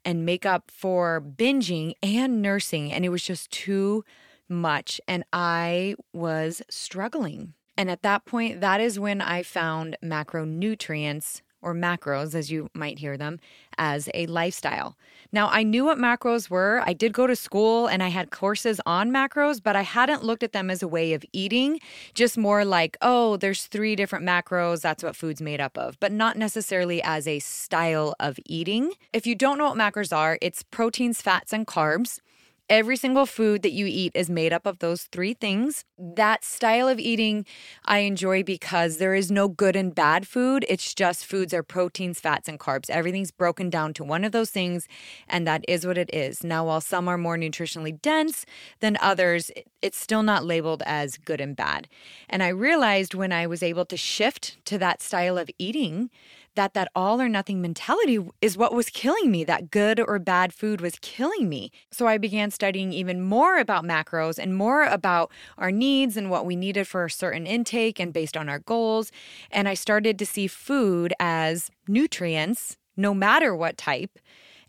and 0.05 0.25
make 0.25 0.45
up 0.45 0.69
for 0.69 1.19
binging 1.21 1.93
and 2.03 2.41
nursing. 2.41 2.93
And 2.93 3.03
it 3.03 3.09
was 3.09 3.23
just 3.23 3.49
too 3.51 4.05
much. 4.47 5.01
And 5.07 5.23
I 5.33 5.95
was 6.13 6.61
struggling. 6.69 7.55
And 7.75 7.89
at 7.91 8.03
that 8.03 8.25
point, 8.25 8.61
that 8.61 8.79
is 8.79 8.99
when 8.99 9.19
I 9.19 9.43
found 9.43 9.97
macronutrients 10.03 11.41
or 11.61 11.73
macros, 11.73 12.35
as 12.35 12.51
you 12.51 12.69
might 12.73 12.99
hear 12.99 13.17
them, 13.17 13.39
as 13.77 14.09
a 14.13 14.25
lifestyle. 14.27 14.97
Now, 15.31 15.49
I 15.51 15.63
knew 15.63 15.85
what 15.85 15.97
macros 15.97 16.49
were. 16.49 16.81
I 16.85 16.93
did 16.93 17.13
go 17.13 17.27
to 17.27 17.35
school 17.35 17.87
and 17.87 18.01
I 18.01 18.07
had 18.09 18.31
courses 18.31 18.79
on 18.85 19.11
macros, 19.11 19.61
but 19.61 19.75
I 19.75 19.81
hadn't 19.81 20.23
looked 20.23 20.43
at 20.43 20.53
them 20.53 20.69
as 20.69 20.81
a 20.81 20.87
way 20.87 21.13
of 21.13 21.25
eating, 21.33 21.79
just 22.13 22.37
more 22.37 22.63
like, 22.63 22.97
oh, 23.01 23.37
there's 23.37 23.65
three 23.65 23.95
different 23.95 24.25
macros. 24.25 24.81
That's 24.81 25.03
what 25.03 25.15
food's 25.15 25.41
made 25.41 25.59
up 25.59 25.77
of, 25.77 25.99
but 25.99 26.11
not 26.11 26.37
necessarily 26.37 27.01
as 27.03 27.27
a 27.27 27.39
style 27.39 28.15
of 28.19 28.39
eating. 28.45 28.93
If 29.11 29.27
you 29.27 29.35
don't 29.35 29.57
know 29.57 29.69
what 29.69 29.77
macros 29.77 30.15
are, 30.15 30.37
it's 30.41 30.63
proteins, 30.63 31.21
fats, 31.21 31.51
and 31.51 31.67
carbs. 31.67 32.19
Every 32.69 32.97
single 32.97 33.25
food 33.25 33.61
that 33.61 33.71
you 33.71 33.85
eat 33.85 34.11
is 34.13 34.29
made 34.29 34.51
up 34.51 34.65
of 34.65 34.79
those 34.79 35.03
three 35.03 35.33
things. 35.33 35.85
That 35.97 36.43
style 36.43 36.89
of 36.89 36.99
eating 36.99 37.45
I 37.85 37.99
enjoy 37.99 38.43
because 38.43 38.97
there 38.97 39.15
is 39.15 39.31
no 39.31 39.47
good 39.47 39.77
and 39.77 39.95
bad 39.95 40.27
food. 40.27 40.65
It's 40.67 40.93
just 40.93 41.25
foods 41.25 41.53
are 41.53 41.63
proteins, 41.63 42.19
fats, 42.19 42.49
and 42.49 42.59
carbs. 42.59 42.89
Everything's 42.89 43.31
broken 43.31 43.69
down 43.69 43.93
to 43.93 44.03
one 44.03 44.25
of 44.25 44.33
those 44.33 44.49
things, 44.49 44.85
and 45.29 45.47
that 45.47 45.63
is 45.65 45.87
what 45.87 45.97
it 45.97 46.13
is. 46.13 46.43
Now, 46.43 46.65
while 46.65 46.81
some 46.81 47.07
are 47.07 47.17
more 47.17 47.37
nutritionally 47.37 48.01
dense 48.01 48.45
than 48.81 48.97
others, 48.99 49.49
it's 49.81 49.97
still 49.97 50.21
not 50.21 50.43
labeled 50.43 50.83
as 50.85 51.17
good 51.17 51.39
and 51.39 51.55
bad. 51.55 51.87
And 52.27 52.43
I 52.43 52.49
realized 52.49 53.13
when 53.13 53.31
I 53.31 53.47
was 53.47 53.63
able 53.63 53.85
to 53.85 53.95
shift 53.95 54.57
to 54.65 54.77
that 54.79 55.01
style 55.01 55.37
of 55.37 55.49
eating 55.57 56.09
that 56.57 56.73
that 56.73 56.91
all 56.95 57.21
or 57.21 57.29
nothing 57.29 57.61
mentality 57.61 58.19
is 58.41 58.57
what 58.57 58.73
was 58.73 58.89
killing 58.89 59.31
me 59.31 59.43
that 59.45 59.71
good 59.71 59.99
or 59.99 60.19
bad 60.19 60.51
food 60.51 60.81
was 60.81 60.97
killing 61.01 61.47
me. 61.47 61.71
So 61.91 62.07
i 62.07 62.17
began 62.17 62.51
studying 62.51 62.91
even 62.91 63.21
more 63.21 63.57
about 63.59 63.85
macros 63.85 64.37
and 64.37 64.55
more 64.55 64.83
about 64.83 65.31
our 65.57 65.71
needs 65.71 66.17
and 66.17 66.29
what 66.29 66.45
we 66.45 66.55
needed 66.55 66.87
for 66.87 67.05
a 67.05 67.11
certain 67.11 67.45
intake 67.45 67.99
and 67.99 68.11
based 68.11 68.35
on 68.35 68.49
our 68.49 68.59
goals. 68.59 69.11
And 69.51 69.69
i 69.69 69.75
started 69.75 70.19
to 70.19 70.25
see 70.25 70.47
food 70.47 71.13
as 71.19 71.69
nutrients 71.87 72.75
no 72.97 73.13
matter 73.13 73.55
what 73.55 73.77
type 73.77 74.19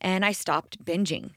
and 0.00 0.24
i 0.24 0.32
stopped 0.32 0.84
binging. 0.84 1.30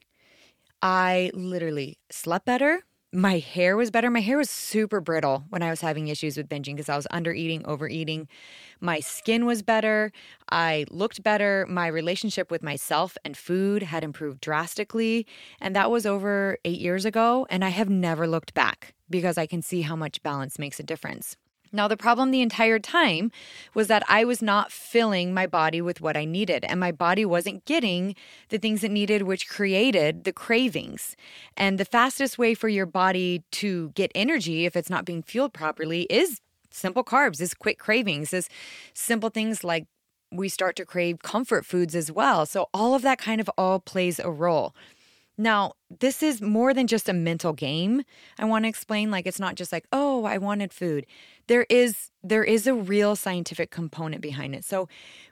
I 0.83 1.31
literally 1.33 1.97
slept 2.11 2.45
better 2.45 2.83
my 3.13 3.39
hair 3.39 3.75
was 3.75 3.91
better. 3.91 4.09
My 4.09 4.21
hair 4.21 4.37
was 4.37 4.49
super 4.49 5.01
brittle 5.01 5.43
when 5.49 5.61
I 5.61 5.69
was 5.69 5.81
having 5.81 6.07
issues 6.07 6.37
with 6.37 6.47
binging 6.47 6.73
because 6.75 6.87
I 6.87 6.95
was 6.95 7.07
under 7.11 7.33
eating, 7.33 7.65
overeating. 7.65 8.27
My 8.79 8.99
skin 9.01 9.45
was 9.45 9.61
better. 9.61 10.11
I 10.49 10.85
looked 10.89 11.21
better. 11.21 11.65
My 11.69 11.87
relationship 11.87 12.49
with 12.49 12.63
myself 12.63 13.17
and 13.25 13.35
food 13.35 13.83
had 13.83 14.03
improved 14.03 14.39
drastically. 14.39 15.27
And 15.59 15.75
that 15.75 15.91
was 15.91 16.05
over 16.05 16.57
eight 16.63 16.79
years 16.79 17.03
ago. 17.03 17.45
And 17.49 17.65
I 17.65 17.69
have 17.69 17.89
never 17.89 18.27
looked 18.27 18.53
back 18.53 18.93
because 19.09 19.37
I 19.37 19.45
can 19.45 19.61
see 19.61 19.81
how 19.81 19.97
much 19.97 20.23
balance 20.23 20.57
makes 20.57 20.79
a 20.79 20.83
difference. 20.83 21.35
Now, 21.73 21.87
the 21.87 21.97
problem 21.97 22.31
the 22.31 22.41
entire 22.41 22.79
time 22.79 23.31
was 23.73 23.87
that 23.87 24.03
I 24.09 24.25
was 24.25 24.41
not 24.41 24.71
filling 24.71 25.33
my 25.33 25.47
body 25.47 25.81
with 25.81 26.01
what 26.01 26.17
I 26.17 26.25
needed, 26.25 26.65
and 26.65 26.79
my 26.79 26.91
body 26.91 27.25
wasn't 27.25 27.65
getting 27.65 28.15
the 28.49 28.57
things 28.57 28.83
it 28.83 28.91
needed, 28.91 29.23
which 29.23 29.47
created 29.47 30.25
the 30.25 30.33
cravings. 30.33 31.15
And 31.55 31.77
the 31.77 31.85
fastest 31.85 32.37
way 32.37 32.53
for 32.53 32.67
your 32.67 32.85
body 32.85 33.43
to 33.51 33.89
get 33.89 34.11
energy, 34.13 34.65
if 34.65 34.75
it's 34.75 34.89
not 34.89 35.05
being 35.05 35.23
fueled 35.23 35.53
properly, 35.53 36.01
is 36.09 36.41
simple 36.71 37.03
carbs, 37.03 37.39
is 37.39 37.53
quick 37.53 37.79
cravings, 37.79 38.33
is 38.33 38.49
simple 38.93 39.29
things 39.29 39.63
like 39.63 39.85
we 40.31 40.49
start 40.49 40.75
to 40.77 40.85
crave 40.85 41.21
comfort 41.21 41.65
foods 41.65 41.95
as 41.95 42.11
well. 42.11 42.45
So, 42.45 42.69
all 42.73 42.95
of 42.95 43.01
that 43.01 43.17
kind 43.17 43.39
of 43.39 43.49
all 43.57 43.79
plays 43.79 44.19
a 44.19 44.29
role. 44.29 44.73
Now, 45.41 45.73
this 45.89 46.21
is 46.21 46.39
more 46.39 46.71
than 46.71 46.85
just 46.85 47.09
a 47.09 47.13
mental 47.13 47.51
game. 47.51 48.03
I 48.37 48.45
want 48.45 48.65
to 48.65 48.69
explain 48.69 49.09
like 49.09 49.25
it's 49.25 49.39
not 49.39 49.55
just 49.55 49.71
like, 49.71 49.87
"Oh, 49.91 50.23
I 50.23 50.37
wanted 50.37 50.71
food." 50.71 51.07
There 51.47 51.65
is 51.67 52.11
there 52.21 52.43
is 52.43 52.67
a 52.67 52.75
real 52.75 53.15
scientific 53.15 53.71
component 53.71 54.21
behind 54.21 54.53
it. 54.53 54.63
So, 54.63 54.87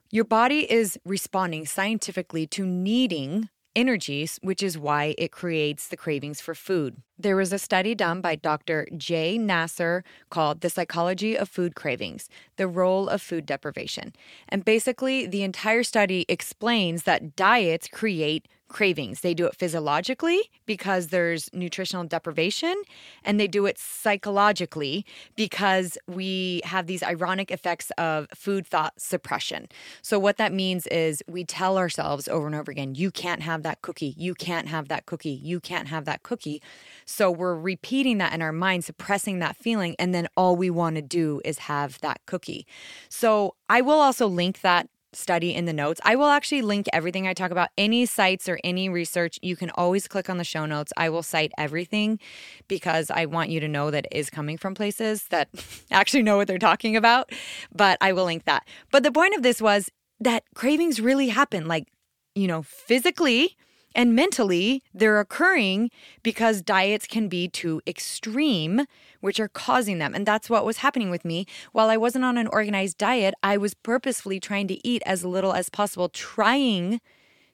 your 0.10 0.24
body 0.24 0.62
is 0.72 0.98
responding 1.06 1.68
scientifically 1.68 2.48
to 2.48 2.66
needing 2.66 3.50
energies, 3.76 4.40
which 4.42 4.64
is 4.64 4.80
why 4.80 5.14
it 5.20 5.32
creates 5.32 5.88
the 5.88 5.96
cravings 5.98 6.42
for 6.42 6.56
food. 6.56 7.04
There 7.20 7.36
was 7.36 7.54
a 7.54 7.60
study 7.60 7.94
done 7.94 8.20
by 8.20 8.36
Dr. 8.36 8.88
Jay 8.98 9.38
Nasser 9.38 10.04
called 10.32 10.62
The 10.62 10.72
Psychology 10.72 11.38
of 11.38 11.50
Food 11.50 11.76
Cravings 11.76 12.30
The 12.56 12.68
Role 12.68 13.08
of 13.08 13.22
Food 13.22 13.46
Deprivation. 13.46 14.14
And 14.48 14.66
basically, 14.66 15.28
the 15.28 15.44
entire 15.44 15.84
study 15.84 16.26
explains 16.28 17.04
that 17.04 17.36
diets 17.36 17.88
create 17.88 18.48
cravings. 18.70 19.22
They 19.22 19.34
do 19.34 19.46
it 19.46 19.56
physiologically 19.56 20.40
because 20.66 21.08
there's 21.08 21.50
nutritional 21.54 22.06
deprivation, 22.06 22.82
and 23.24 23.40
they 23.40 23.48
do 23.48 23.66
it 23.66 23.78
psychologically 23.78 25.06
because 25.36 25.98
we 26.08 26.62
have 26.64 26.88
these 26.88 27.04
ironic 27.04 27.52
effects 27.52 27.92
of 27.98 28.28
food 28.34 28.66
thought 28.66 28.94
suppression. 28.98 29.68
So, 30.02 30.18
what 30.18 30.38
that 30.38 30.54
means 30.54 30.88
is 30.88 31.22
we 31.28 31.44
tell 31.44 31.78
ourselves 31.78 32.28
over 32.28 32.46
and 32.46 32.56
over 32.56 32.72
again, 32.72 32.96
you 32.96 33.12
can't 33.12 33.42
have 33.42 33.64
that 33.64 33.82
cookie, 33.82 34.14
you 34.18 34.34
can't 34.34 34.68
have 34.68 34.88
that 34.88 35.06
cookie, 35.06 35.30
you 35.30 35.60
can't 35.60 35.88
have 35.90 36.06
that 36.06 36.24
cookie. 36.24 36.62
So, 37.06 37.30
we're 37.30 37.56
repeating 37.56 38.20
that 38.20 38.34
in 38.34 38.42
our 38.42 38.54
mind, 38.54 38.86
suppressing 38.86 39.40
that 39.40 39.58
feeling, 39.58 39.96
and 40.00 40.14
then 40.14 40.28
all 40.38 40.56
we 40.56 40.70
want 40.70 40.96
to 40.96 41.02
do 41.02 41.42
is 41.44 41.60
have 41.60 42.00
that 42.02 42.22
cookie. 42.26 42.66
So, 43.10 43.56
I 43.68 43.82
will 43.82 44.00
also 44.00 44.28
link 44.28 44.62
that 44.62 44.88
study 45.14 45.54
in 45.54 45.66
the 45.66 45.74
notes. 45.74 46.00
I 46.04 46.16
will 46.16 46.28
actually 46.28 46.62
link 46.62 46.88
everything 46.94 47.28
I 47.28 47.34
talk 47.34 47.52
about, 47.52 47.70
any 47.78 48.06
sites 48.06 48.48
or 48.48 48.60
any 48.64 48.90
research. 48.90 49.40
You 49.42 49.56
can 49.56 49.70
always 49.72 50.08
click 50.08 50.30
on 50.30 50.38
the 50.38 50.44
show 50.44 50.66
notes. 50.66 50.94
I 50.98 51.10
will 51.10 51.24
cite 51.24 51.52
everything 51.58 52.20
because 52.68 53.10
I 53.10 53.26
want 53.26 53.50
you 53.50 53.60
to 53.60 53.68
know 53.68 53.92
that 53.92 54.08
is 54.12 54.30
coming 54.30 54.58
from 54.58 54.76
places 54.76 55.24
that 55.30 55.50
actually 55.92 56.24
know 56.24 56.38
what 56.38 56.48
they're 56.48 56.58
talking 56.58 56.96
about. 56.96 57.32
But 57.74 57.98
I 58.02 58.14
will 58.14 58.26
link 58.26 58.46
that. 58.46 58.68
But 58.92 59.04
the 59.04 59.12
point 59.12 59.36
of 59.36 59.44
this 59.44 59.62
was 59.62 59.90
that 60.20 60.44
cravings 60.54 61.00
really 61.00 61.30
happen, 61.30 61.68
like, 61.68 61.88
you 62.36 62.48
know, 62.48 62.62
physically 62.62 63.56
and 63.96 64.16
mentally, 64.16 64.84
they're 64.94 65.20
occurring 65.20 65.90
because 66.24 66.62
diets 66.62 67.08
can 67.08 67.28
be 67.28 67.48
too 67.48 67.82
extreme, 67.88 68.86
which 69.20 69.40
are 69.40 69.48
causing 69.48 69.98
them. 69.98 70.14
And 70.14 70.26
that's 70.26 70.50
what 70.50 70.66
was 70.66 70.78
happening 70.78 71.10
with 71.10 71.26
me. 71.26 71.46
While 71.72 71.90
I 71.90 71.98
wasn't 71.98 72.26
on 72.26 72.38
an 72.38 72.48
organized 72.48 72.98
diet, 72.98 73.34
I 73.42 73.58
was 73.58 73.74
purposefully 73.74 74.40
trying 74.40 74.68
to 74.68 74.88
eat 74.88 75.02
as 75.06 75.26
little 75.26 75.54
as 75.54 75.70
possible, 75.70 76.10
trying 76.10 77.02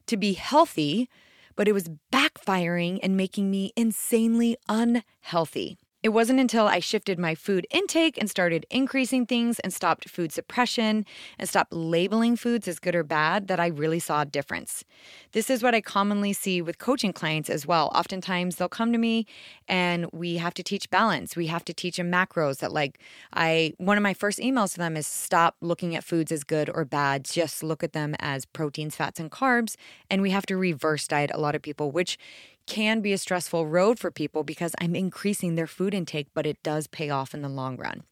to 0.08 0.18
be 0.18 0.34
healthy, 0.34 1.10
but 1.56 1.68
it 1.68 1.74
was 1.74 1.90
backfiring 2.12 3.00
and 3.02 3.16
making 3.16 3.50
me 3.50 3.72
insanely 3.76 4.58
unhealthy. 4.68 5.78
It 6.06 6.14
wasn't 6.14 6.40
until 6.40 6.68
I 6.68 6.82
shifted 6.82 7.18
my 7.18 7.34
food 7.34 7.66
intake 7.72 8.20
and 8.20 8.30
started 8.30 8.68
increasing 8.70 9.26
things 9.26 9.58
and 9.62 9.74
stopped 9.74 10.08
food 10.08 10.32
suppression 10.32 11.04
and 11.40 11.50
stopped 11.50 11.74
labeling 11.74 12.36
foods 12.36 12.68
as 12.68 12.78
good 12.78 12.94
or 12.94 13.04
bad 13.04 13.48
that 13.48 13.60
I 13.60 13.66
really 13.66 13.98
saw 13.98 14.22
a 14.22 14.26
difference. 14.26 14.84
This 15.32 15.50
is 15.50 15.64
what 15.64 15.74
I 15.74 15.82
commonly 15.82 16.32
see 16.32 16.62
with 16.62 16.78
coaching 16.78 17.12
clients 17.12 17.50
as 17.50 17.66
well. 17.66 17.92
Oftentimes 17.96 18.58
they'll 18.58 18.70
come 18.70 18.92
to 18.92 19.00
me 19.00 19.26
and 19.68 20.06
we 20.14 20.38
have 20.38 20.54
to 20.54 20.62
teach 20.62 20.92
balance. 20.92 21.36
We 21.36 21.48
have 21.48 21.66
to 21.66 21.74
teach 21.74 21.98
them 21.98 22.12
macros 22.12 22.60
that 22.60 22.72
like 22.72 23.00
I 23.34 23.74
one 23.78 23.98
of 23.98 24.04
my 24.04 24.14
first 24.14 24.38
emails 24.38 24.74
to 24.74 24.78
them 24.78 24.96
is 24.96 25.08
stop 25.08 25.56
looking 25.60 25.96
at 25.96 26.04
foods 26.04 26.32
as 26.32 26.44
good 26.44 26.70
or 26.72 26.86
bad. 26.86 27.26
Just 27.26 27.64
look 27.64 27.84
at 27.84 27.94
them 27.94 28.14
as 28.20 28.46
proteins, 28.46 28.96
fats 28.96 29.20
and 29.20 29.32
carbs 29.32 29.76
and 30.12 30.22
we 30.22 30.30
have 30.30 30.46
to 30.46 30.56
reverse 30.56 31.08
diet 31.08 31.32
a 31.34 31.40
lot 31.40 31.56
of 31.56 31.64
people 31.64 31.90
which 31.90 32.20
can 32.68 33.02
be 33.02 33.14
a 33.14 33.18
stressful 33.18 33.68
road 33.68 34.00
for 34.00 34.12
people 34.12 34.44
because 34.44 34.74
I'm 34.80 34.96
increasing 34.96 35.56
their 35.56 35.68
food 35.68 35.94
intake, 35.94 36.28
but 36.34 36.46
it 36.46 36.62
does 36.64 36.88
pay 36.88 37.10
off 37.10 37.34
in 37.34 37.42
the 37.42 37.50
long 37.50 37.78
run. 37.78 38.04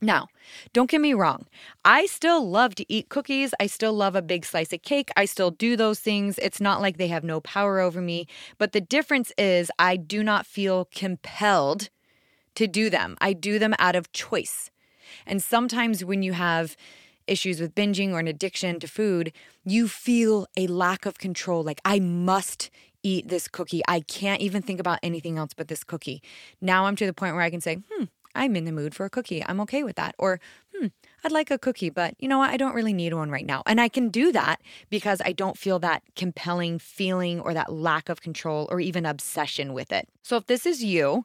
Now, 0.00 0.28
don't 0.72 0.90
get 0.90 1.00
me 1.00 1.14
wrong. 1.14 1.46
I 1.84 2.06
still 2.06 2.46
love 2.46 2.74
to 2.74 2.92
eat 2.92 3.08
cookies. 3.08 3.54
I 3.58 3.66
still 3.66 3.94
love 3.94 4.14
a 4.14 4.22
big 4.22 4.44
slice 4.44 4.72
of 4.72 4.82
cake. 4.82 5.10
I 5.16 5.24
still 5.24 5.50
do 5.50 5.76
those 5.76 6.00
things. 6.00 6.38
It's 6.38 6.60
not 6.60 6.82
like 6.82 6.98
they 6.98 7.08
have 7.08 7.24
no 7.24 7.40
power 7.40 7.80
over 7.80 8.02
me. 8.02 8.26
But 8.58 8.72
the 8.72 8.80
difference 8.82 9.32
is, 9.38 9.70
I 9.78 9.96
do 9.96 10.22
not 10.22 10.46
feel 10.46 10.86
compelled 10.86 11.88
to 12.56 12.66
do 12.66 12.90
them. 12.90 13.16
I 13.20 13.32
do 13.32 13.58
them 13.58 13.74
out 13.78 13.96
of 13.96 14.12
choice. 14.12 14.70
And 15.26 15.42
sometimes 15.42 16.04
when 16.04 16.22
you 16.22 16.34
have 16.34 16.76
issues 17.26 17.60
with 17.60 17.74
binging 17.74 18.12
or 18.12 18.18
an 18.18 18.28
addiction 18.28 18.80
to 18.80 18.88
food, 18.88 19.32
you 19.64 19.88
feel 19.88 20.46
a 20.56 20.66
lack 20.66 21.06
of 21.06 21.18
control. 21.18 21.62
Like, 21.62 21.80
I 21.84 21.98
must 21.98 22.70
eat 23.04 23.28
this 23.28 23.46
cookie. 23.46 23.82
I 23.86 24.00
can't 24.00 24.40
even 24.40 24.62
think 24.62 24.80
about 24.80 24.98
anything 25.02 25.38
else 25.38 25.54
but 25.54 25.68
this 25.68 25.84
cookie. 25.84 26.22
Now 26.60 26.86
I'm 26.86 26.96
to 26.96 27.06
the 27.06 27.12
point 27.12 27.34
where 27.34 27.44
I 27.44 27.50
can 27.50 27.60
say, 27.60 27.76
hmm, 27.92 28.04
I'm 28.34 28.56
in 28.56 28.64
the 28.64 28.72
mood 28.72 28.94
for 28.94 29.06
a 29.06 29.10
cookie. 29.10 29.44
I'm 29.46 29.60
okay 29.60 29.84
with 29.84 29.94
that. 29.96 30.16
Or, 30.18 30.40
hmm, 30.74 30.88
I'd 31.22 31.30
like 31.30 31.52
a 31.52 31.58
cookie, 31.58 31.90
but 31.90 32.14
you 32.18 32.26
know 32.26 32.38
what? 32.38 32.50
I 32.50 32.56
don't 32.56 32.74
really 32.74 32.92
need 32.92 33.14
one 33.14 33.30
right 33.30 33.46
now. 33.46 33.62
And 33.66 33.80
I 33.80 33.88
can 33.88 34.08
do 34.08 34.32
that 34.32 34.60
because 34.90 35.22
I 35.24 35.32
don't 35.32 35.56
feel 35.56 35.78
that 35.80 36.02
compelling 36.16 36.80
feeling 36.80 37.40
or 37.40 37.54
that 37.54 37.72
lack 37.72 38.08
of 38.08 38.20
control 38.20 38.66
or 38.70 38.80
even 38.80 39.06
obsession 39.06 39.72
with 39.72 39.92
it. 39.92 40.08
So 40.22 40.36
if 40.36 40.46
this 40.46 40.66
is 40.66 40.82
you, 40.82 41.24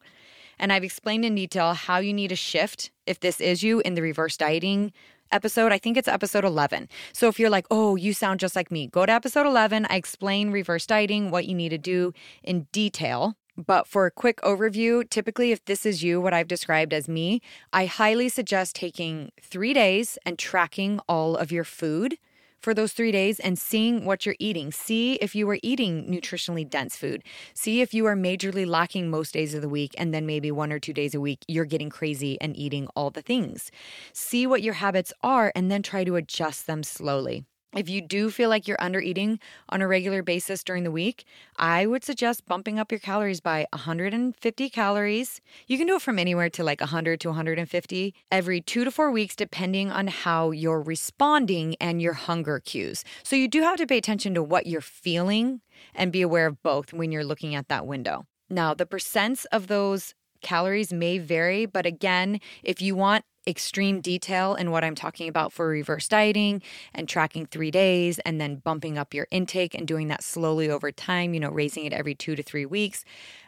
and 0.58 0.72
I've 0.72 0.84
explained 0.84 1.24
in 1.24 1.34
detail 1.34 1.72
how 1.72 1.98
you 1.98 2.12
need 2.12 2.30
a 2.30 2.36
shift 2.36 2.90
if 3.06 3.18
this 3.18 3.40
is 3.40 3.62
you 3.62 3.80
in 3.80 3.94
the 3.94 4.02
reverse 4.02 4.36
dieting 4.36 4.92
episode. 5.32 5.72
I 5.72 5.78
think 5.78 5.96
it's 5.96 6.08
episode 6.08 6.44
11. 6.44 6.88
So 7.12 7.28
if 7.28 7.38
you're 7.38 7.50
like, 7.50 7.66
oh, 7.70 7.96
you 7.96 8.12
sound 8.12 8.40
just 8.40 8.56
like 8.56 8.70
me, 8.70 8.86
go 8.86 9.06
to 9.06 9.12
episode 9.12 9.46
11. 9.46 9.86
I 9.90 9.96
explain 9.96 10.50
reverse 10.50 10.86
dieting, 10.86 11.30
what 11.30 11.46
you 11.46 11.54
need 11.54 11.70
to 11.70 11.78
do 11.78 12.12
in 12.42 12.66
detail. 12.72 13.36
But 13.56 13.86
for 13.86 14.06
a 14.06 14.10
quick 14.10 14.40
overview, 14.40 15.08
typically, 15.10 15.52
if 15.52 15.64
this 15.64 15.84
is 15.84 16.02
you, 16.02 16.20
what 16.20 16.32
I've 16.32 16.48
described 16.48 16.94
as 16.94 17.08
me, 17.08 17.42
I 17.72 17.86
highly 17.86 18.28
suggest 18.28 18.76
taking 18.76 19.32
three 19.42 19.74
days 19.74 20.18
and 20.24 20.38
tracking 20.38 21.00
all 21.08 21.36
of 21.36 21.52
your 21.52 21.64
food 21.64 22.16
for 22.60 22.74
those 22.74 22.92
three 22.92 23.12
days 23.12 23.40
and 23.40 23.58
seeing 23.58 24.04
what 24.04 24.24
you're 24.24 24.36
eating. 24.38 24.70
See 24.72 25.14
if 25.14 25.34
you 25.34 25.48
are 25.50 25.58
eating 25.62 26.10
nutritionally 26.10 26.68
dense 26.68 26.96
food. 26.96 27.22
See 27.54 27.80
if 27.80 27.94
you 27.94 28.06
are 28.06 28.16
majorly 28.16 28.66
lacking 28.66 29.10
most 29.10 29.32
days 29.32 29.54
of 29.54 29.62
the 29.62 29.68
week, 29.68 29.94
and 29.98 30.12
then 30.14 30.26
maybe 30.26 30.50
one 30.50 30.72
or 30.72 30.78
two 30.78 30.92
days 30.92 31.14
a 31.14 31.20
week, 31.20 31.44
you're 31.48 31.64
getting 31.64 31.90
crazy 31.90 32.40
and 32.40 32.56
eating 32.56 32.88
all 32.94 33.10
the 33.10 33.22
things. 33.22 33.70
See 34.12 34.46
what 34.46 34.62
your 34.62 34.74
habits 34.74 35.12
are, 35.22 35.52
and 35.54 35.70
then 35.70 35.82
try 35.82 36.04
to 36.04 36.16
adjust 36.16 36.66
them 36.66 36.82
slowly. 36.82 37.44
If 37.74 37.88
you 37.88 38.02
do 38.02 38.30
feel 38.30 38.48
like 38.48 38.66
you're 38.66 38.82
under 38.82 39.00
eating 39.00 39.38
on 39.68 39.80
a 39.80 39.86
regular 39.86 40.24
basis 40.24 40.64
during 40.64 40.82
the 40.82 40.90
week, 40.90 41.24
I 41.56 41.86
would 41.86 42.02
suggest 42.02 42.46
bumping 42.48 42.80
up 42.80 42.90
your 42.90 42.98
calories 42.98 43.40
by 43.40 43.66
150 43.72 44.70
calories. 44.70 45.40
You 45.68 45.78
can 45.78 45.86
do 45.86 45.94
it 45.94 46.02
from 46.02 46.18
anywhere 46.18 46.50
to 46.50 46.64
like 46.64 46.80
100 46.80 47.20
to 47.20 47.28
150 47.28 48.14
every 48.32 48.60
two 48.60 48.84
to 48.84 48.90
four 48.90 49.12
weeks, 49.12 49.36
depending 49.36 49.92
on 49.92 50.08
how 50.08 50.50
you're 50.50 50.82
responding 50.82 51.76
and 51.80 52.02
your 52.02 52.14
hunger 52.14 52.58
cues. 52.58 53.04
So 53.22 53.36
you 53.36 53.46
do 53.46 53.62
have 53.62 53.76
to 53.76 53.86
pay 53.86 53.98
attention 53.98 54.34
to 54.34 54.42
what 54.42 54.66
you're 54.66 54.80
feeling 54.80 55.60
and 55.94 56.10
be 56.10 56.22
aware 56.22 56.46
of 56.46 56.60
both 56.64 56.92
when 56.92 57.12
you're 57.12 57.24
looking 57.24 57.54
at 57.54 57.68
that 57.68 57.86
window. 57.86 58.26
Now, 58.48 58.74
the 58.74 58.84
percents 58.84 59.46
of 59.52 59.68
those 59.68 60.14
calories 60.40 60.92
may 60.92 61.18
vary, 61.18 61.66
but 61.66 61.86
again, 61.86 62.40
if 62.64 62.82
you 62.82 62.96
want 62.96 63.24
extreme 63.46 64.00
detail 64.00 64.54
in 64.54 64.70
what 64.70 64.84
I'm 64.84 64.94
talking 64.94 65.28
about 65.28 65.52
for 65.52 65.68
reverse 65.68 66.08
dieting 66.08 66.62
and 66.94 67.08
tracking 67.08 67.46
three 67.46 67.70
days 67.70 68.18
and 68.20 68.40
then 68.40 68.56
bumping 68.56 68.98
up 68.98 69.14
your 69.14 69.26
intake 69.30 69.74
and 69.74 69.86
doing 69.86 70.08
that 70.08 70.22
slowly 70.22 70.70
over 70.70 70.92
time, 70.92 71.34
you 71.34 71.40
know, 71.40 71.50
raising 71.50 71.84
it 71.84 71.92
every 71.92 72.14
two 72.14 72.36
to 72.36 72.42
three 72.42 72.66
weeks. 72.66 73.04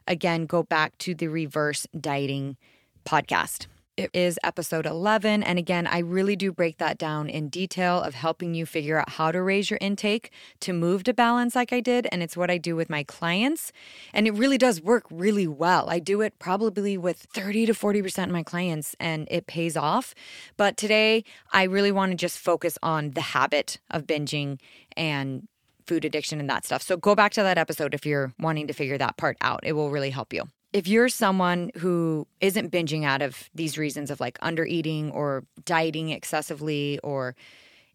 Again, 0.09 0.47
go 0.47 0.63
back 0.63 0.97
to 0.99 1.15
the 1.15 1.29
reverse 1.29 1.87
dieting 1.99 2.57
podcast. 3.05 3.67
It 4.03 4.11
is 4.13 4.37
episode 4.43 4.85
11. 4.85 5.45
And 5.45 5.61
again, 5.61 5.87
I 5.87 5.99
really 5.99 6.35
do 6.35 6.51
break 6.51 6.79
that 6.79 6.99
down 6.99 7.29
in 7.29 7.49
detail 7.49 8.01
of 8.01 8.15
helping 8.15 8.53
you 8.53 8.67
figure 8.67 8.99
out 8.99 9.11
how 9.11 9.31
to 9.31 9.41
raise 9.41 9.71
your 9.71 9.79
intake 9.81 10.33
to 10.59 10.73
move 10.73 11.05
to 11.05 11.15
balance, 11.15 11.55
like 11.55 11.73
I 11.73 11.79
did. 11.79 12.09
And 12.11 12.21
it's 12.21 12.37
what 12.37 12.51
I 12.51 12.59
do 12.59 12.75
with 12.75 12.91
my 12.91 13.05
clients. 13.05 13.71
And 14.13 14.27
it 14.27 14.33
really 14.33 14.59
does 14.59 14.83
work 14.83 15.05
really 15.09 15.47
well. 15.47 15.89
I 15.89 16.01
do 16.01 16.21
it 16.21 16.37
probably 16.41 16.99
with 16.99 17.29
30 17.33 17.67
to 17.67 17.75
40% 17.75 18.25
of 18.25 18.31
my 18.31 18.43
clients, 18.43 18.97
and 18.99 19.29
it 19.31 19.47
pays 19.47 19.77
off. 19.77 20.17
But 20.57 20.77
today, 20.77 21.23
I 21.53 21.63
really 21.63 21.93
want 21.93 22.11
to 22.11 22.17
just 22.17 22.41
focus 22.41 22.77
on 22.83 23.13
the 23.13 23.21
habit 23.21 23.79
of 23.89 24.09
binging 24.09 24.59
and 24.97 25.47
food 25.87 26.05
addiction 26.05 26.41
and 26.41 26.51
that 26.51 26.65
stuff. 26.65 26.83
So 26.83 26.97
go 26.97 27.15
back 27.15 27.31
to 27.35 27.43
that 27.45 27.57
episode 27.57 27.95
if 27.95 28.05
you're 28.05 28.33
wanting 28.41 28.67
to 28.67 28.73
figure 28.73 28.99
that 28.99 29.17
part 29.17 29.37
out. 29.41 29.61
It 29.63 29.75
will 29.75 29.91
really 29.91 30.11
help 30.11 30.33
you 30.33 30.49
if 30.73 30.89
you're 30.89 31.09
someone 31.09 31.71
who 31.79 32.27
isn't 32.41 32.73
binging 32.73 33.05
out 33.05 33.23
of 33.23 33.51
these 33.55 33.77
reasons 33.77 34.11
of 34.11 34.21
like 34.21 34.39
under 34.41 34.65
eating 34.65 35.11
or 35.11 35.45
dieting 35.65 36.11
excessively 36.11 36.99
or 37.03 37.35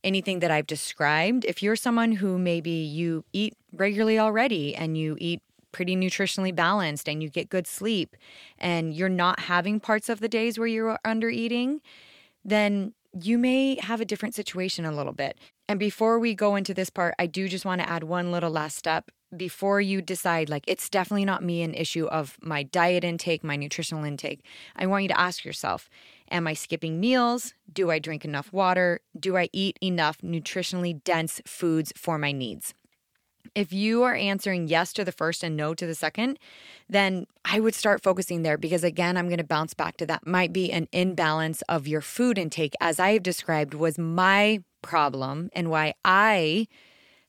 anything 0.04 0.40
that 0.40 0.52
I've 0.52 0.68
described, 0.68 1.44
if 1.46 1.64
you're 1.64 1.76
someone 1.76 2.14
who 2.14 2.38
maybe 2.38 2.70
you 2.70 3.26
eat 3.34 3.56
regularly 3.74 4.20
already 4.20 4.76
and 4.76 4.98
you 4.98 5.18
eat 5.20 5.42
pretty 5.72 5.96
nutritionally 5.96 6.56
balanced 6.56 7.10
and 7.10 7.22
you 7.22 7.30
get 7.30 7.50
good 7.50 7.68
sleep 7.68 8.16
and 8.58 8.94
you're 8.94 9.10
not 9.10 9.42
having 9.42 9.80
parts 9.80 10.08
of 10.08 10.20
the 10.20 10.30
days 10.30 10.58
where 10.58 10.68
you're 10.68 11.00
under 11.04 11.30
eating, 11.30 11.82
then 12.46 12.94
you 13.20 13.38
may 13.38 13.80
have 13.82 14.00
a 14.00 14.06
different 14.06 14.36
situation 14.36 14.86
a 14.86 14.92
little 14.92 15.14
bit. 15.14 15.38
And 15.68 15.80
before 15.80 16.20
we 16.20 16.36
go 16.36 16.56
into 16.56 16.74
this 16.74 16.90
part, 16.90 17.16
I 17.20 17.26
do 17.26 17.48
just 17.48 17.66
want 17.66 17.82
to 17.82 17.90
add 17.90 18.04
one 18.04 18.32
little 18.32 18.52
last 18.52 18.78
step 18.78 19.12
before 19.36 19.82
you 19.82 20.02
decide 20.02 20.50
like 20.50 20.64
it's 20.68 20.90
definitely 20.90 21.26
not 21.26 21.44
me 21.44 21.62
an 21.62 21.74
issue 21.74 22.06
of 22.06 22.38
my 22.42 22.64
diet 22.64 23.04
intake, 23.04 23.44
my 23.44 23.56
nutritional 23.56 24.04
intake. 24.04 24.44
I 24.76 24.86
want 24.86 25.04
you 25.04 25.10
to 25.10 25.20
ask 25.20 25.44
yourself, 25.44 25.90
am 26.32 26.48
I 26.48 26.54
skipping 26.54 27.00
meals? 27.00 27.54
Do 27.72 27.92
I 27.92 28.00
drink 28.00 28.24
enough 28.24 28.54
water? 28.54 29.02
Do 29.20 29.38
I 29.38 29.50
eat 29.52 29.78
enough 29.82 30.20
nutritionally 30.20 31.04
dense 31.04 31.42
foods 31.46 31.92
for 31.96 32.18
my 32.18 32.32
needs? 32.32 32.74
If 33.56 33.74
you 33.74 34.04
are 34.04 34.16
answering 34.16 34.68
yes 34.68 34.94
to 34.94 35.04
the 35.04 35.12
first 35.12 35.44
and 35.44 35.56
no 35.56 35.74
to 35.74 35.86
the 35.86 35.96
second, 35.96 36.38
then 36.90 37.28
I 37.46 37.60
would 37.60 37.74
start 37.74 38.04
focusing 38.04 38.44
there 38.44 38.58
because, 38.58 38.84
again, 38.84 39.18
I'm 39.18 39.28
going 39.28 39.38
to 39.38 39.44
bounce 39.44 39.74
back 39.74 39.98
to 39.98 40.06
that. 40.06 40.28
Might 40.28 40.54
be 40.54 40.72
an 40.72 40.88
imbalance 40.92 41.62
of 41.64 41.88
your 41.88 42.02
food 42.02 42.38
intake, 42.38 42.76
as 42.82 43.00
I 43.00 43.14
have 43.14 43.24
described, 43.24 43.74
was 43.74 43.98
my 43.98 44.64
problem 44.82 45.50
and 45.54 45.70
why 45.70 45.94
I 46.06 46.68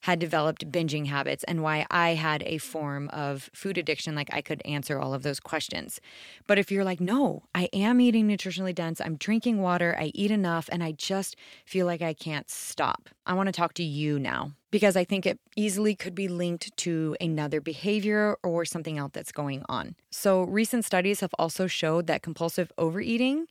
had 0.03 0.19
developed 0.19 0.71
binging 0.71 1.07
habits 1.07 1.45
and 1.45 1.63
why 1.63 1.87
I 1.91 2.11
had 2.15 2.43
a 2.45 2.59
form 2.59 3.09
of 3.09 3.51
food 3.53 3.79
addiction. 3.79 4.15
Like 4.15 4.33
I 4.33 4.41
could 4.41 4.63
answer 4.65 4.99
all 4.99 5.15
of 5.15 5.23
those 5.23 5.41
questions. 5.41 6.01
But 6.47 6.59
if 6.59 6.71
you're 6.71 6.85
like, 6.85 7.01
no, 7.01 7.43
I 7.55 7.69
am 7.73 8.01
eating 8.01 8.29
nutritionally 8.29 8.75
dense, 8.75 9.01
I'm 9.01 9.17
drinking 9.17 9.61
water, 9.61 9.97
I 9.99 10.13
eat 10.15 10.31
enough, 10.31 10.69
and 10.71 10.83
I 10.83 10.93
just 10.93 11.37
feel 11.65 11.87
like 11.87 12.03
I 12.03 12.15
can't 12.15 12.49
stop, 12.51 13.09
I 13.27 13.35
want 13.35 13.49
to 13.49 13.53
talk 13.53 13.75
to 13.75 13.83
you 13.83 14.19
now 14.19 14.53
because 14.71 14.97
I 14.97 15.05
think 15.05 15.27
it 15.27 15.39
easily 15.57 15.95
could 15.95 16.15
be 16.15 16.29
linked 16.29 16.77
to 16.79 17.17
another 17.21 17.61
behavior 17.61 18.37
or 18.43 18.65
something 18.65 18.99
else 18.99 19.13
that's 19.15 19.33
going 19.33 19.63
on. 19.69 19.95
So, 20.11 20.43
recent 20.43 20.85
studies 20.85 21.21
have 21.21 21.35
also 21.39 21.67
showed 21.67 22.07
that 22.07 22.23
compulsive 22.23 22.73
overeating 22.79 23.47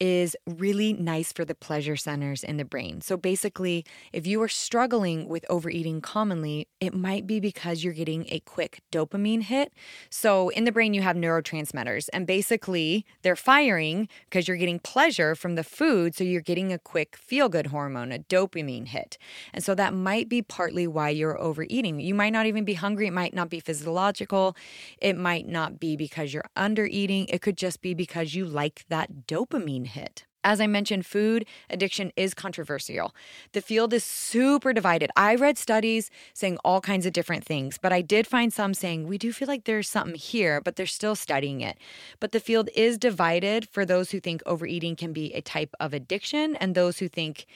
is 0.00 0.34
really 0.46 0.94
nice 0.94 1.30
for 1.30 1.44
the 1.44 1.54
pleasure 1.54 1.94
centers 1.94 2.42
in 2.42 2.56
the 2.56 2.64
brain. 2.64 3.02
So 3.02 3.18
basically, 3.18 3.84
if 4.12 4.26
you 4.26 4.40
are 4.42 4.48
struggling 4.48 5.28
with 5.28 5.44
overeating 5.50 6.00
commonly, 6.00 6.66
it 6.80 6.94
might 6.94 7.26
be 7.26 7.38
because 7.38 7.84
you're 7.84 7.92
getting 7.92 8.26
a 8.30 8.40
quick 8.40 8.80
dopamine 8.90 9.42
hit. 9.42 9.72
So 10.08 10.48
in 10.48 10.64
the 10.64 10.72
brain, 10.72 10.94
you 10.94 11.02
have 11.02 11.16
neurotransmitters, 11.16 12.08
and 12.14 12.26
basically, 12.26 13.04
they're 13.22 13.36
firing 13.36 14.08
because 14.24 14.48
you're 14.48 14.56
getting 14.56 14.78
pleasure 14.78 15.34
from 15.34 15.54
the 15.54 15.64
food. 15.64 16.14
So 16.14 16.24
you're 16.24 16.40
getting 16.40 16.72
a 16.72 16.78
quick 16.78 17.16
feel 17.16 17.50
good 17.50 17.66
hormone, 17.66 18.10
a 18.10 18.18
dopamine 18.18 18.88
hit. 18.88 19.18
And 19.52 19.62
so 19.62 19.74
that 19.74 19.92
might 19.92 20.28
be 20.28 20.40
partly 20.40 20.86
why 20.86 21.10
you're 21.10 21.38
overeating. 21.38 22.00
You 22.00 22.14
might 22.14 22.32
not 22.32 22.46
even 22.46 22.64
be 22.64 22.74
hungry, 22.74 23.06
it 23.06 23.12
might 23.12 23.34
not 23.34 23.50
be 23.50 23.60
physiological, 23.60 24.56
it 24.98 25.16
might 25.16 25.46
not 25.46 25.78
be 25.78 25.96
because 25.96 26.32
you're 26.32 26.48
under 26.56 26.86
eating, 26.86 27.26
it 27.28 27.42
could 27.42 27.58
just 27.58 27.82
be 27.82 27.92
because 27.92 28.34
you 28.34 28.46
like 28.46 28.84
that 28.88 29.26
dopamine 29.26 29.89
hit. 29.90 30.24
As 30.42 30.60
I 30.60 30.66
mentioned, 30.66 31.04
food 31.04 31.44
addiction 31.68 32.12
is 32.16 32.32
controversial. 32.32 33.14
The 33.52 33.60
field 33.60 33.92
is 33.92 34.04
super 34.04 34.72
divided. 34.72 35.10
I 35.14 35.34
read 35.34 35.58
studies 35.58 36.10
saying 36.32 36.56
all 36.64 36.80
kinds 36.80 37.04
of 37.04 37.12
different 37.12 37.44
things, 37.44 37.76
but 37.76 37.92
I 37.92 38.00
did 38.00 38.26
find 38.26 38.52
some 38.52 38.72
saying 38.72 39.06
we 39.06 39.18
do 39.18 39.32
feel 39.32 39.48
like 39.48 39.64
there's 39.64 39.88
something 39.88 40.14
here, 40.14 40.60
but 40.62 40.76
they're 40.76 40.86
still 40.86 41.14
studying 41.14 41.60
it. 41.60 41.76
But 42.20 42.32
the 42.32 42.40
field 42.40 42.70
is 42.74 42.96
divided 42.96 43.68
for 43.68 43.84
those 43.84 44.12
who 44.12 44.20
think 44.20 44.42
overeating 44.46 44.96
can 44.96 45.12
be 45.12 45.34
a 45.34 45.42
type 45.42 45.74
of 45.78 45.92
addiction 45.92 46.56
and 46.56 46.74
those 46.74 46.98
who 46.98 47.08
think 47.08 47.46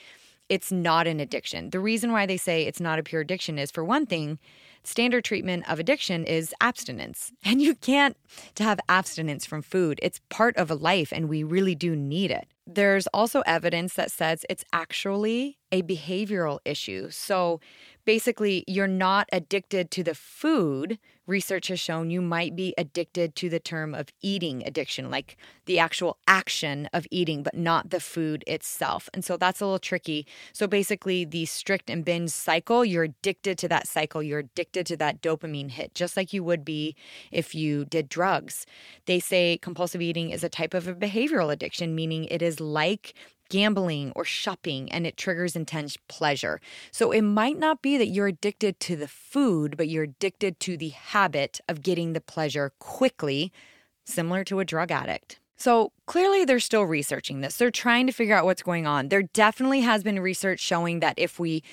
it's 0.47 0.71
not 0.71 1.07
an 1.07 1.19
addiction. 1.19 1.71
The 1.71 1.79
reason 1.79 2.11
why 2.11 2.27
they 2.27 2.37
say 2.37 2.63
it's 2.63 2.79
not 2.79 2.99
a 2.99 3.03
pure 3.03 3.21
addiction 3.21 3.57
is 3.57 3.71
for 3.71 3.83
one 3.83 4.05
thing, 4.05 4.37
standard 4.87 5.23
treatment 5.23 5.69
of 5.69 5.79
addiction 5.79 6.25
is 6.25 6.53
abstinence. 6.61 7.31
And 7.45 7.61
you 7.61 7.75
can't 7.75 8.17
to 8.55 8.63
have 8.63 8.79
abstinence 8.89 9.45
from 9.45 9.61
food. 9.61 9.99
It's 10.01 10.19
part 10.29 10.57
of 10.57 10.69
a 10.69 10.75
life 10.75 11.13
and 11.13 11.29
we 11.29 11.43
really 11.43 11.75
do 11.75 11.95
need 11.95 12.31
it. 12.31 12.47
There's 12.67 13.07
also 13.07 13.41
evidence 13.45 13.93
that 13.93 14.11
says 14.11 14.45
it's 14.49 14.65
actually 14.73 15.57
a 15.71 15.83
behavioral 15.83 16.59
issue. 16.65 17.09
So 17.11 17.59
basically, 18.05 18.63
you're 18.67 18.87
not 18.87 19.27
addicted 19.31 19.91
to 19.91 20.03
the 20.03 20.15
food. 20.15 20.99
Research 21.27 21.69
has 21.69 21.79
shown 21.79 22.11
you 22.11 22.21
might 22.21 22.55
be 22.55 22.75
addicted 22.77 23.35
to 23.37 23.49
the 23.49 23.59
term 23.59 23.95
of 23.95 24.09
eating 24.21 24.61
addiction, 24.63 25.09
like 25.09 25.37
the 25.65 25.79
actual 25.79 26.17
action 26.27 26.87
of 26.93 27.07
eating, 27.09 27.41
but 27.41 27.55
not 27.55 27.89
the 27.89 27.99
food 27.99 28.43
itself. 28.45 29.09
And 29.11 29.25
so 29.25 29.35
that's 29.35 29.59
a 29.59 29.65
little 29.65 29.79
tricky. 29.79 30.27
So 30.53 30.67
basically, 30.67 31.25
the 31.25 31.45
strict 31.45 31.89
and 31.89 32.05
binge 32.05 32.29
cycle, 32.29 32.85
you're 32.85 33.05
addicted 33.05 33.57
to 33.57 33.67
that 33.69 33.87
cycle. 33.87 34.21
You're 34.21 34.39
addicted 34.39 34.85
to 34.85 34.97
that 34.97 35.21
dopamine 35.23 35.71
hit, 35.71 35.95
just 35.95 36.15
like 36.15 36.31
you 36.31 36.43
would 36.43 36.63
be 36.63 36.95
if 37.31 37.55
you 37.55 37.85
did 37.85 38.07
drugs. 38.07 38.67
They 39.07 39.19
say 39.19 39.57
compulsive 39.63 40.01
eating 40.01 40.29
is 40.29 40.43
a 40.43 40.49
type 40.49 40.75
of 40.75 40.87
a 40.87 40.93
behavioral 40.93 41.51
addiction, 41.51 41.95
meaning 41.95 42.25
it 42.25 42.43
is 42.43 42.59
like 42.59 43.15
gambling 43.49 44.11
or 44.15 44.25
shopping 44.25 44.91
and 44.91 45.05
it 45.05 45.17
triggers 45.17 45.55
intense 45.55 45.97
pleasure. 46.07 46.59
So 46.91 47.11
it 47.11 47.21
might 47.21 47.57
not 47.57 47.81
be 47.81 47.97
that 47.97 48.07
you're 48.07 48.27
addicted 48.27 48.79
to 48.81 48.95
the 48.95 49.07
food, 49.07 49.77
but 49.77 49.87
you're 49.87 50.03
addicted 50.03 50.59
to 50.61 50.77
the 50.77 50.89
habit 50.89 51.59
of 51.67 51.81
getting 51.81 52.13
the 52.13 52.21
pleasure 52.21 52.73
quickly, 52.79 53.51
similar 54.05 54.43
to 54.45 54.59
a 54.59 54.65
drug 54.65 54.91
addict. 54.91 55.39
So 55.57 55.93
clearly, 56.05 56.43
they're 56.43 56.59
still 56.59 56.83
researching 56.83 57.41
this. 57.41 57.55
They're 57.55 57.71
trying 57.71 58.07
to 58.07 58.13
figure 58.13 58.35
out 58.35 58.45
what's 58.45 58.61
going 58.61 58.85
on. 58.85 59.07
There 59.07 59.23
definitely 59.23 59.81
has 59.81 60.03
been 60.03 60.19
research 60.19 60.59
showing 60.59 60.99
that 60.99 61.17
if 61.17 61.39
we 61.39 61.63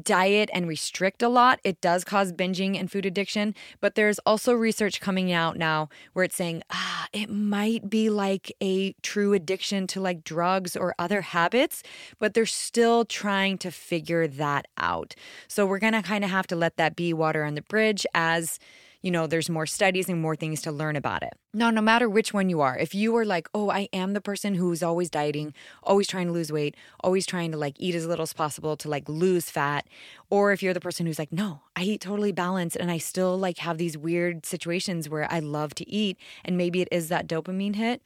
diet 0.00 0.48
and 0.54 0.68
restrict 0.68 1.22
a 1.22 1.28
lot, 1.28 1.58
it 1.64 1.80
does 1.80 2.04
cause 2.04 2.32
binging 2.32 2.78
and 2.78 2.90
food 2.90 3.04
addiction. 3.04 3.54
But 3.80 3.96
there's 3.96 4.20
also 4.20 4.52
research 4.54 5.00
coming 5.00 5.32
out 5.32 5.58
now 5.58 5.88
where 6.12 6.24
it's 6.24 6.36
saying, 6.36 6.62
ah, 6.70 7.08
it 7.12 7.30
might 7.30 7.90
be 7.90 8.08
like 8.08 8.52
a 8.62 8.92
true 9.02 9.32
addiction 9.32 9.86
to 9.88 10.00
like 10.00 10.22
drugs 10.22 10.76
or 10.76 10.94
other 10.98 11.22
habits, 11.22 11.82
but 12.20 12.34
they're 12.34 12.46
still 12.46 13.04
trying 13.04 13.58
to 13.58 13.70
figure 13.70 14.28
that 14.28 14.68
out. 14.78 15.14
So 15.48 15.66
we're 15.66 15.80
going 15.80 15.92
to 15.94 16.02
kind 16.02 16.24
of 16.24 16.30
have 16.30 16.46
to 16.46 16.56
let 16.56 16.76
that 16.76 16.94
be 16.94 17.12
water 17.12 17.42
on 17.44 17.56
the 17.56 17.62
bridge 17.62 18.06
as 18.14 18.58
you 19.02 19.10
know, 19.10 19.26
there's 19.26 19.50
more 19.50 19.66
studies 19.66 20.08
and 20.08 20.20
more 20.20 20.36
things 20.36 20.62
to 20.62 20.72
learn 20.72 20.96
about 20.96 21.22
it. 21.22 21.34
Now, 21.52 21.70
no 21.70 21.82
matter 21.82 22.08
which 22.08 22.32
one 22.32 22.48
you 22.48 22.60
are, 22.60 22.78
if 22.78 22.94
you 22.94 23.14
are 23.16 23.24
like, 23.24 23.48
oh, 23.52 23.68
I 23.70 23.88
am 23.92 24.14
the 24.14 24.20
person 24.20 24.54
who's 24.54 24.82
always 24.82 25.10
dieting, 25.10 25.52
always 25.82 26.06
trying 26.06 26.28
to 26.28 26.32
lose 26.32 26.52
weight, 26.52 26.76
always 27.00 27.26
trying 27.26 27.50
to 27.52 27.58
like 27.58 27.74
eat 27.78 27.94
as 27.94 28.06
little 28.06 28.22
as 28.22 28.32
possible 28.32 28.76
to 28.76 28.88
like 28.88 29.08
lose 29.08 29.50
fat, 29.50 29.86
or 30.30 30.52
if 30.52 30.62
you're 30.62 30.72
the 30.72 30.80
person 30.80 31.04
who's 31.04 31.18
like, 31.18 31.32
no, 31.32 31.60
I 31.76 31.82
eat 31.82 32.00
totally 32.00 32.32
balanced 32.32 32.76
and 32.76 32.90
I 32.90 32.98
still 32.98 33.36
like 33.36 33.58
have 33.58 33.76
these 33.76 33.98
weird 33.98 34.46
situations 34.46 35.08
where 35.08 35.30
I 35.30 35.40
love 35.40 35.74
to 35.74 35.90
eat 35.90 36.16
and 36.44 36.56
maybe 36.56 36.80
it 36.80 36.88
is 36.90 37.08
that 37.08 37.26
dopamine 37.26 37.76
hit 37.76 38.02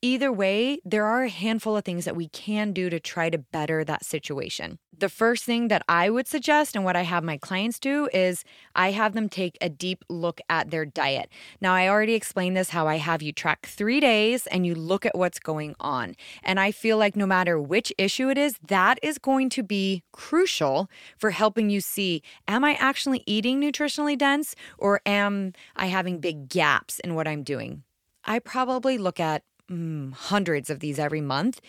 Either 0.00 0.30
way, 0.30 0.78
there 0.84 1.04
are 1.04 1.24
a 1.24 1.28
handful 1.28 1.76
of 1.76 1.84
things 1.84 2.04
that 2.04 2.14
we 2.14 2.28
can 2.28 2.72
do 2.72 2.88
to 2.88 3.00
try 3.00 3.28
to 3.28 3.36
better 3.36 3.82
that 3.82 4.04
situation. 4.04 4.78
The 4.96 5.08
first 5.08 5.42
thing 5.42 5.66
that 5.68 5.82
I 5.88 6.08
would 6.08 6.28
suggest 6.28 6.76
and 6.76 6.84
what 6.84 6.94
I 6.94 7.02
have 7.02 7.24
my 7.24 7.36
clients 7.36 7.80
do 7.80 8.08
is 8.14 8.44
I 8.76 8.92
have 8.92 9.14
them 9.14 9.28
take 9.28 9.58
a 9.60 9.68
deep 9.68 10.04
look 10.08 10.40
at 10.48 10.70
their 10.70 10.84
diet. 10.84 11.30
Now, 11.60 11.74
I 11.74 11.88
already 11.88 12.14
explained 12.14 12.56
this 12.56 12.70
how 12.70 12.86
I 12.86 12.98
have 12.98 13.22
you 13.22 13.32
track 13.32 13.66
three 13.66 13.98
days 13.98 14.46
and 14.46 14.64
you 14.64 14.76
look 14.76 15.04
at 15.04 15.18
what's 15.18 15.40
going 15.40 15.74
on. 15.80 16.14
And 16.44 16.60
I 16.60 16.70
feel 16.70 16.96
like 16.96 17.16
no 17.16 17.26
matter 17.26 17.60
which 17.60 17.92
issue 17.98 18.28
it 18.28 18.38
is, 18.38 18.56
that 18.68 19.00
is 19.02 19.18
going 19.18 19.50
to 19.50 19.64
be 19.64 20.04
crucial 20.12 20.88
for 21.16 21.32
helping 21.32 21.70
you 21.70 21.80
see 21.80 22.22
am 22.46 22.64
I 22.64 22.74
actually 22.74 23.24
eating 23.26 23.60
nutritionally 23.60 24.16
dense 24.16 24.54
or 24.78 25.00
am 25.04 25.54
I 25.74 25.86
having 25.86 26.20
big 26.20 26.48
gaps 26.48 27.00
in 27.00 27.16
what 27.16 27.26
I'm 27.26 27.42
doing? 27.42 27.82
I 28.24 28.38
probably 28.38 28.96
look 28.96 29.18
at 29.18 29.42
mm, 29.70 30.12
hundreds 30.12 30.70
of 30.70 30.80
these 30.80 30.98
every 30.98 31.20
month. 31.20 31.60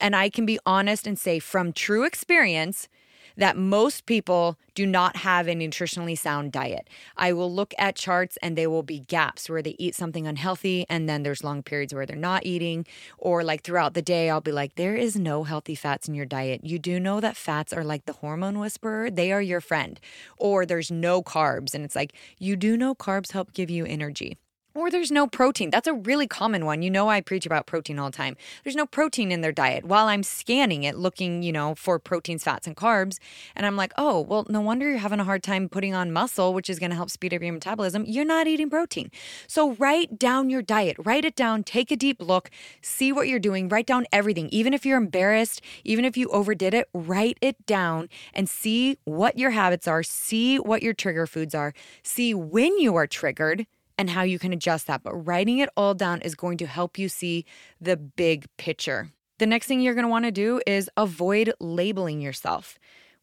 And 0.00 0.14
I 0.14 0.30
can 0.30 0.46
be 0.46 0.58
honest 0.64 1.06
and 1.06 1.18
say 1.18 1.38
from 1.38 1.72
true 1.72 2.04
experience, 2.04 2.88
that 3.38 3.56
most 3.56 4.04
people 4.04 4.58
do 4.74 4.84
not 4.84 5.18
have 5.18 5.46
a 5.46 5.54
nutritionally 5.54 6.18
sound 6.18 6.52
diet. 6.52 6.88
I 7.16 7.32
will 7.32 7.52
look 7.52 7.72
at 7.78 7.94
charts 7.94 8.36
and 8.42 8.58
there 8.58 8.68
will 8.68 8.82
be 8.82 8.98
gaps 8.98 9.48
where 9.48 9.62
they 9.62 9.76
eat 9.78 9.94
something 9.94 10.26
unhealthy 10.26 10.84
and 10.90 11.08
then 11.08 11.22
there's 11.22 11.44
long 11.44 11.62
periods 11.62 11.94
where 11.94 12.04
they're 12.04 12.16
not 12.16 12.44
eating. 12.44 12.84
Or 13.16 13.44
like 13.44 13.62
throughout 13.62 13.94
the 13.94 14.02
day, 14.02 14.28
I'll 14.28 14.40
be 14.40 14.52
like, 14.52 14.74
there 14.74 14.96
is 14.96 15.16
no 15.16 15.44
healthy 15.44 15.76
fats 15.76 16.08
in 16.08 16.14
your 16.14 16.26
diet. 16.26 16.64
You 16.64 16.80
do 16.80 16.98
know 16.98 17.20
that 17.20 17.36
fats 17.36 17.72
are 17.72 17.84
like 17.84 18.06
the 18.06 18.14
hormone 18.14 18.58
whisperer, 18.58 19.08
they 19.08 19.30
are 19.30 19.42
your 19.42 19.60
friend. 19.60 20.00
Or 20.36 20.66
there's 20.66 20.90
no 20.90 21.22
carbs. 21.22 21.74
And 21.74 21.84
it's 21.84 21.96
like, 21.96 22.12
you 22.38 22.56
do 22.56 22.76
know 22.76 22.94
carbs 22.94 23.32
help 23.32 23.52
give 23.52 23.70
you 23.70 23.86
energy. 23.86 24.36
Or 24.78 24.92
there's 24.92 25.10
no 25.10 25.26
protein. 25.26 25.70
That's 25.70 25.88
a 25.88 25.92
really 25.92 26.28
common 26.28 26.64
one. 26.64 26.82
You 26.82 26.90
know, 26.90 27.10
I 27.10 27.20
preach 27.20 27.44
about 27.44 27.66
protein 27.66 27.98
all 27.98 28.12
the 28.12 28.16
time. 28.16 28.36
There's 28.62 28.76
no 28.76 28.86
protein 28.86 29.32
in 29.32 29.40
their 29.40 29.50
diet. 29.50 29.84
While 29.84 30.06
I'm 30.06 30.22
scanning 30.22 30.84
it, 30.84 30.96
looking, 30.96 31.42
you 31.42 31.50
know, 31.50 31.74
for 31.74 31.98
proteins, 31.98 32.44
fats, 32.44 32.64
and 32.68 32.76
carbs, 32.76 33.18
and 33.56 33.66
I'm 33.66 33.74
like, 33.74 33.92
oh, 33.98 34.20
well, 34.20 34.46
no 34.48 34.60
wonder 34.60 34.88
you're 34.88 34.98
having 34.98 35.18
a 35.18 35.24
hard 35.24 35.42
time 35.42 35.68
putting 35.68 35.94
on 35.94 36.12
muscle, 36.12 36.54
which 36.54 36.70
is 36.70 36.78
going 36.78 36.90
to 36.90 36.96
help 36.96 37.10
speed 37.10 37.34
up 37.34 37.42
your 37.42 37.52
metabolism. 37.52 38.04
You're 38.06 38.24
not 38.24 38.46
eating 38.46 38.70
protein. 38.70 39.10
So 39.48 39.72
write 39.72 40.16
down 40.16 40.48
your 40.48 40.62
diet, 40.62 40.94
write 41.00 41.24
it 41.24 41.34
down, 41.34 41.64
take 41.64 41.90
a 41.90 41.96
deep 41.96 42.22
look, 42.22 42.48
see 42.80 43.10
what 43.10 43.26
you're 43.26 43.40
doing, 43.40 43.68
write 43.68 43.86
down 43.86 44.06
everything. 44.12 44.48
Even 44.50 44.72
if 44.72 44.86
you're 44.86 44.96
embarrassed, 44.96 45.60
even 45.82 46.04
if 46.04 46.16
you 46.16 46.28
overdid 46.28 46.72
it, 46.72 46.86
write 46.94 47.36
it 47.40 47.66
down 47.66 48.08
and 48.32 48.48
see 48.48 48.96
what 49.02 49.36
your 49.36 49.50
habits 49.50 49.88
are, 49.88 50.04
see 50.04 50.56
what 50.56 50.84
your 50.84 50.94
trigger 50.94 51.26
foods 51.26 51.52
are, 51.52 51.74
see 52.04 52.32
when 52.32 52.78
you 52.78 52.94
are 52.94 53.08
triggered 53.08 53.66
and 53.98 54.08
how 54.08 54.22
you 54.22 54.38
can 54.38 54.52
adjust 54.52 54.86
that. 54.86 55.02
But 55.02 55.14
writing 55.14 55.58
it 55.58 55.68
all 55.76 55.92
down 55.92 56.22
is 56.22 56.34
going 56.34 56.56
to 56.58 56.66
help 56.66 56.98
you 56.98 57.08
see 57.08 57.44
the 57.80 57.96
big 57.96 58.46
picture. 58.56 59.10
The 59.38 59.46
next 59.46 59.66
thing 59.66 59.80
you're 59.80 59.94
going 59.94 60.04
to 60.04 60.10
want 60.10 60.24
to 60.24 60.32
do 60.32 60.60
is 60.66 60.88
avoid 60.96 61.52
labeling 61.60 62.20
yourself. 62.20 62.78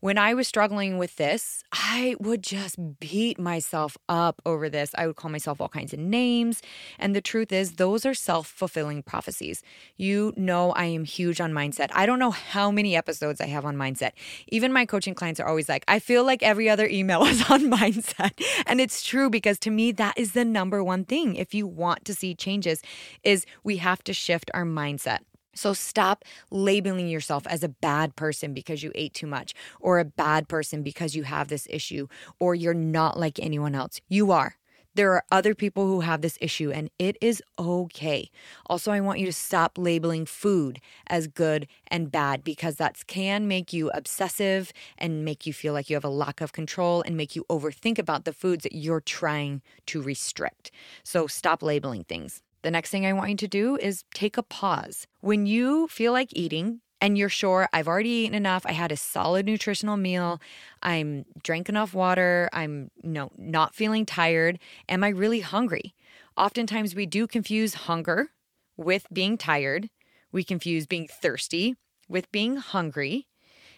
When 0.06 0.20
I 0.20 0.36
was 0.36 0.48
struggling 0.48 1.00
with 1.00 1.16
this, 1.16 1.64
I 1.74 2.16
would 2.20 2.44
just 2.44 3.00
beat 3.00 3.40
myself 3.40 3.98
up 4.08 4.40
over 4.46 4.70
this. 4.70 4.92
I 4.96 5.08
would 5.08 5.16
call 5.16 5.32
myself 5.32 5.60
all 5.60 5.68
kinds 5.68 5.94
of 5.94 6.00
names. 6.00 6.62
And 7.00 7.16
the 7.16 7.22
truth 7.22 7.52
is, 7.52 7.78
those 7.78 8.06
are 8.06 8.14
self 8.14 8.46
fulfilling 8.46 9.02
prophecies. 9.02 9.64
You 9.98 10.32
know, 10.38 10.74
I 10.74 10.86
am 10.86 11.06
huge 11.06 11.42
on 11.42 11.54
mindset. 11.54 11.90
I 11.92 12.06
don't 12.06 12.20
know 12.20 12.30
how 12.30 12.70
many 12.70 12.96
episodes 12.96 13.42
I 13.42 13.48
have 13.48 13.66
on 13.66 13.78
mindset. 13.78 14.12
Even 14.50 14.72
my 14.72 14.86
coaching 14.86 15.16
clients 15.16 15.40
are 15.40 15.48
always 15.48 15.68
like, 15.68 15.84
I 15.88 15.98
feel 15.98 16.24
like 16.24 16.44
every 16.44 16.70
other 16.70 16.86
email 16.86 17.24
is 17.34 17.42
on 17.50 17.62
mindset. 17.62 18.40
And 18.68 18.80
it's 18.80 19.02
true 19.02 19.32
because 19.32 19.58
to 19.62 19.72
me, 19.72 19.92
that 19.94 20.20
is 20.20 20.34
the 20.34 20.46
number 20.46 20.84
one 20.84 21.06
thing. 21.06 21.36
If 21.36 21.56
you 21.56 21.66
want 21.66 22.06
to 22.06 22.14
see 22.14 22.36
changes, 22.36 22.84
is 23.24 23.48
we 23.64 23.78
have 23.78 24.04
to 24.04 24.14
shift 24.14 24.52
our 24.54 24.66
mindset. 24.66 25.22
So 25.56 25.74
stop 25.74 26.24
labeling 26.52 27.08
yourself 27.08 27.48
as 27.48 27.64
a 27.64 27.70
bad 27.70 28.16
person 28.16 28.54
because 28.54 28.84
you 28.84 28.92
ate 28.94 29.14
too 29.14 29.28
much, 29.28 29.54
or 29.80 30.00
a 30.00 30.06
bad 30.06 30.48
person 30.48 30.84
because 30.84 31.16
you 31.16 31.24
have 31.24 31.48
this 31.48 31.68
issue, 31.70 32.08
or 32.40 32.54
you're 32.54 32.74
not 32.74 33.20
like 33.20 33.40
anyone 33.40 33.74
else. 33.74 34.00
You 34.08 34.32
are. 34.32 34.58
There 34.96 35.12
are 35.12 35.26
other 35.30 35.54
people 35.54 35.88
who 35.88 36.00
have 36.00 36.22
this 36.22 36.38
issue, 36.40 36.72
and 36.72 36.90
it 36.98 37.18
is 37.20 37.44
okay. 37.60 38.30
Also, 38.68 38.94
I 38.94 39.02
want 39.02 39.20
you 39.20 39.26
to 39.26 39.34
stop 39.34 39.78
labeling 39.78 40.26
food 40.26 40.80
as 41.08 41.28
good 41.28 41.68
and 41.88 42.10
bad 42.10 42.46
because 42.46 42.76
that 42.76 43.06
can 43.06 43.46
make 43.46 43.74
you 43.74 43.90
obsessive 43.90 44.72
and 44.98 45.26
make 45.26 45.46
you 45.46 45.52
feel 45.52 45.74
like 45.74 45.90
you 45.90 45.98
have 45.98 46.06
a 46.06 46.10
lack 46.10 46.40
of 46.40 46.54
control 46.54 47.02
and 47.02 47.18
make 47.18 47.36
you 47.36 47.44
overthink 47.50 48.00
about 48.00 48.24
the 48.24 48.32
foods 48.32 48.64
that 48.64 48.74
you're 48.74 49.02
trying 49.02 49.62
to 49.88 50.02
restrict. 50.02 50.72
So, 51.04 51.28
stop 51.28 51.62
labeling 51.62 52.06
things. 52.06 52.42
The 52.66 52.72
next 52.72 52.90
thing 52.90 53.06
I 53.06 53.14
want 53.14 53.30
you 53.30 53.38
to 53.38 53.48
do 53.48 53.78
is 53.78 54.04
take 54.16 54.38
a 54.38 54.42
pause. 54.42 55.06
When 55.22 55.46
you 55.46 55.88
feel 55.88 56.12
like 56.14 56.30
eating, 56.32 56.82
and 57.00 57.16
you're 57.16 57.30
sure 57.30 57.70
I've 57.72 57.88
already 57.88 58.10
eaten 58.10 58.34
enough, 58.34 58.66
I 58.66 58.72
had 58.72 58.92
a 58.92 58.98
solid 58.98 59.46
nutritional 59.46 59.98
meal, 59.98 60.42
I'm 60.82 61.26
drank 61.44 61.70
enough 61.70 61.94
water, 61.94 62.50
I'm 62.54 62.90
no 63.04 63.30
not 63.38 63.76
feeling 63.76 64.04
tired, 64.04 64.58
am 64.90 65.04
I 65.04 65.10
really 65.10 65.42
hungry? 65.42 65.94
Oftentimes 66.36 66.96
we 66.96 67.06
do 67.06 67.28
confuse 67.28 67.76
hunger 67.76 68.30
with 68.78 69.06
being 69.14 69.38
tired. 69.38 69.92
We 70.32 70.44
confuse 70.44 70.88
being 70.88 71.08
thirsty 71.08 71.76
with 72.10 72.32
being 72.32 72.56
hungry. 72.56 73.28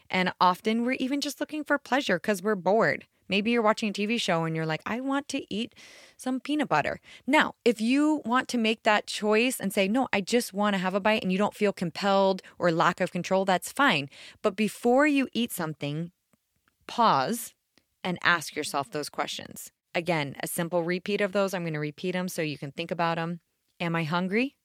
And 0.09 0.31
often 0.39 0.85
we're 0.85 0.93
even 0.93 1.19
just 1.19 1.41
looking 1.41 1.65
for 1.65 1.77
pleasure 1.77 2.19
because 2.19 2.41
we're 2.41 2.55
bored. 2.55 3.05
Maybe 3.29 3.51
you're 3.51 3.61
watching 3.61 3.89
a 3.89 3.93
TV 3.93 4.19
show 4.19 4.43
and 4.43 4.55
you're 4.55 4.65
like, 4.65 4.81
I 4.85 4.99
want 4.99 5.27
to 5.29 5.53
eat 5.53 5.75
some 6.15 6.39
peanut 6.39 6.69
butter. 6.69 6.99
Now, 7.25 7.55
if 7.65 7.81
you 7.81 8.21
want 8.25 8.47
to 8.49 8.57
make 8.57 8.83
that 8.83 9.07
choice 9.07 9.59
and 9.59 9.73
say, 9.73 9.87
no, 9.87 10.07
I 10.13 10.21
just 10.21 10.53
want 10.53 10.73
to 10.73 10.79
have 10.79 10.93
a 10.93 10.99
bite 10.99 11.21
and 11.21 11.31
you 11.31 11.37
don't 11.37 11.53
feel 11.53 11.73
compelled 11.73 12.41
or 12.57 12.71
lack 12.71 13.01
of 13.01 13.11
control, 13.11 13.45
that's 13.45 13.71
fine. 13.71 14.09
But 14.41 14.55
before 14.55 15.07
you 15.07 15.27
eat 15.33 15.51
something, 15.51 16.11
pause 16.87 17.53
and 18.03 18.17
ask 18.23 18.55
yourself 18.55 18.89
those 18.89 19.09
questions. 19.09 19.71
Again, 19.93 20.35
a 20.41 20.47
simple 20.47 20.83
repeat 20.83 21.21
of 21.21 21.31
those. 21.31 21.53
I'm 21.53 21.63
going 21.63 21.73
to 21.73 21.79
repeat 21.79 22.11
them 22.11 22.29
so 22.29 22.41
you 22.41 22.57
can 22.57 22.71
think 22.71 22.91
about 22.91 23.17
them. 23.17 23.39
Am 23.79 23.95
I 23.95 24.03
hungry? 24.03 24.55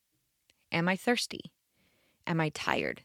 Am 0.71 0.89
I 0.89 0.97
thirsty? 0.97 1.53
Am 2.27 2.41
I 2.41 2.51
tired? 2.51 3.03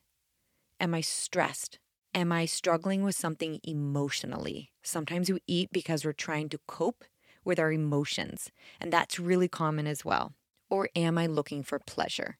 Am 0.79 0.93
I 0.93 1.01
stressed? 1.01 1.79
Am 2.17 2.31
I 2.31 2.45
struggling 2.45 3.03
with 3.03 3.13
something 3.13 3.59
emotionally? 3.63 4.71
Sometimes 4.81 5.29
we 5.29 5.39
eat 5.45 5.69
because 5.71 6.03
we're 6.03 6.13
trying 6.13 6.49
to 6.49 6.57
cope 6.67 7.03
with 7.45 7.59
our 7.59 7.71
emotions, 7.71 8.49
and 8.81 8.91
that's 8.91 9.19
really 9.19 9.47
common 9.47 9.85
as 9.85 10.03
well. 10.03 10.33
Or 10.67 10.89
am 10.95 11.19
I 11.19 11.27
looking 11.27 11.61
for 11.61 11.77
pleasure? 11.77 12.39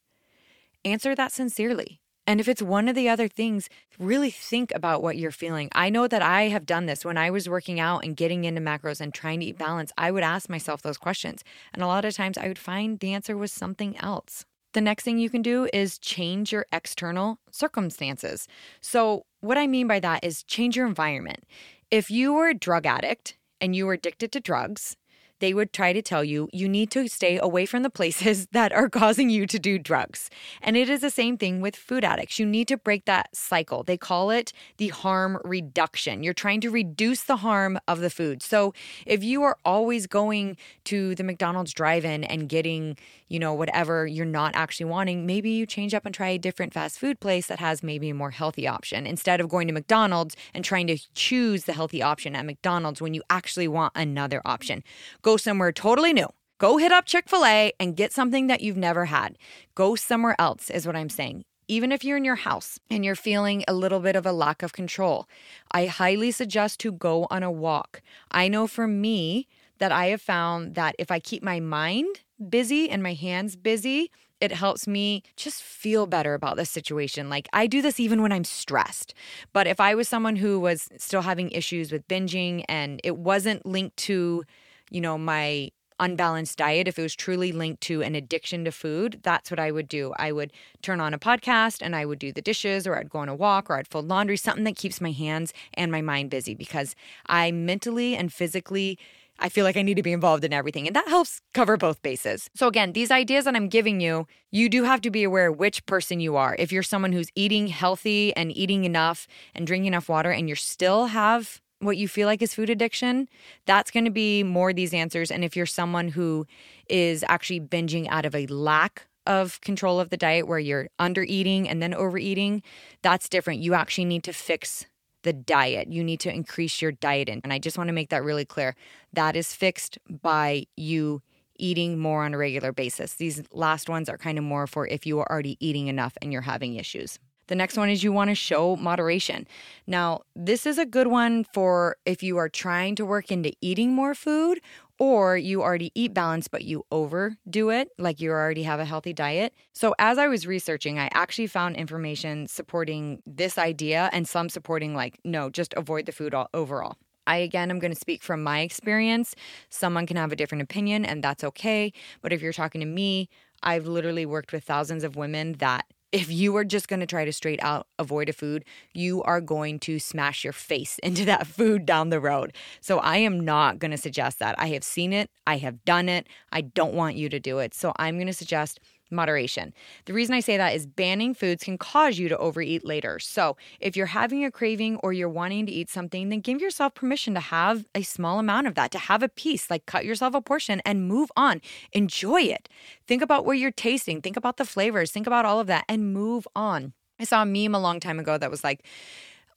Answer 0.84 1.14
that 1.14 1.32
sincerely. 1.32 2.02
And 2.26 2.40
if 2.40 2.48
it's 2.48 2.60
one 2.60 2.88
of 2.88 2.96
the 2.96 3.08
other 3.08 3.28
things, 3.28 3.70
really 4.00 4.32
think 4.32 4.72
about 4.74 5.04
what 5.04 5.16
you're 5.16 5.30
feeling. 5.30 5.70
I 5.74 5.92
know 5.92 6.08
that 6.08 6.24
I 6.24 6.48
have 6.48 6.66
done 6.66 6.88
this 6.88 7.06
when 7.06 7.20
I 7.20 7.30
was 7.30 7.48
working 7.48 7.80
out 7.80 8.04
and 8.04 8.18
getting 8.18 8.46
into 8.46 8.62
macros 8.62 9.00
and 9.00 9.14
trying 9.14 9.42
to 9.42 9.46
eat 9.46 9.60
balance. 9.60 9.92
I 9.96 10.10
would 10.10 10.24
ask 10.24 10.50
myself 10.50 10.82
those 10.82 10.98
questions. 10.98 11.44
And 11.72 11.84
a 11.84 11.88
lot 11.88 12.04
of 12.04 12.16
times 12.16 12.36
I 12.36 12.48
would 12.48 12.58
find 12.58 13.00
the 13.00 13.14
answer 13.14 13.38
was 13.38 13.52
something 13.52 13.96
else. 13.98 14.44
The 14.78 14.82
next 14.82 15.06
thing 15.06 15.18
you 15.18 15.32
can 15.32 15.42
do 15.42 15.68
is 15.74 15.98
change 15.98 16.52
your 16.52 16.68
external 16.72 17.40
circumstances. 17.50 18.48
So, 18.80 19.26
what 19.40 19.58
I 19.58 19.66
mean 19.66 19.88
by 19.88 20.00
that 20.02 20.24
is 20.24 20.44
change 20.44 20.78
your 20.78 20.86
environment. 20.86 21.46
If 21.90 22.12
you 22.12 22.32
were 22.32 22.50
a 22.50 22.54
drug 22.54 22.86
addict 22.86 23.38
and 23.60 23.76
you 23.76 23.88
were 23.88 23.94
addicted 23.94 24.32
to 24.34 24.40
drugs, 24.40 24.96
they 25.40 25.54
would 25.54 25.74
try 25.74 25.94
to 25.94 26.02
tell 26.02 26.24
you 26.24 26.50
you 26.52 26.68
need 26.68 26.92
to 26.92 27.08
stay 27.08 27.38
away 27.38 27.66
from 27.66 27.84
the 27.84 27.90
places 27.90 28.48
that 28.52 28.72
are 28.72 28.90
causing 28.90 29.30
you 29.30 29.46
to 29.48 29.60
do 29.60 29.78
drugs. 29.78 30.30
And 30.62 30.76
it 30.76 30.90
is 30.90 31.02
the 31.02 31.10
same 31.10 31.38
thing 31.38 31.62
with 31.62 31.76
food 31.76 32.04
addicts. 32.04 32.40
You 32.40 32.46
need 32.46 32.68
to 32.70 32.78
break 32.78 33.06
that 33.06 33.36
cycle. 33.36 33.84
They 33.84 33.98
call 33.98 34.32
it 34.32 34.54
the 34.78 34.90
harm 34.90 35.40
reduction. 35.44 36.24
You're 36.24 36.34
trying 36.34 36.62
to 36.62 36.70
reduce 36.70 37.24
the 37.24 37.38
harm 37.38 37.80
of 37.88 38.00
the 38.00 38.10
food. 38.10 38.42
So 38.42 38.74
if 39.06 39.24
you 39.24 39.44
are 39.44 39.58
always 39.66 40.08
going 40.08 40.58
to 40.86 41.16
the 41.16 41.24
McDonald's 41.24 41.74
drive 41.74 42.06
in 42.06 42.24
and 42.24 42.50
getting, 42.50 42.98
you 43.28 43.40
know, 43.40 43.54
whatever 43.54 44.08
you're 44.08 44.26
not 44.26 44.56
actually 44.56 44.86
wanting, 44.86 45.26
maybe 45.26 45.50
you 45.50 45.66
change 45.66 45.94
up 45.94 46.06
and 46.06 46.14
try 46.14 46.30
a 46.30 46.38
different 46.38 46.74
fast 46.74 47.00
food 47.00 47.20
place 47.20 47.48
that 47.48 47.60
has 47.60 47.84
maybe 47.84 48.10
a 48.10 48.14
more 48.14 48.32
healthy 48.32 48.68
option 48.68 49.06
instead 49.06 49.40
of 49.40 49.50
going 49.50 49.68
to 49.68 49.74
McDonald's 49.74 50.36
and 50.54 50.64
trying 50.64 50.88
to 50.88 50.98
choose 51.14 51.66
the 51.66 51.74
healthy 51.74 52.02
option 52.02 52.36
at 52.36 52.46
McDonald's 52.46 53.02
when 53.02 53.14
you 53.14 53.22
actually 53.30 53.68
want 53.68 53.94
another 53.96 54.42
option. 54.46 54.84
Go 55.28 55.36
somewhere 55.36 55.74
totally 55.74 56.14
new. 56.14 56.30
Go 56.58 56.78
hit 56.78 56.94
up 56.94 57.06
Chick 57.06 57.28
fil 57.28 57.44
A 57.44 57.74
and 57.82 57.98
get 57.98 58.14
something 58.14 58.48
that 58.48 58.62
you've 58.62 58.78
never 58.78 59.04
had. 59.04 59.38
Go 59.76 59.94
somewhere 59.94 60.38
else, 60.40 60.70
is 60.70 60.88
what 60.88 60.96
I'm 60.96 61.10
saying. 61.10 61.44
Even 61.68 61.92
if 61.92 62.06
you're 62.06 62.16
in 62.16 62.24
your 62.24 62.36
house 62.36 62.80
and 62.90 63.04
you're 63.04 63.14
feeling 63.14 63.66
a 63.68 63.74
little 63.74 64.00
bit 64.00 64.16
of 64.16 64.26
a 64.26 64.32
lack 64.32 64.64
of 64.64 64.72
control, 64.72 65.28
I 65.70 65.88
highly 65.88 66.32
suggest 66.32 66.80
to 66.80 66.94
go 66.94 67.28
on 67.30 67.44
a 67.44 67.52
walk. 67.52 68.02
I 68.32 68.48
know 68.48 68.68
for 68.68 68.88
me 68.88 69.50
that 69.80 69.92
I 69.92 70.06
have 70.06 70.22
found 70.22 70.76
that 70.76 70.96
if 70.98 71.12
I 71.12 71.20
keep 71.20 71.44
my 71.44 71.60
mind 71.60 72.22
busy 72.50 72.90
and 72.90 73.04
my 73.04 73.14
hands 73.14 73.58
busy, 73.58 74.10
it 74.40 74.54
helps 74.54 74.88
me 74.88 75.24
just 75.36 75.62
feel 75.62 76.08
better 76.08 76.36
about 76.36 76.56
the 76.56 76.64
situation. 76.64 77.30
Like 77.30 77.50
I 77.52 77.68
do 77.68 77.82
this 77.82 78.00
even 78.00 78.22
when 78.22 78.32
I'm 78.32 78.46
stressed. 78.46 79.14
But 79.52 79.68
if 79.68 79.82
I 79.82 79.94
was 79.94 80.08
someone 80.08 80.38
who 80.38 80.58
was 80.58 80.88
still 80.96 81.24
having 81.24 81.52
issues 81.52 81.92
with 81.92 82.08
binging 82.08 82.64
and 82.70 83.02
it 83.04 83.18
wasn't 83.18 83.66
linked 83.66 83.98
to, 83.98 84.46
you 84.90 85.02
know, 85.02 85.18
my 85.18 85.72
unbalanced 86.00 86.58
diet, 86.58 86.88
if 86.88 87.00
it 87.00 87.02
was 87.02 87.16
truly 87.16 87.52
linked 87.52 87.82
to 87.82 88.02
an 88.02 88.16
addiction 88.16 88.64
to 88.66 88.72
food, 88.72 89.20
that's 89.24 89.50
what 89.50 89.60
I 89.60 89.72
would 89.72 89.88
do. 89.88 90.14
I 90.18 90.32
would 90.32 90.54
turn 90.82 91.00
on 91.00 91.14
a 91.14 91.20
podcast 91.20 91.82
and 91.82 91.96
I 91.96 92.06
would 92.06 92.20
do 92.20 92.32
the 92.32 92.42
dishes, 92.42 92.86
or 92.86 92.98
I'd 92.98 93.10
go 93.10 93.20
on 93.20 93.30
a 93.30 93.36
walk, 93.36 93.70
or 93.70 93.78
I'd 93.78 93.88
fold 93.88 94.08
laundry, 94.08 94.38
something 94.38 94.64
that 94.66 94.76
keeps 94.76 95.02
my 95.02 95.12
hands 95.12 95.54
and 95.74 95.92
my 95.92 96.02
mind 96.02 96.30
busy 96.30 96.54
because 96.54 96.96
I 97.28 97.52
mentally 97.52 98.16
and 98.16 98.32
physically 98.32 99.00
I 99.40 99.50
feel 99.50 99.66
like 99.66 99.78
I 99.78 99.84
need 99.84 99.98
to 99.98 100.04
be 100.04 100.14
involved 100.14 100.44
in 100.44 100.54
everything. 100.54 100.88
And 100.88 100.96
that 100.96 101.08
helps 101.08 101.42
cover 101.54 101.78
both 101.78 102.02
bases. 102.02 102.50
So, 102.56 102.68
again, 102.68 102.94
these 102.94 103.12
ideas 103.12 103.46
that 103.46 103.56
I'm 103.56 103.70
giving 103.70 104.02
you, 104.02 104.28
you 104.52 104.68
do 104.68 104.84
have 104.84 105.02
to 105.02 105.12
be 105.12 105.24
aware 105.24 105.52
which 105.52 105.86
person 105.86 106.20
you 106.20 106.36
are. 106.36 106.56
If 106.58 106.72
you're 106.72 106.84
someone 106.84 107.12
who's 107.12 107.30
eating 107.36 107.68
healthy 107.68 108.36
and 108.36 108.56
eating 108.56 108.84
enough 108.84 109.28
and 109.54 109.68
drinking 109.68 109.88
enough 109.88 110.10
water 110.10 110.32
and 110.32 110.50
you 110.50 110.56
still 110.56 111.08
have 111.08 111.62
what 111.80 111.98
you 111.98 112.08
feel 112.08 112.28
like 112.28 112.42
is 112.42 112.54
food 112.54 112.70
addiction, 112.70 113.30
that's 113.66 113.92
going 113.92 114.06
to 114.06 114.12
be 114.12 114.44
more 114.44 114.74
these 114.74 114.94
answers. 114.94 115.32
And 115.32 115.44
if 115.44 115.56
you're 115.56 115.66
someone 115.66 116.10
who 116.10 116.48
is 116.90 117.24
actually 117.28 117.60
binging 117.60 118.08
out 118.10 118.26
of 118.26 118.34
a 118.36 118.48
lack 118.48 119.08
of 119.26 119.60
control 119.62 120.00
of 120.00 120.10
the 120.10 120.18
diet 120.18 120.48
where 120.48 120.60
you're 120.60 120.88
under 121.00 121.24
eating 121.24 121.68
and 121.68 121.82
then 121.82 121.94
overeating, 121.94 122.64
that's 123.02 123.30
different. 123.30 123.60
You 123.60 123.74
actually 123.74 124.06
need 124.06 124.24
to 124.24 124.34
fix 124.34 124.86
the 125.24 125.34
diet. 125.34 125.90
You 125.90 126.04
need 126.04 126.20
to 126.22 126.34
increase 126.34 126.82
your 126.82 126.94
diet 126.94 127.28
in. 127.28 127.42
And 127.44 127.52
I 127.52 127.60
just 127.60 127.78
want 127.78 127.90
to 127.90 127.94
make 127.94 128.10
that 128.10 128.24
really 128.24 128.46
clear. 128.46 128.76
That 129.14 129.36
is 129.36 129.54
fixed 129.54 129.98
by 130.10 130.66
you 130.76 131.22
eating 131.60 132.00
more 132.00 132.24
on 132.24 132.34
a 132.34 132.38
regular 132.38 132.72
basis. 132.72 133.16
These 133.16 133.44
last 133.52 133.90
ones 133.90 134.10
are 134.10 134.18
kind 134.18 134.38
of 134.38 134.44
more 134.44 134.68
for 134.68 134.88
if 134.88 135.06
you 135.06 135.20
are 135.20 135.30
already 135.30 135.58
eating 135.60 135.88
enough 135.88 136.14
and 136.22 136.32
you're 136.32 136.44
having 136.44 136.76
issues. 136.76 137.20
The 137.48 137.56
next 137.56 137.78
one 137.78 137.90
is 137.90 138.04
you 138.04 138.12
want 138.12 138.30
to 138.30 138.36
show 138.36 138.76
moderation. 138.76 139.48
Now, 139.86 140.22
this 140.36 140.66
is 140.66 140.78
a 140.78 140.86
good 140.86 141.08
one 141.08 141.44
for 141.44 141.98
if 142.06 142.22
you 142.22 142.38
are 142.38 142.50
trying 142.50 142.96
to 142.96 143.06
work 143.06 143.32
into 143.32 143.54
eating 143.62 143.94
more 143.94 144.14
food 144.14 144.60
or 145.00 145.38
you 145.38 145.62
already 145.62 145.92
eat 145.96 146.14
balanced 146.14 146.52
but 146.52 146.64
you 146.64 146.84
overdo 146.92 147.70
it, 147.70 147.90
like 147.98 148.20
you 148.20 148.32
already 148.32 148.64
have 148.64 148.80
a 148.80 148.86
healthy 148.86 149.14
diet. 149.14 149.54
So, 149.74 149.94
as 150.00 150.18
I 150.18 150.28
was 150.28 150.48
researching, 150.48 151.00
I 151.00 151.10
actually 151.14 151.48
found 151.48 151.76
information 151.76 152.48
supporting 152.48 153.22
this 153.26 153.58
idea 153.58 154.10
and 154.12 154.28
some 154.28 154.50
supporting, 154.50 154.94
like, 154.96 155.20
no, 155.24 155.50
just 155.50 155.74
avoid 155.76 156.06
the 156.06 156.12
food 156.12 156.34
all, 156.34 156.50
overall. 156.54 156.98
I 157.28 157.38
again 157.38 157.70
I'm 157.70 157.80
going 157.80 157.94
to 157.94 158.00
speak 158.00 158.24
from 158.24 158.42
my 158.42 158.62
experience. 158.62 159.36
Someone 159.70 160.08
can 160.08 160.18
have 160.18 160.32
a 160.32 160.36
different 160.36 160.64
opinion, 160.64 161.06
and 161.06 161.24
that's 161.24 161.44
okay. 161.44 161.92
But 162.22 162.34
if 162.34 162.42
you're 162.42 162.54
talking 162.54 162.82
to 162.82 162.88
me, 162.88 163.30
I've 163.62 163.86
literally 163.86 164.26
worked 164.26 164.54
with 164.54 164.64
thousands 164.64 165.04
of 165.04 165.16
women 165.16 165.54
that 165.54 165.86
if 166.18 166.32
you 166.32 166.56
are 166.58 166.64
just 166.64 166.88
going 166.88 167.00
to 167.00 167.06
try 167.06 167.26
to 167.26 167.32
straight 167.32 167.62
out 167.62 167.86
avoid 168.00 168.28
a 168.28 168.34
food, 168.34 168.66
you 168.92 169.22
are 169.22 169.40
going 169.40 169.78
to 169.78 170.00
smash 170.00 170.44
your 170.44 170.52
face 170.52 170.98
into 171.04 171.24
that 171.26 171.46
food 171.46 171.86
down 171.86 172.10
the 172.10 172.20
road. 172.20 172.54
So 172.82 172.98
I 172.98 173.18
am 173.18 173.40
not 173.40 173.78
going 173.78 173.92
to 173.92 173.98
suggest 173.98 174.40
that. 174.40 174.56
I 174.58 174.70
have 174.70 174.84
seen 174.84 175.14
it, 175.14 175.30
I 175.46 175.58
have 175.58 175.86
done 175.86 176.10
it. 176.10 176.28
I 176.52 176.62
don't 176.62 176.96
want 176.96 177.16
you 177.18 177.30
to 177.30 177.40
do 177.40 177.60
it. 177.60 177.76
So 177.76 177.94
I'm 177.98 178.16
going 178.16 178.28
to 178.28 178.34
suggest 178.34 178.80
moderation. 179.10 179.74
The 180.06 180.14
reason 180.14 180.36
I 180.36 180.40
say 180.40 180.58
that 180.58 180.76
is 180.76 180.86
banning 180.86 181.34
foods 181.34 181.64
can 181.64 181.78
cause 181.78 182.18
you 182.18 182.30
to 182.30 182.38
overeat 182.38 182.86
later. 182.86 183.20
So, 183.20 183.58
if 183.80 183.96
you're 183.96 184.08
having 184.08 184.44
a 184.44 184.52
craving 184.52 184.98
or 184.98 185.14
you're 185.14 185.30
wanting 185.30 185.66
to 185.66 185.72
eat 185.72 185.90
something, 185.90 186.30
then 186.30 186.40
give 186.40 186.62
yourself 186.62 186.96
permission 186.96 187.34
to 187.34 187.40
have 187.40 187.86
a 187.96 188.02
small 188.04 188.40
amount 188.40 188.68
of 188.68 188.76
that, 188.76 188.92
to 188.92 189.00
have 189.00 189.24
a 189.24 189.30
piece, 189.30 189.70
like 189.70 189.86
cut 189.86 190.06
yourself 190.06 190.34
a 190.34 190.42
portion 190.42 190.82
and 190.86 191.08
move 191.08 191.32
on. 191.36 191.62
Enjoy 191.94 192.42
it. 192.42 192.70
Think 193.08 193.22
about 193.22 193.46
where 193.46 193.56
you're 193.56 193.72
tasting, 193.72 194.22
think 194.22 194.38
about 194.38 194.58
the 194.58 194.66
flavors, 194.66 195.12
think 195.12 195.28
about 195.28 195.46
all 195.46 195.60
of 195.60 195.68
that, 195.68 195.86
and 195.88 196.14
move 196.14 196.48
on. 196.56 196.94
I 197.20 197.24
saw 197.24 197.42
a 197.42 197.46
meme 197.46 197.74
a 197.74 197.80
long 197.80 198.00
time 198.00 198.20
ago 198.20 198.38
that 198.38 198.52
was 198.52 198.64
like, 198.64 198.86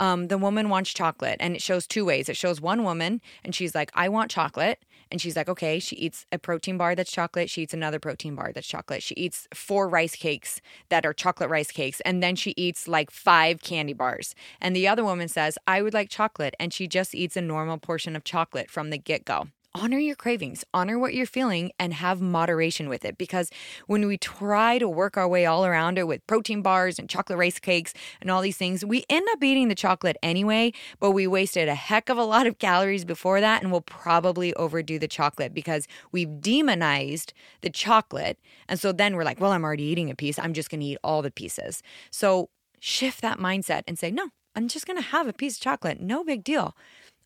um, 0.00 0.28
the 0.28 0.38
woman 0.38 0.70
wants 0.70 0.92
chocolate, 0.92 1.36
and 1.40 1.54
it 1.54 1.62
shows 1.62 1.86
two 1.86 2.06
ways. 2.06 2.30
It 2.30 2.36
shows 2.36 2.58
one 2.58 2.84
woman, 2.84 3.20
and 3.44 3.54
she's 3.54 3.74
like, 3.74 3.90
I 3.94 4.08
want 4.08 4.30
chocolate. 4.30 4.82
And 5.10 5.20
she's 5.20 5.36
like, 5.36 5.48
okay, 5.48 5.78
she 5.78 5.96
eats 5.96 6.26
a 6.32 6.38
protein 6.38 6.78
bar 6.78 6.94
that's 6.94 7.10
chocolate. 7.10 7.50
She 7.50 7.62
eats 7.62 7.74
another 7.74 7.98
protein 7.98 8.34
bar 8.34 8.52
that's 8.54 8.66
chocolate. 8.66 9.02
She 9.02 9.14
eats 9.16 9.48
four 9.54 9.88
rice 9.88 10.14
cakes 10.14 10.60
that 10.88 11.04
are 11.04 11.12
chocolate 11.12 11.50
rice 11.50 11.70
cakes. 11.70 12.00
And 12.02 12.22
then 12.22 12.36
she 12.36 12.54
eats 12.56 12.88
like 12.88 13.10
five 13.10 13.60
candy 13.60 13.92
bars. 13.92 14.34
And 14.60 14.74
the 14.74 14.88
other 14.88 15.04
woman 15.04 15.28
says, 15.28 15.58
I 15.66 15.82
would 15.82 15.94
like 15.94 16.08
chocolate. 16.08 16.54
And 16.60 16.72
she 16.72 16.86
just 16.86 17.14
eats 17.14 17.36
a 17.36 17.42
normal 17.42 17.78
portion 17.78 18.14
of 18.16 18.24
chocolate 18.24 18.70
from 18.70 18.90
the 18.90 18.98
get 18.98 19.24
go 19.24 19.48
honor 19.74 19.98
your 19.98 20.16
cravings, 20.16 20.64
honor 20.74 20.98
what 20.98 21.14
you're 21.14 21.26
feeling, 21.26 21.70
and 21.78 21.94
have 21.94 22.20
moderation 22.20 22.88
with 22.88 23.04
it. 23.04 23.16
Because 23.16 23.50
when 23.86 24.06
we 24.06 24.18
try 24.18 24.78
to 24.78 24.88
work 24.88 25.16
our 25.16 25.28
way 25.28 25.46
all 25.46 25.64
around 25.64 25.98
it 25.98 26.06
with 26.06 26.26
protein 26.26 26.62
bars 26.62 26.98
and 26.98 27.08
chocolate 27.08 27.38
rice 27.38 27.58
cakes 27.58 27.94
and 28.20 28.30
all 28.30 28.42
these 28.42 28.56
things, 28.56 28.84
we 28.84 29.04
end 29.08 29.26
up 29.32 29.42
eating 29.42 29.68
the 29.68 29.74
chocolate 29.74 30.16
anyway, 30.22 30.72
but 30.98 31.12
we 31.12 31.26
wasted 31.26 31.68
a 31.68 31.74
heck 31.74 32.08
of 32.08 32.18
a 32.18 32.24
lot 32.24 32.46
of 32.46 32.58
calories 32.58 33.04
before 33.04 33.40
that, 33.40 33.62
and 33.62 33.70
we'll 33.70 33.80
probably 33.80 34.52
overdo 34.54 34.98
the 34.98 35.08
chocolate 35.08 35.54
because 35.54 35.86
we've 36.12 36.40
demonized 36.40 37.32
the 37.60 37.70
chocolate. 37.70 38.38
And 38.68 38.78
so 38.80 38.92
then 38.92 39.14
we're 39.14 39.24
like, 39.24 39.40
well, 39.40 39.52
I'm 39.52 39.64
already 39.64 39.84
eating 39.84 40.10
a 40.10 40.16
piece. 40.16 40.38
I'm 40.38 40.52
just 40.52 40.70
going 40.70 40.80
to 40.80 40.86
eat 40.86 40.98
all 41.04 41.22
the 41.22 41.30
pieces. 41.30 41.82
So 42.10 42.50
shift 42.80 43.20
that 43.22 43.38
mindset 43.38 43.82
and 43.86 43.98
say, 43.98 44.10
no, 44.10 44.30
I'm 44.54 44.68
just 44.68 44.86
going 44.86 44.96
to 44.96 45.02
have 45.02 45.28
a 45.28 45.32
piece 45.32 45.56
of 45.56 45.62
chocolate. 45.62 46.00
No 46.00 46.24
big 46.24 46.42
deal. 46.42 46.76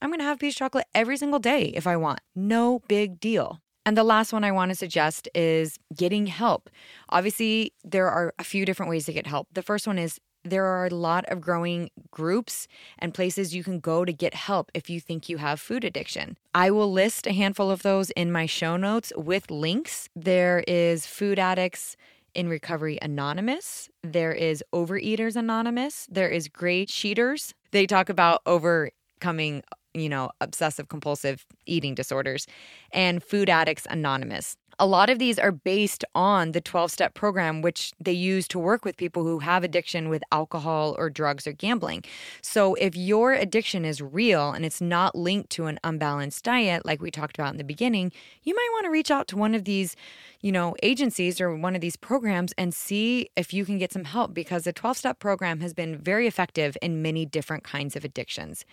I'm 0.04 0.10
going 0.10 0.20
to 0.20 0.24
have 0.26 0.38
peach 0.38 0.56
chocolate 0.56 0.86
every 0.94 1.16
single 1.16 1.38
day 1.38 1.72
if 1.74 1.86
I 1.86 1.96
want. 1.96 2.20
No 2.36 2.82
big 2.88 3.18
deal. 3.18 3.62
And 3.86 3.96
the 3.96 4.04
last 4.04 4.34
one 4.34 4.44
I 4.44 4.52
want 4.52 4.70
to 4.70 4.74
suggest 4.74 5.30
is 5.34 5.78
getting 5.96 6.26
help. 6.26 6.68
Obviously, 7.08 7.72
there 7.82 8.10
are 8.10 8.34
a 8.38 8.44
few 8.44 8.66
different 8.66 8.90
ways 8.90 9.06
to 9.06 9.14
get 9.14 9.26
help. 9.26 9.48
The 9.54 9.62
first 9.62 9.86
one 9.86 9.98
is 9.98 10.20
there 10.44 10.66
are 10.66 10.84
a 10.84 10.90
lot 10.90 11.24
of 11.28 11.40
growing 11.40 11.88
groups 12.10 12.68
and 12.98 13.14
places 13.14 13.54
you 13.54 13.64
can 13.64 13.80
go 13.80 14.04
to 14.04 14.12
get 14.12 14.34
help 14.34 14.70
if 14.74 14.90
you 14.90 15.00
think 15.00 15.30
you 15.30 15.38
have 15.38 15.58
food 15.58 15.84
addiction. 15.84 16.36
I 16.54 16.70
will 16.70 16.92
list 16.92 17.26
a 17.26 17.32
handful 17.32 17.70
of 17.70 17.80
those 17.80 18.10
in 18.10 18.30
my 18.30 18.44
show 18.44 18.76
notes 18.76 19.10
with 19.16 19.50
links. 19.50 20.10
There 20.14 20.64
is 20.68 21.06
Food 21.06 21.38
Addicts 21.38 21.96
in 22.34 22.48
Recovery 22.48 22.98
Anonymous, 23.00 23.88
there 24.02 24.32
is 24.32 24.62
Overeaters 24.74 25.34
Anonymous, 25.36 26.06
there 26.10 26.28
is 26.28 26.48
GreySheeters. 26.48 27.54
They 27.70 27.86
talk 27.86 28.08
about 28.08 28.42
overcoming 28.44 29.62
you 29.94 30.08
know, 30.08 30.30
obsessive 30.40 30.88
compulsive 30.88 31.46
eating 31.66 31.94
disorders, 31.94 32.46
and 32.92 33.22
Food 33.22 33.48
Addicts 33.48 33.86
Anonymous. 33.88 34.56
A 34.78 34.86
lot 34.86 35.08
of 35.08 35.20
these 35.20 35.38
are 35.38 35.52
based 35.52 36.04
on 36.14 36.52
the 36.52 36.60
12 36.60 36.90
step 36.90 37.14
program, 37.14 37.62
which 37.62 37.92
they 38.00 38.12
use 38.12 38.48
to 38.48 38.58
work 38.58 38.84
with 38.84 38.96
people 38.96 39.22
who 39.22 39.38
have 39.38 39.62
addiction 39.62 40.08
with 40.08 40.24
alcohol 40.32 40.96
or 40.98 41.08
drugs 41.10 41.46
or 41.46 41.52
gambling. 41.52 42.02
So, 42.42 42.74
if 42.74 42.96
your 42.96 43.32
addiction 43.32 43.84
is 43.84 44.02
real 44.02 44.50
and 44.50 44.64
it's 44.64 44.80
not 44.80 45.14
linked 45.14 45.50
to 45.50 45.66
an 45.66 45.78
unbalanced 45.84 46.44
diet, 46.44 46.84
like 46.84 47.00
we 47.00 47.10
talked 47.10 47.38
about 47.38 47.52
in 47.52 47.58
the 47.58 47.64
beginning, 47.64 48.10
you 48.42 48.54
might 48.54 48.68
want 48.72 48.84
to 48.86 48.90
reach 48.90 49.10
out 49.10 49.28
to 49.28 49.36
one 49.36 49.54
of 49.54 49.64
these, 49.64 49.94
you 50.40 50.50
know, 50.50 50.74
agencies 50.82 51.40
or 51.40 51.54
one 51.54 51.76
of 51.76 51.80
these 51.80 51.96
programs 51.96 52.52
and 52.58 52.74
see 52.74 53.30
if 53.36 53.54
you 53.54 53.64
can 53.64 53.78
get 53.78 53.92
some 53.92 54.04
help 54.04 54.34
because 54.34 54.64
the 54.64 54.72
12 54.72 54.96
step 54.96 55.18
program 55.20 55.60
has 55.60 55.72
been 55.72 55.96
very 55.96 56.26
effective 56.26 56.76
in 56.82 57.00
many 57.00 57.24
different 57.24 57.62
kinds 57.62 57.94
of 57.94 58.04
addictions. 58.04 58.64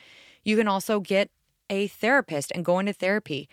You 0.44 0.58
can 0.58 0.68
also 0.68 1.00
get 1.00 1.30
a 1.70 1.88
therapist 1.88 2.52
and 2.54 2.66
go 2.66 2.80
into 2.80 2.94
therapy. 2.94 3.50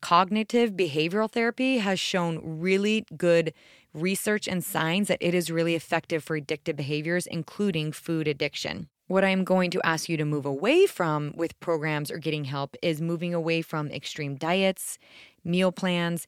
Cognitive 0.00 0.72
behavioral 0.72 1.30
therapy 1.30 1.78
has 1.78 2.00
shown 2.00 2.40
really 2.42 3.06
good 3.16 3.54
research 3.94 4.48
and 4.48 4.64
signs 4.64 5.08
that 5.08 5.18
it 5.20 5.34
is 5.34 5.50
really 5.50 5.74
effective 5.74 6.24
for 6.24 6.38
addictive 6.38 6.76
behaviors, 6.76 7.26
including 7.26 7.92
food 7.92 8.26
addiction. 8.26 8.88
What 9.06 9.24
I'm 9.24 9.44
going 9.44 9.70
to 9.72 9.86
ask 9.86 10.08
you 10.08 10.16
to 10.16 10.24
move 10.24 10.46
away 10.46 10.86
from 10.86 11.32
with 11.36 11.58
programs 11.60 12.10
or 12.10 12.18
getting 12.18 12.44
help 12.44 12.76
is 12.82 13.00
moving 13.00 13.34
away 13.34 13.62
from 13.62 13.88
extreme 13.88 14.36
diets, 14.36 14.98
meal 15.44 15.70
plans, 15.70 16.26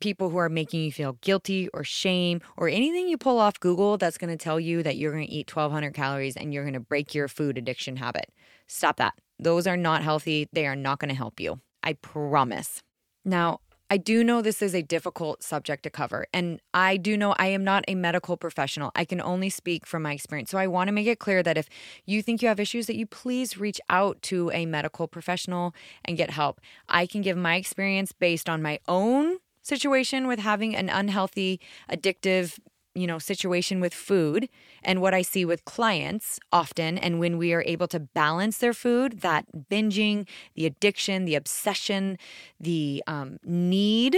people 0.00 0.30
who 0.30 0.36
are 0.36 0.48
making 0.48 0.82
you 0.82 0.92
feel 0.92 1.14
guilty 1.20 1.68
or 1.68 1.84
shame, 1.84 2.40
or 2.56 2.68
anything 2.68 3.08
you 3.08 3.16
pull 3.16 3.38
off 3.38 3.60
Google 3.60 3.96
that's 3.96 4.18
going 4.18 4.36
to 4.36 4.42
tell 4.42 4.58
you 4.60 4.82
that 4.82 4.96
you're 4.96 5.12
going 5.12 5.26
to 5.26 5.32
eat 5.32 5.54
1,200 5.54 5.94
calories 5.94 6.36
and 6.36 6.52
you're 6.52 6.64
going 6.64 6.74
to 6.74 6.80
break 6.80 7.14
your 7.14 7.28
food 7.28 7.56
addiction 7.56 7.96
habit. 7.96 8.30
Stop 8.66 8.96
that. 8.96 9.14
Those 9.38 9.66
are 9.66 9.76
not 9.76 10.02
healthy. 10.02 10.48
They 10.52 10.66
are 10.66 10.76
not 10.76 10.98
going 10.98 11.10
to 11.10 11.14
help 11.14 11.40
you. 11.40 11.60
I 11.82 11.94
promise. 11.94 12.82
Now, 13.24 13.60
I 13.88 13.98
do 13.98 14.24
know 14.24 14.42
this 14.42 14.62
is 14.62 14.74
a 14.74 14.82
difficult 14.82 15.44
subject 15.44 15.84
to 15.84 15.90
cover, 15.90 16.26
and 16.32 16.60
I 16.74 16.96
do 16.96 17.16
know 17.16 17.36
I 17.38 17.46
am 17.46 17.62
not 17.62 17.84
a 17.86 17.94
medical 17.94 18.36
professional. 18.36 18.90
I 18.96 19.04
can 19.04 19.20
only 19.20 19.48
speak 19.48 19.86
from 19.86 20.02
my 20.02 20.12
experience. 20.12 20.50
So 20.50 20.58
I 20.58 20.66
want 20.66 20.88
to 20.88 20.92
make 20.92 21.06
it 21.06 21.20
clear 21.20 21.40
that 21.44 21.56
if 21.56 21.68
you 22.04 22.20
think 22.20 22.42
you 22.42 22.48
have 22.48 22.58
issues, 22.58 22.86
that 22.86 22.96
you 22.96 23.06
please 23.06 23.58
reach 23.58 23.80
out 23.88 24.20
to 24.22 24.50
a 24.52 24.66
medical 24.66 25.06
professional 25.06 25.72
and 26.04 26.16
get 26.16 26.30
help. 26.30 26.60
I 26.88 27.06
can 27.06 27.22
give 27.22 27.36
my 27.36 27.54
experience 27.54 28.10
based 28.10 28.48
on 28.48 28.60
my 28.60 28.80
own 28.88 29.36
situation 29.62 30.26
with 30.26 30.40
having 30.40 30.74
an 30.74 30.88
unhealthy, 30.88 31.60
addictive 31.88 32.58
you 32.96 33.06
know 33.06 33.18
situation 33.18 33.80
with 33.80 33.92
food 33.92 34.48
and 34.82 35.02
what 35.02 35.12
i 35.14 35.22
see 35.22 35.44
with 35.44 35.64
clients 35.64 36.40
often 36.52 36.96
and 36.96 37.20
when 37.20 37.36
we 37.36 37.52
are 37.52 37.62
able 37.66 37.86
to 37.86 38.00
balance 38.00 38.58
their 38.58 38.72
food 38.72 39.20
that 39.20 39.44
binging 39.70 40.26
the 40.54 40.66
addiction 40.66 41.24
the 41.24 41.34
obsession 41.34 42.16
the 42.58 43.02
um, 43.06 43.38
need 43.44 44.16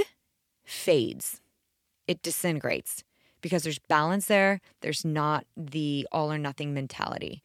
fades. 0.68 1.40
It 2.06 2.22
disintegrates 2.22 3.02
because 3.40 3.62
there's 3.62 3.78
balance 3.78 4.26
there. 4.26 4.60
There's 4.80 5.04
not 5.04 5.46
the 5.56 6.06
all 6.12 6.30
or 6.32 6.38
nothing 6.38 6.74
mentality. 6.74 7.42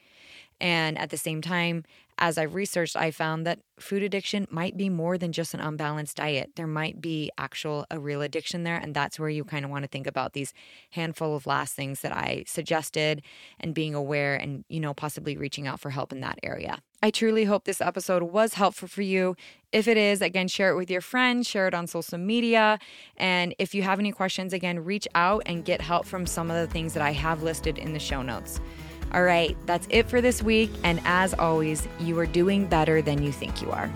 And 0.61 0.97
at 0.97 1.09
the 1.09 1.17
same 1.17 1.41
time 1.41 1.83
as 2.17 2.37
I've 2.37 2.55
researched, 2.55 2.95
I 2.95 3.11
found 3.11 3.45
that 3.45 3.59
food 3.79 4.03
addiction 4.03 4.47
might 4.49 4.77
be 4.77 4.89
more 4.89 5.17
than 5.17 5.31
just 5.31 5.53
an 5.53 5.59
unbalanced 5.59 6.17
diet. 6.17 6.51
There 6.55 6.67
might 6.67 7.01
be 7.01 7.31
actual 7.37 7.85
a 7.89 7.99
real 7.99 8.21
addiction 8.21 8.63
there, 8.63 8.77
and 8.77 8.93
that's 8.93 9.19
where 9.19 9.29
you 9.29 9.43
kind 9.43 9.65
of 9.65 9.71
want 9.71 9.83
to 9.83 9.87
think 9.87 10.07
about 10.07 10.33
these 10.33 10.53
handful 10.91 11.35
of 11.35 11.45
last 11.47 11.75
things 11.75 12.01
that 12.01 12.11
I 12.15 12.43
suggested 12.47 13.21
and 13.59 13.73
being 13.73 13.95
aware 13.95 14.35
and 14.35 14.63
you 14.69 14.79
know 14.79 14.93
possibly 14.93 15.37
reaching 15.37 15.67
out 15.67 15.79
for 15.79 15.89
help 15.89 16.11
in 16.11 16.21
that 16.21 16.39
area. 16.43 16.79
I 17.01 17.09
truly 17.09 17.43
hope 17.43 17.65
this 17.65 17.81
episode 17.81 18.23
was 18.23 18.53
helpful 18.53 18.87
for 18.87 19.01
you. 19.01 19.35
If 19.73 19.89
it 19.89 19.97
is, 19.97 20.21
again, 20.21 20.47
share 20.47 20.71
it 20.71 20.77
with 20.77 20.89
your 20.89 21.01
friends, 21.01 21.47
share 21.47 21.67
it 21.67 21.73
on 21.73 21.85
social 21.87 22.17
media. 22.17 22.79
And 23.17 23.53
if 23.59 23.75
you 23.75 23.81
have 23.81 23.99
any 23.99 24.13
questions, 24.13 24.53
again, 24.53 24.85
reach 24.85 25.07
out 25.13 25.43
and 25.45 25.65
get 25.65 25.81
help 25.81 26.05
from 26.05 26.25
some 26.25 26.49
of 26.49 26.55
the 26.55 26.71
things 26.71 26.93
that 26.93 27.03
I 27.03 27.11
have 27.11 27.43
listed 27.43 27.77
in 27.77 27.91
the 27.91 27.99
show 27.99 28.21
notes. 28.21 28.61
All 29.13 29.23
right, 29.23 29.55
that's 29.67 29.87
it 29.91 30.09
for 30.09 30.21
this 30.21 30.41
week. 30.41 30.71
And 30.83 30.99
as 31.05 31.33
always, 31.35 31.87
you 31.99 32.17
are 32.17 32.25
doing 32.25 32.65
better 32.65 33.01
than 33.01 33.21
you 33.21 33.31
think 33.31 33.61
you 33.61 33.69
are. 33.69 33.91